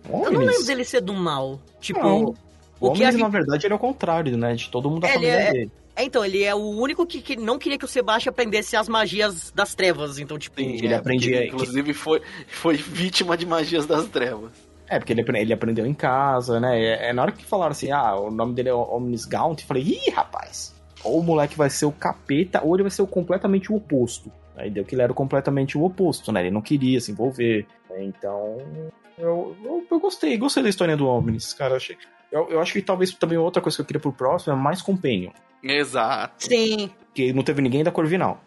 [0.09, 1.59] Eu não lembro dele ser do mal.
[1.79, 2.01] Tipo.
[2.01, 2.50] Não.
[2.81, 3.11] O, o que a...
[3.11, 4.55] na verdade, ele é o contrário, né?
[4.55, 5.51] De todo mundo da família é...
[5.51, 5.71] dele.
[5.95, 8.89] É, então, ele é o único que, que não queria que o Sebastião aprendesse as
[8.89, 10.19] magias das trevas.
[10.19, 10.59] Então, tipo.
[10.59, 11.37] Sim, ele é, aprendia.
[11.37, 14.51] Ele, inclusive, foi, foi vítima de magias das trevas.
[14.87, 16.81] É, porque ele, ele aprendeu em casa, né?
[16.81, 19.67] É, é, na hora que falaram assim, ah, o nome dele é Omnis Gaunt, eu
[19.67, 23.07] falei, ih, rapaz, ou o moleque vai ser o capeta, ou ele vai ser o
[23.07, 24.29] completamente o oposto.
[24.55, 26.41] Aí deu que ele era completamente o oposto, né?
[26.41, 27.65] Ele não queria se envolver.
[27.99, 28.57] Então,
[29.17, 31.77] eu, eu, eu gostei, gostei da história do Omnis, cara.
[31.77, 31.97] Achei,
[32.31, 34.81] eu, eu acho que talvez também outra coisa que eu queria pro próximo é mais
[34.81, 35.31] Companion.
[35.61, 36.45] Exato.
[36.45, 36.89] Sim.
[37.13, 38.41] Que não teve ninguém da Corvinal.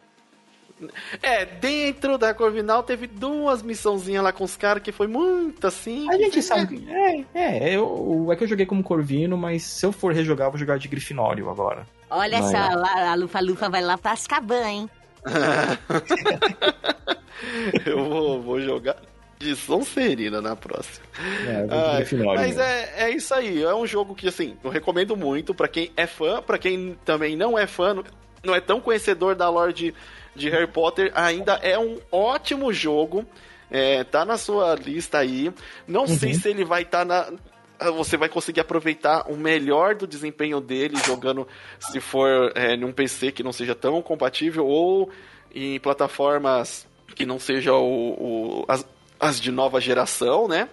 [1.22, 6.08] É, dentro da Corvinal teve duas missãozinhas lá com os caras que foi muito assim.
[6.10, 6.84] A gente sabe.
[6.88, 10.50] É, é, eu, é que eu joguei como Corvino, mas se eu for rejogar, eu
[10.50, 11.86] vou jogar de Grifinório agora.
[12.10, 13.08] Olha só, é.
[13.08, 14.90] a Lufa Lufa vai lá pra Azkaban, hein?
[17.86, 18.96] eu vou, vou jogar
[19.44, 21.04] de Sonserina na próxima.
[21.46, 23.62] É, ah, mas é, é isso aí.
[23.62, 27.36] É um jogo que, assim, eu recomendo muito para quem é fã, para quem também
[27.36, 28.02] não é fã,
[28.42, 29.94] não é tão conhecedor da lore de,
[30.34, 33.26] de Harry Potter, ainda é um ótimo jogo.
[33.70, 35.52] É, tá na sua lista aí.
[35.86, 36.06] Não uhum.
[36.06, 37.30] sei se ele vai estar tá
[37.78, 41.46] na, você vai conseguir aproveitar o melhor do desempenho dele jogando
[41.80, 45.10] se for é, num PC que não seja tão compatível ou
[45.52, 48.86] em plataformas que não seja o, o as,
[49.28, 50.68] as de nova geração, né?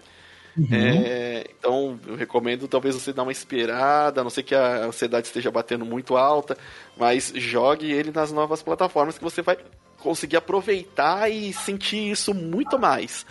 [0.57, 0.67] Uhum.
[0.71, 5.27] É, então, eu recomendo talvez você dar uma esperada, a não sei que a ansiedade
[5.27, 6.57] esteja batendo muito alta,
[6.97, 9.57] mas jogue ele nas novas plataformas que você vai
[9.99, 13.25] conseguir aproveitar e sentir isso muito mais.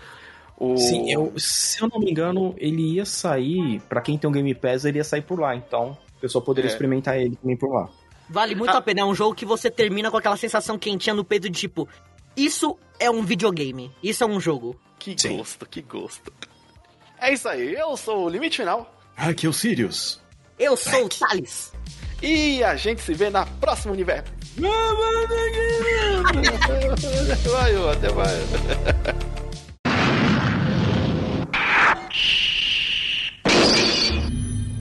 [0.57, 0.77] O...
[0.77, 4.55] Sim, eu, se eu não me engano, ele ia sair, para quem tem um Game
[4.55, 6.73] Pass, ele ia sair por lá, então o pessoal poderia é.
[6.73, 7.89] experimentar ele também por lá.
[8.29, 8.79] Vale muito ah.
[8.79, 11.59] a pena, é um jogo que você termina com aquela sensação quentinha no peito de
[11.59, 11.89] tipo,
[12.45, 14.79] isso é um videogame, isso é um jogo.
[14.99, 15.37] Que Sim.
[15.37, 16.33] gosto, que gosto.
[17.19, 18.95] É isso aí, eu sou o Limite Final.
[19.17, 20.21] Aqui é o Sirius.
[20.59, 21.73] Eu sou o Thales.
[22.23, 24.31] E a gente se vê na próxima universo.
[27.51, 29.31] Vai, até mais.